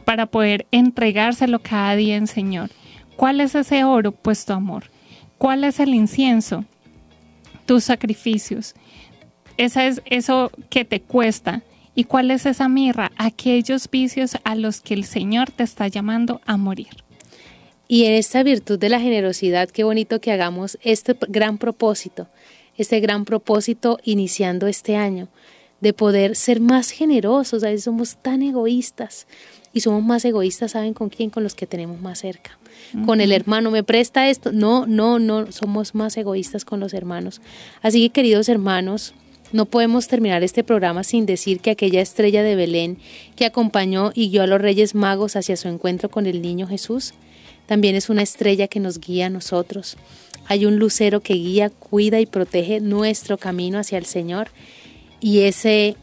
para 0.06 0.24
poder 0.24 0.66
entregárselo 0.70 1.58
cada 1.58 1.96
día 1.96 2.16
en 2.16 2.26
Señor. 2.26 2.70
¿Cuál 3.16 3.42
es 3.42 3.54
ese 3.54 3.84
oro? 3.84 4.12
Pues 4.12 4.46
tu 4.46 4.54
amor. 4.54 4.84
¿Cuál 5.36 5.64
es 5.64 5.80
el 5.80 5.92
incienso? 5.92 6.64
Tus 7.66 7.84
sacrificios. 7.84 8.74
Esa 9.58 9.84
es 9.84 10.00
eso 10.06 10.50
que 10.70 10.86
te 10.86 11.02
cuesta. 11.02 11.60
¿Y 11.94 12.04
cuál 12.04 12.30
es 12.30 12.46
esa 12.46 12.70
mirra? 12.70 13.12
Aquellos 13.18 13.90
vicios 13.90 14.38
a 14.44 14.54
los 14.54 14.80
que 14.80 14.94
el 14.94 15.04
Señor 15.04 15.50
te 15.50 15.62
está 15.62 15.88
llamando 15.88 16.40
a 16.46 16.56
morir. 16.56 17.03
Y 17.86 18.04
en 18.04 18.12
esta 18.12 18.42
virtud 18.42 18.78
de 18.78 18.88
la 18.88 19.00
generosidad, 19.00 19.68
qué 19.68 19.84
bonito 19.84 20.20
que 20.20 20.32
hagamos 20.32 20.78
este 20.82 21.16
gran 21.28 21.58
propósito, 21.58 22.28
este 22.76 23.00
gran 23.00 23.24
propósito 23.24 23.98
iniciando 24.04 24.66
este 24.66 24.96
año, 24.96 25.28
de 25.80 25.92
poder 25.92 26.34
ser 26.34 26.60
más 26.60 26.90
generosos. 26.90 27.62
A 27.62 27.68
veces 27.68 27.84
somos 27.84 28.16
tan 28.16 28.42
egoístas 28.42 29.26
y 29.74 29.80
somos 29.80 30.02
más 30.02 30.24
egoístas, 30.24 30.72
¿saben 30.72 30.94
con 30.94 31.10
quién? 31.10 31.30
Con 31.30 31.42
los 31.42 31.54
que 31.54 31.66
tenemos 31.66 32.00
más 32.00 32.20
cerca. 32.20 32.58
Con 33.04 33.20
el 33.20 33.32
hermano, 33.32 33.70
¿me 33.70 33.82
presta 33.82 34.28
esto? 34.30 34.50
No, 34.52 34.86
no, 34.86 35.18
no, 35.18 35.52
somos 35.52 35.94
más 35.94 36.16
egoístas 36.16 36.64
con 36.64 36.80
los 36.80 36.94
hermanos. 36.94 37.40
Así 37.82 38.00
que 38.00 38.10
queridos 38.10 38.48
hermanos, 38.48 39.14
no 39.52 39.66
podemos 39.66 40.08
terminar 40.08 40.42
este 40.42 40.64
programa 40.64 41.04
sin 41.04 41.26
decir 41.26 41.60
que 41.60 41.70
aquella 41.70 42.00
estrella 42.00 42.42
de 42.42 42.56
Belén 42.56 42.98
que 43.36 43.44
acompañó 43.44 44.10
y 44.14 44.30
guió 44.30 44.42
a 44.42 44.46
los 44.46 44.60
Reyes 44.60 44.94
Magos 44.94 45.36
hacia 45.36 45.56
su 45.56 45.68
encuentro 45.68 46.08
con 46.08 46.26
el 46.26 46.40
niño 46.40 46.66
Jesús, 46.66 47.14
también 47.66 47.94
es 47.94 48.08
una 48.10 48.22
estrella 48.22 48.68
que 48.68 48.80
nos 48.80 49.00
guía 49.00 49.26
a 49.26 49.30
nosotros. 49.30 49.96
Hay 50.46 50.66
un 50.66 50.76
lucero 50.76 51.20
que 51.20 51.34
guía, 51.34 51.70
cuida 51.70 52.20
y 52.20 52.26
protege 52.26 52.80
nuestro 52.80 53.38
camino 53.38 53.78
hacia 53.78 53.98
el 53.98 54.04
Señor. 54.04 54.48
Y 55.20 55.40
ese, 55.40 55.96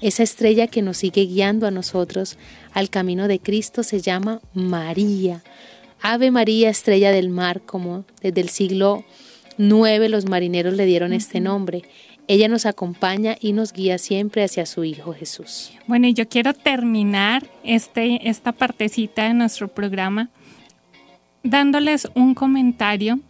esa 0.00 0.22
estrella 0.22 0.66
que 0.66 0.82
nos 0.82 0.96
sigue 0.96 1.26
guiando 1.26 1.66
a 1.66 1.70
nosotros 1.70 2.38
al 2.72 2.88
camino 2.88 3.28
de 3.28 3.38
Cristo 3.38 3.82
se 3.82 4.00
llama 4.00 4.40
María. 4.54 5.42
Ave 6.00 6.30
María, 6.30 6.70
estrella 6.70 7.12
del 7.12 7.28
mar, 7.28 7.60
como 7.64 8.04
desde 8.22 8.40
el 8.40 8.48
siglo 8.48 9.04
IX 9.58 10.10
los 10.10 10.26
marineros 10.26 10.74
le 10.74 10.86
dieron 10.86 11.12
este 11.12 11.40
nombre. 11.40 11.82
Ella 12.28 12.48
nos 12.48 12.66
acompaña 12.66 13.36
y 13.40 13.52
nos 13.52 13.72
guía 13.72 13.98
siempre 13.98 14.42
hacia 14.42 14.64
su 14.64 14.84
Hijo 14.84 15.12
Jesús. 15.12 15.72
Bueno, 15.86 16.06
y 16.06 16.14
yo 16.14 16.28
quiero 16.28 16.54
terminar 16.54 17.46
este, 17.62 18.28
esta 18.28 18.52
partecita 18.52 19.28
de 19.28 19.34
nuestro 19.34 19.68
programa 19.68 20.30
dándoles 21.42 22.08
un 22.14 22.34
comentario 22.34 23.20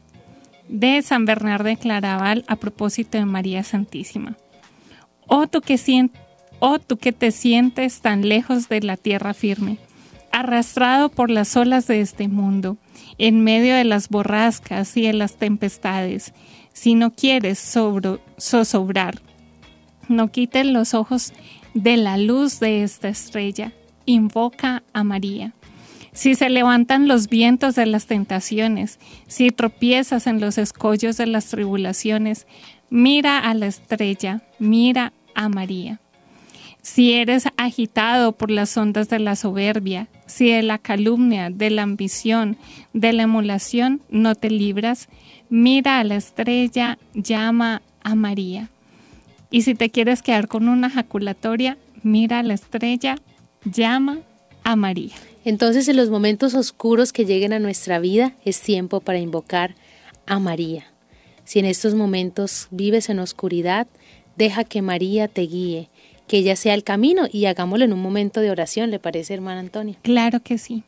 de 0.68 1.02
San 1.02 1.24
Bernardo 1.24 1.68
de 1.68 1.76
Claraval 1.76 2.44
a 2.48 2.56
propósito 2.56 3.18
de 3.18 3.26
María 3.26 3.62
Santísima. 3.62 4.36
Oh 5.26 5.46
tú 5.46 5.60
que, 5.60 5.78
oh, 6.60 6.78
tú 6.78 6.96
que 6.96 7.12
te 7.12 7.30
sientes 7.30 8.00
tan 8.00 8.28
lejos 8.28 8.68
de 8.68 8.80
la 8.80 8.96
tierra 8.96 9.34
firme, 9.34 9.78
arrastrado 10.30 11.10
por 11.10 11.30
las 11.30 11.56
olas 11.56 11.86
de 11.86 12.00
este 12.00 12.28
mundo, 12.28 12.78
en 13.18 13.44
medio 13.44 13.74
de 13.74 13.84
las 13.84 14.08
borrascas 14.08 14.96
y 14.96 15.02
de 15.02 15.12
las 15.12 15.36
tempestades, 15.36 16.32
si 16.72 16.94
no 16.94 17.10
quieres 17.10 17.58
zozobrar, 18.38 19.20
no 20.08 20.30
quites 20.30 20.66
los 20.66 20.94
ojos 20.94 21.32
de 21.74 21.96
la 21.98 22.16
luz 22.16 22.60
de 22.60 22.82
esta 22.82 23.08
estrella, 23.08 23.72
invoca 24.06 24.82
a 24.92 25.04
María 25.04 25.54
si 26.12 26.34
se 26.34 26.50
levantan 26.50 27.08
los 27.08 27.28
vientos 27.28 27.74
de 27.74 27.86
las 27.86 28.06
tentaciones, 28.06 28.98
si 29.26 29.50
tropiezas 29.50 30.26
en 30.26 30.40
los 30.40 30.58
escollos 30.58 31.16
de 31.16 31.26
las 31.26 31.46
tribulaciones, 31.46 32.46
mira 32.90 33.38
a 33.38 33.54
la 33.54 33.66
estrella, 33.66 34.42
mira 34.58 35.12
a 35.34 35.48
María. 35.48 36.00
Si 36.82 37.12
eres 37.12 37.44
agitado 37.56 38.32
por 38.32 38.50
las 38.50 38.76
ondas 38.76 39.08
de 39.08 39.20
la 39.20 39.36
soberbia, 39.36 40.08
si 40.26 40.50
de 40.50 40.62
la 40.62 40.78
calumnia, 40.78 41.48
de 41.48 41.70
la 41.70 41.82
ambición, 41.82 42.58
de 42.92 43.12
la 43.12 43.22
emulación 43.22 44.02
no 44.10 44.34
te 44.34 44.50
libras, 44.50 45.08
mira 45.48 46.00
a 46.00 46.04
la 46.04 46.16
estrella, 46.16 46.98
llama 47.14 47.82
a 48.02 48.14
María. 48.14 48.68
Y 49.50 49.62
si 49.62 49.74
te 49.74 49.90
quieres 49.90 50.22
quedar 50.22 50.48
con 50.48 50.68
una 50.68 50.90
jaculatoria, 50.90 51.78
mira 52.02 52.40
a 52.40 52.42
la 52.42 52.54
estrella, 52.54 53.16
llama 53.64 54.18
a 54.64 54.76
María. 54.76 55.14
Entonces 55.44 55.88
en 55.88 55.96
los 55.96 56.10
momentos 56.10 56.54
oscuros 56.54 57.12
que 57.12 57.24
lleguen 57.24 57.52
a 57.52 57.58
nuestra 57.58 57.98
vida 57.98 58.34
es 58.44 58.60
tiempo 58.60 59.00
para 59.00 59.18
invocar 59.18 59.74
a 60.26 60.38
María. 60.38 60.84
Si 61.44 61.58
en 61.58 61.64
estos 61.64 61.94
momentos 61.94 62.68
vives 62.70 63.08
en 63.08 63.18
oscuridad, 63.18 63.88
deja 64.36 64.64
que 64.64 64.82
María 64.82 65.26
te 65.26 65.42
guíe, 65.42 65.88
que 66.28 66.38
ella 66.38 66.54
sea 66.54 66.74
el 66.74 66.84
camino 66.84 67.26
y 67.30 67.46
hagámoslo 67.46 67.84
en 67.84 67.92
un 67.92 68.00
momento 68.00 68.40
de 68.40 68.50
oración, 68.50 68.90
¿le 68.90 69.00
parece, 69.00 69.34
hermana 69.34 69.60
Antonia? 69.60 69.96
Claro 70.02 70.40
que 70.40 70.58
sí. 70.58 70.84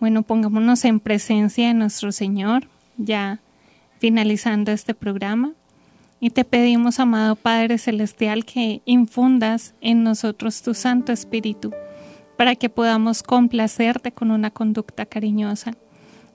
Bueno, 0.00 0.22
pongámonos 0.22 0.84
en 0.84 0.98
presencia 0.98 1.68
de 1.68 1.74
nuestro 1.74 2.10
Señor, 2.10 2.66
ya 2.96 3.40
finalizando 3.98 4.72
este 4.72 4.94
programa. 4.94 5.52
Y 6.18 6.30
te 6.30 6.44
pedimos, 6.44 6.98
amado 6.98 7.36
Padre 7.36 7.78
Celestial, 7.78 8.44
que 8.44 8.80
infundas 8.84 9.74
en 9.80 10.02
nosotros 10.02 10.62
tu 10.62 10.72
Santo 10.74 11.12
Espíritu 11.12 11.72
para 12.42 12.56
que 12.56 12.68
podamos 12.68 13.22
complacerte 13.22 14.10
con 14.10 14.32
una 14.32 14.50
conducta 14.50 15.06
cariñosa, 15.06 15.74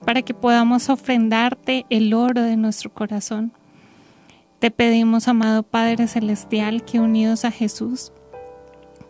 para 0.06 0.22
que 0.22 0.32
podamos 0.32 0.88
ofrendarte 0.88 1.84
el 1.90 2.14
oro 2.14 2.40
de 2.40 2.56
nuestro 2.56 2.90
corazón. 2.90 3.52
Te 4.58 4.70
pedimos, 4.70 5.28
amado 5.28 5.64
Padre 5.64 6.08
Celestial, 6.08 6.82
que 6.82 6.98
unidos 6.98 7.44
a 7.44 7.50
Jesús 7.50 8.10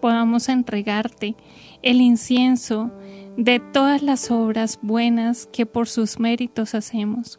podamos 0.00 0.48
entregarte 0.48 1.36
el 1.82 2.00
incienso 2.00 2.90
de 3.36 3.60
todas 3.60 4.02
las 4.02 4.32
obras 4.32 4.80
buenas 4.82 5.46
que 5.52 5.66
por 5.66 5.86
sus 5.86 6.18
méritos 6.18 6.74
hacemos. 6.74 7.38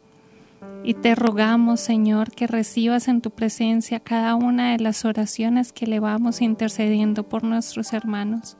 Y 0.84 0.94
te 0.94 1.14
rogamos, 1.14 1.80
Señor, 1.80 2.30
que 2.30 2.46
recibas 2.46 3.08
en 3.08 3.20
tu 3.20 3.30
presencia 3.30 4.00
cada 4.00 4.36
una 4.36 4.72
de 4.72 4.78
las 4.78 5.04
oraciones 5.04 5.74
que 5.74 5.86
le 5.86 6.00
vamos 6.00 6.40
intercediendo 6.40 7.28
por 7.28 7.44
nuestros 7.44 7.92
hermanos. 7.92 8.56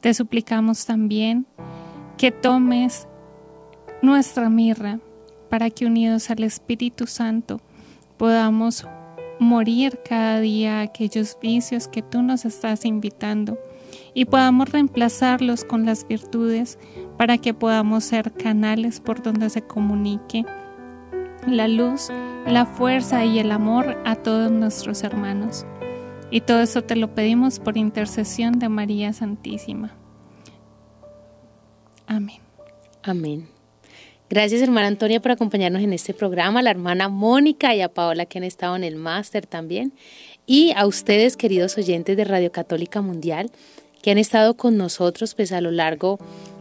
Te 0.00 0.14
suplicamos 0.14 0.86
también 0.86 1.46
que 2.16 2.30
tomes 2.30 3.06
nuestra 4.00 4.48
mirra 4.48 4.98
para 5.50 5.68
que 5.68 5.84
unidos 5.84 6.30
al 6.30 6.42
Espíritu 6.42 7.06
Santo 7.06 7.60
podamos 8.16 8.86
morir 9.38 10.00
cada 10.06 10.40
día 10.40 10.80
aquellos 10.80 11.36
vicios 11.40 11.86
que 11.86 12.02
tú 12.02 12.22
nos 12.22 12.44
estás 12.44 12.84
invitando 12.84 13.58
y 14.14 14.24
podamos 14.24 14.70
reemplazarlos 14.70 15.64
con 15.64 15.84
las 15.84 16.06
virtudes 16.06 16.78
para 17.18 17.36
que 17.36 17.52
podamos 17.52 18.04
ser 18.04 18.32
canales 18.32 19.00
por 19.00 19.22
donde 19.22 19.50
se 19.50 19.62
comunique 19.62 20.44
la 21.46 21.68
luz, 21.68 22.08
la 22.46 22.64
fuerza 22.64 23.24
y 23.24 23.38
el 23.38 23.50
amor 23.50 23.98
a 24.04 24.16
todos 24.16 24.50
nuestros 24.50 25.02
hermanos. 25.02 25.66
Y 26.30 26.42
todo 26.42 26.60
eso 26.60 26.82
te 26.82 26.96
lo 26.96 27.14
pedimos 27.14 27.58
por 27.58 27.76
intercesión 27.76 28.58
de 28.58 28.68
María 28.68 29.12
Santísima. 29.12 29.96
Amén. 32.06 32.40
Amén. 33.02 33.48
Gracias, 34.28 34.62
hermana 34.62 34.86
Antonia, 34.86 35.20
por 35.20 35.32
acompañarnos 35.32 35.82
en 35.82 35.92
este 35.92 36.14
programa, 36.14 36.60
a 36.60 36.62
la 36.62 36.70
hermana 36.70 37.08
Mónica 37.08 37.74
y 37.74 37.80
a 37.80 37.88
Paola, 37.88 38.26
que 38.26 38.38
han 38.38 38.44
estado 38.44 38.76
en 38.76 38.84
el 38.84 38.94
máster 38.94 39.44
también, 39.44 39.92
y 40.46 40.72
a 40.76 40.86
ustedes, 40.86 41.36
queridos 41.36 41.76
oyentes 41.76 42.16
de 42.16 42.24
Radio 42.24 42.52
Católica 42.52 43.00
Mundial, 43.00 43.50
que 44.02 44.12
han 44.12 44.18
estado 44.18 44.54
con 44.54 44.76
nosotros 44.76 45.34
pues 45.34 45.50
a 45.50 45.60
lo 45.60 45.72
largo 45.72 46.18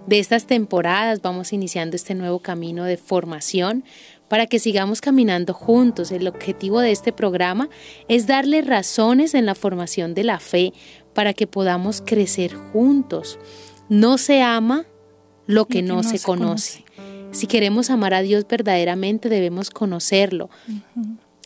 de 0.08 0.20
estas 0.20 0.48
temporadas. 0.48 1.22
Vamos 1.22 1.54
iniciando 1.54 1.96
este 1.96 2.16
nuevo 2.16 2.40
camino 2.40 2.86
de 2.86 2.98
formación 2.98 3.84
para 4.30 4.48
que 4.48 4.60
sigamos 4.60 5.02
caminando 5.02 5.54
juntos. 5.54 6.12
El 6.12 6.28
objetivo 6.28 6.80
de 6.80 6.92
este 6.92 7.12
programa 7.12 7.70
es 8.08 8.28
darle 8.28 8.62
razones 8.62 9.34
en 9.34 9.46
la 9.46 9.56
formación 9.56 10.14
de 10.14 10.24
la 10.24 10.40
fe 10.40 10.74
para 11.14 11.34
que 11.34 11.48
podamos 11.48 12.02
crecer 12.06 12.54
juntos. 12.54 13.38
No 13.90 14.18
se 14.18 14.42
ama 14.42 14.86
lo 15.46 15.66
que, 15.66 15.82
no, 15.82 16.04
se, 16.04 16.20
conoce. 16.20 16.86
Si 17.32 17.48
queremos 17.48 17.90
amar 17.90 18.14
a 18.14 18.22
Dios 18.22 18.46
verdaderamente 18.48 19.30
debemos 19.30 19.72
conocerlo 19.72 20.50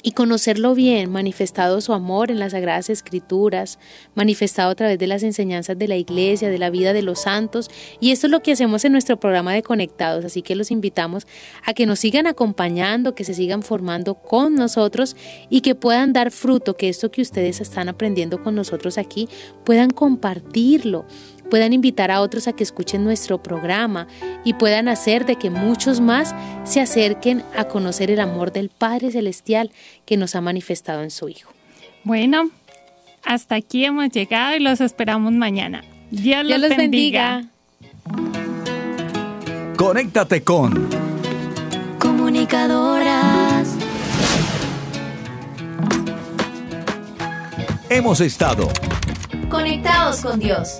y 0.04 0.12
conocerlo 0.12 0.76
bien, 0.76 1.10
manifestado 1.10 1.80
su 1.80 1.94
amor 1.94 2.30
en 2.30 2.38
las 2.38 2.52
Sagradas 2.52 2.90
Escrituras, 2.90 3.80
manifestado 4.14 4.70
a 4.70 4.76
través 4.76 5.00
de 5.00 5.08
las 5.08 5.24
enseñanzas 5.24 5.80
de 5.80 5.88
la 5.88 5.96
Iglesia, 5.96 6.50
de 6.50 6.60
la 6.60 6.70
vida 6.70 6.92
de 6.92 7.02
los 7.02 7.22
santos. 7.22 7.72
Y 8.02 8.12
esto 8.12 8.28
es 8.28 8.32
lo 8.32 8.42
que 8.42 8.52
hacemos 8.52 8.84
en 8.84 8.92
nuestro 8.92 9.18
programa 9.18 9.54
de 9.54 9.64
Conectados. 9.64 10.26
Así 10.26 10.42
que 10.42 10.56
los 10.56 10.72
invitamos 10.72 11.26
a 11.66 11.74
que 11.74 11.86
nos 11.86 12.00
sigan 12.00 12.28
acompañando, 12.28 13.16
que 13.16 13.24
se 13.24 13.34
sigan 13.34 13.64
formando 13.64 14.16
con 14.16 14.56
nosotros 14.56 15.16
y 15.50 15.62
que 15.62 15.74
puedan 15.74 16.12
dar 16.12 16.32
fruto, 16.32 16.76
que 16.76 16.90
esto 16.90 17.10
que 17.10 17.22
ustedes 17.22 17.62
están 17.62 17.88
aprendiendo 17.88 18.44
con 18.44 18.56
nosotros 18.56 18.98
aquí 18.98 19.30
puedan 19.64 19.90
compartirlo 19.90 21.06
puedan 21.50 21.74
invitar 21.74 22.12
a 22.12 22.22
otros 22.22 22.48
a 22.48 22.54
que 22.54 22.64
escuchen 22.64 23.04
nuestro 23.04 23.42
programa 23.42 24.08
y 24.44 24.54
puedan 24.54 24.88
hacer 24.88 25.26
de 25.26 25.36
que 25.36 25.50
muchos 25.50 26.00
más 26.00 26.36
se 26.64 26.82
acerquen 26.82 27.44
a 27.56 27.66
conocer 27.66 28.12
el 28.12 28.20
amor 28.20 28.52
del 28.52 28.70
Padre 28.70 29.12
Celestial 29.12 29.72
que 30.06 30.18
nos 30.18 30.36
ha 30.36 30.42
manifestado 30.42 31.04
en 31.04 31.12
su 31.12 31.30
Hijo. 31.30 31.52
Bueno, 32.04 32.50
hasta 33.24 33.56
aquí 33.56 33.86
hemos 33.86 34.10
llegado 34.10 34.56
y 34.56 34.60
los 34.60 34.82
esperamos 34.82 35.32
mañana. 35.34 35.84
Dios, 36.12 36.46
los, 36.46 36.62
bendiga. 36.76 37.46
Conéctate 39.78 40.44
con 40.44 40.90
Comunicadoras. 42.00 43.76
Hemos 47.90 48.22
estado 48.22 48.70
Conectados 49.50 50.22
con 50.22 50.40
Dios. 50.40 50.80